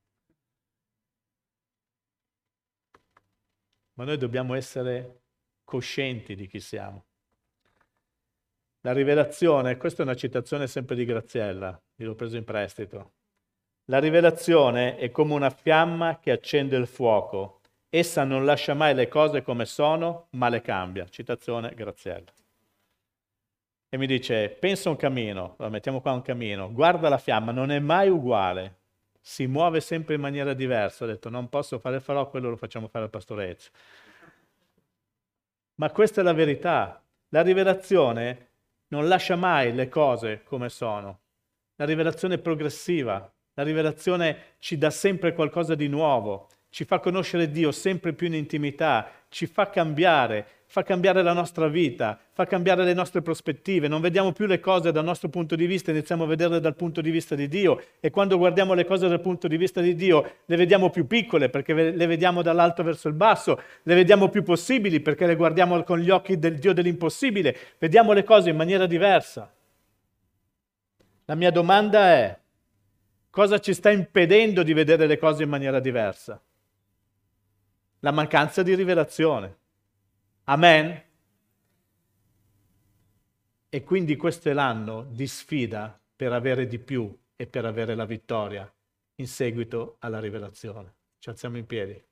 Ma 3.95 4.05
noi 4.05 4.17
dobbiamo 4.17 4.55
essere 4.55 5.23
coscienti 5.65 6.37
di 6.37 6.47
chi 6.47 6.61
siamo. 6.61 7.07
La 8.83 8.93
rivelazione, 8.93 9.77
questa 9.77 10.03
è 10.03 10.05
una 10.05 10.15
citazione 10.15 10.69
sempre 10.69 10.95
di 10.95 11.05
Graziella, 11.05 11.83
l'ho 12.05 12.15
preso 12.15 12.37
in 12.37 12.45
prestito. 12.45 13.13
La 13.87 13.99
rivelazione 13.99 14.97
è 14.97 15.11
come 15.11 15.35
una 15.35 15.51
fiamma 15.51 16.19
che 16.19 16.31
accende 16.31 16.77
il 16.77 16.87
fuoco. 16.87 17.61
Essa 17.89 18.25
non 18.25 18.45
lascia 18.45 18.75
mai 18.75 18.95
le 18.95 19.09
cose 19.09 19.43
come 19.43 19.65
sono, 19.65 20.29
ma 20.31 20.49
le 20.49 20.61
cambia. 20.61 21.09
Citazione 21.09 21.73
Graziella. 21.75 22.31
E 23.91 23.97
mi 23.97 24.07
dice, 24.07 24.51
pensa 24.51 24.91
un 24.91 24.97
cammino, 24.97 25.55
allora 25.57 25.71
mettiamo 25.71 26.03
qua 26.03 26.13
un 26.13 26.21
cammino, 26.21 26.71
guarda 26.71 27.09
la 27.09 27.17
fiamma, 27.17 27.53
non 27.53 27.71
è 27.71 27.79
mai 27.79 28.11
uguale, 28.11 28.77
si 29.19 29.47
muove 29.47 29.81
sempre 29.81 30.15
in 30.15 30.21
maniera 30.21 30.53
diversa. 30.53 31.05
Ho 31.05 31.07
detto, 31.07 31.31
non 31.31 31.49
posso 31.49 31.79
fare 31.79 32.01
farò, 32.01 32.29
quello 32.29 32.51
lo 32.51 32.57
facciamo 32.57 32.89
fare 32.89 33.05
al 33.05 33.11
pastorezzo. 33.11 33.71
Ma 35.77 35.91
questa 35.91 36.21
è 36.21 36.25
la 36.25 36.35
verità. 36.35 37.03
La 37.31 37.41
rivelazione 37.41 38.49
non 38.89 39.09
lascia 39.09 39.37
mai 39.37 39.73
le 39.75 39.89
cose 39.89 40.43
come 40.45 40.69
sono. 40.69 41.21
La 41.81 41.85
rivelazione 41.85 42.35
è 42.35 42.39
progressiva, 42.39 43.33
la 43.55 43.63
rivelazione 43.63 44.57
ci 44.59 44.77
dà 44.79 44.91
sempre 44.91 45.33
qualcosa 45.33 45.77
di 45.77 45.87
nuovo, 45.87 46.49
ci 46.71 46.85
fa 46.85 46.99
conoscere 46.99 47.53
Dio 47.53 47.71
sempre 47.71 48.15
più 48.15 48.27
in 48.27 48.35
intimità, 48.35 49.09
ci 49.29 49.47
fa 49.47 49.71
cambiare, 49.71 50.45
fa 50.67 50.83
cambiare 50.83 51.23
la 51.23 51.33
nostra 51.33 51.69
vita, 51.69 52.19
fa 52.33 52.47
cambiare 52.47 52.83
le 52.83 52.95
nostre 52.95 53.23
prospettive. 53.23 53.87
Non 53.87 54.01
vediamo 54.01 54.33
più 54.33 54.47
le 54.47 54.59
cose 54.59 54.91
dal 54.91 55.05
nostro 55.05 55.29
punto 55.29 55.55
di 55.55 55.67
vista, 55.67 55.93
iniziamo 55.93 56.25
a 56.25 56.27
vederle 56.27 56.59
dal 56.59 56.75
punto 56.75 57.01
di 57.01 57.13
vista 57.13 57.37
di 57.37 57.47
Dio. 57.47 57.81
E 58.01 58.11
quando 58.11 58.39
guardiamo 58.39 58.75
le 58.75 58.85
cose 58.85 59.07
dal 59.07 59.21
punto 59.21 59.47
di 59.47 59.57
vista 59.57 59.81
di 59.81 59.95
Dio 59.95 60.39
le 60.47 60.57
vediamo 60.57 60.91
più 60.91 61.07
piccole 61.07 61.49
perché 61.49 61.75
le 61.75 62.07
vediamo 62.07 62.43
dall'alto 62.43 62.83
verso 62.83 63.07
il 63.07 63.15
basso, 63.15 63.63
le 63.85 63.95
vediamo 63.95 64.31
più 64.31 64.43
possibili 64.43 64.99
perché 64.99 65.27
le 65.27 65.37
guardiamo 65.37 65.81
con 65.85 66.01
gli 66.01 66.11
occhi 66.11 66.41
del 66.41 66.59
Dio 66.59 66.73
dell'impossibile, 66.73 67.57
vediamo 67.79 68.13
le 68.13 68.25
cose 68.25 68.51
in 68.51 68.57
maniera 68.57 68.87
diversa. 68.87 69.53
La 71.29 71.35
mia 71.35 71.51
domanda 71.51 72.09
è, 72.09 72.41
cosa 73.29 73.61
ci 73.61 73.75
sta 73.75 73.91
impedendo 73.91 74.63
di 74.63 74.73
vedere 74.73 75.07
le 75.07 75.19
cose 75.19 75.43
in 75.43 75.51
maniera 75.51 75.79
diversa? 75.79 76.43
La 77.99 78.13
mancanza 78.13 78.63
di 78.63 78.75
rivelazione. 78.75 79.59
Amen? 80.45 81.05
E 83.69 83.85
quindi 83.85 84.17
questo 84.17 84.49
è 84.49 84.55
l'anno 84.55 85.03
di 85.03 85.27
sfida 85.27 86.01
per 86.17 86.33
avere 86.33 86.67
di 86.67 86.79
più 86.79 87.15
e 87.37 87.47
per 87.47 87.67
avere 87.67 87.95
la 87.95 88.07
vittoria 88.07 88.73
in 89.17 89.27
seguito 89.27 89.97
alla 89.99 90.21
rivelazione. 90.21 90.95
Ci 91.19 91.29
alziamo 91.29 91.59
in 91.59 91.67
piedi. 91.67 92.08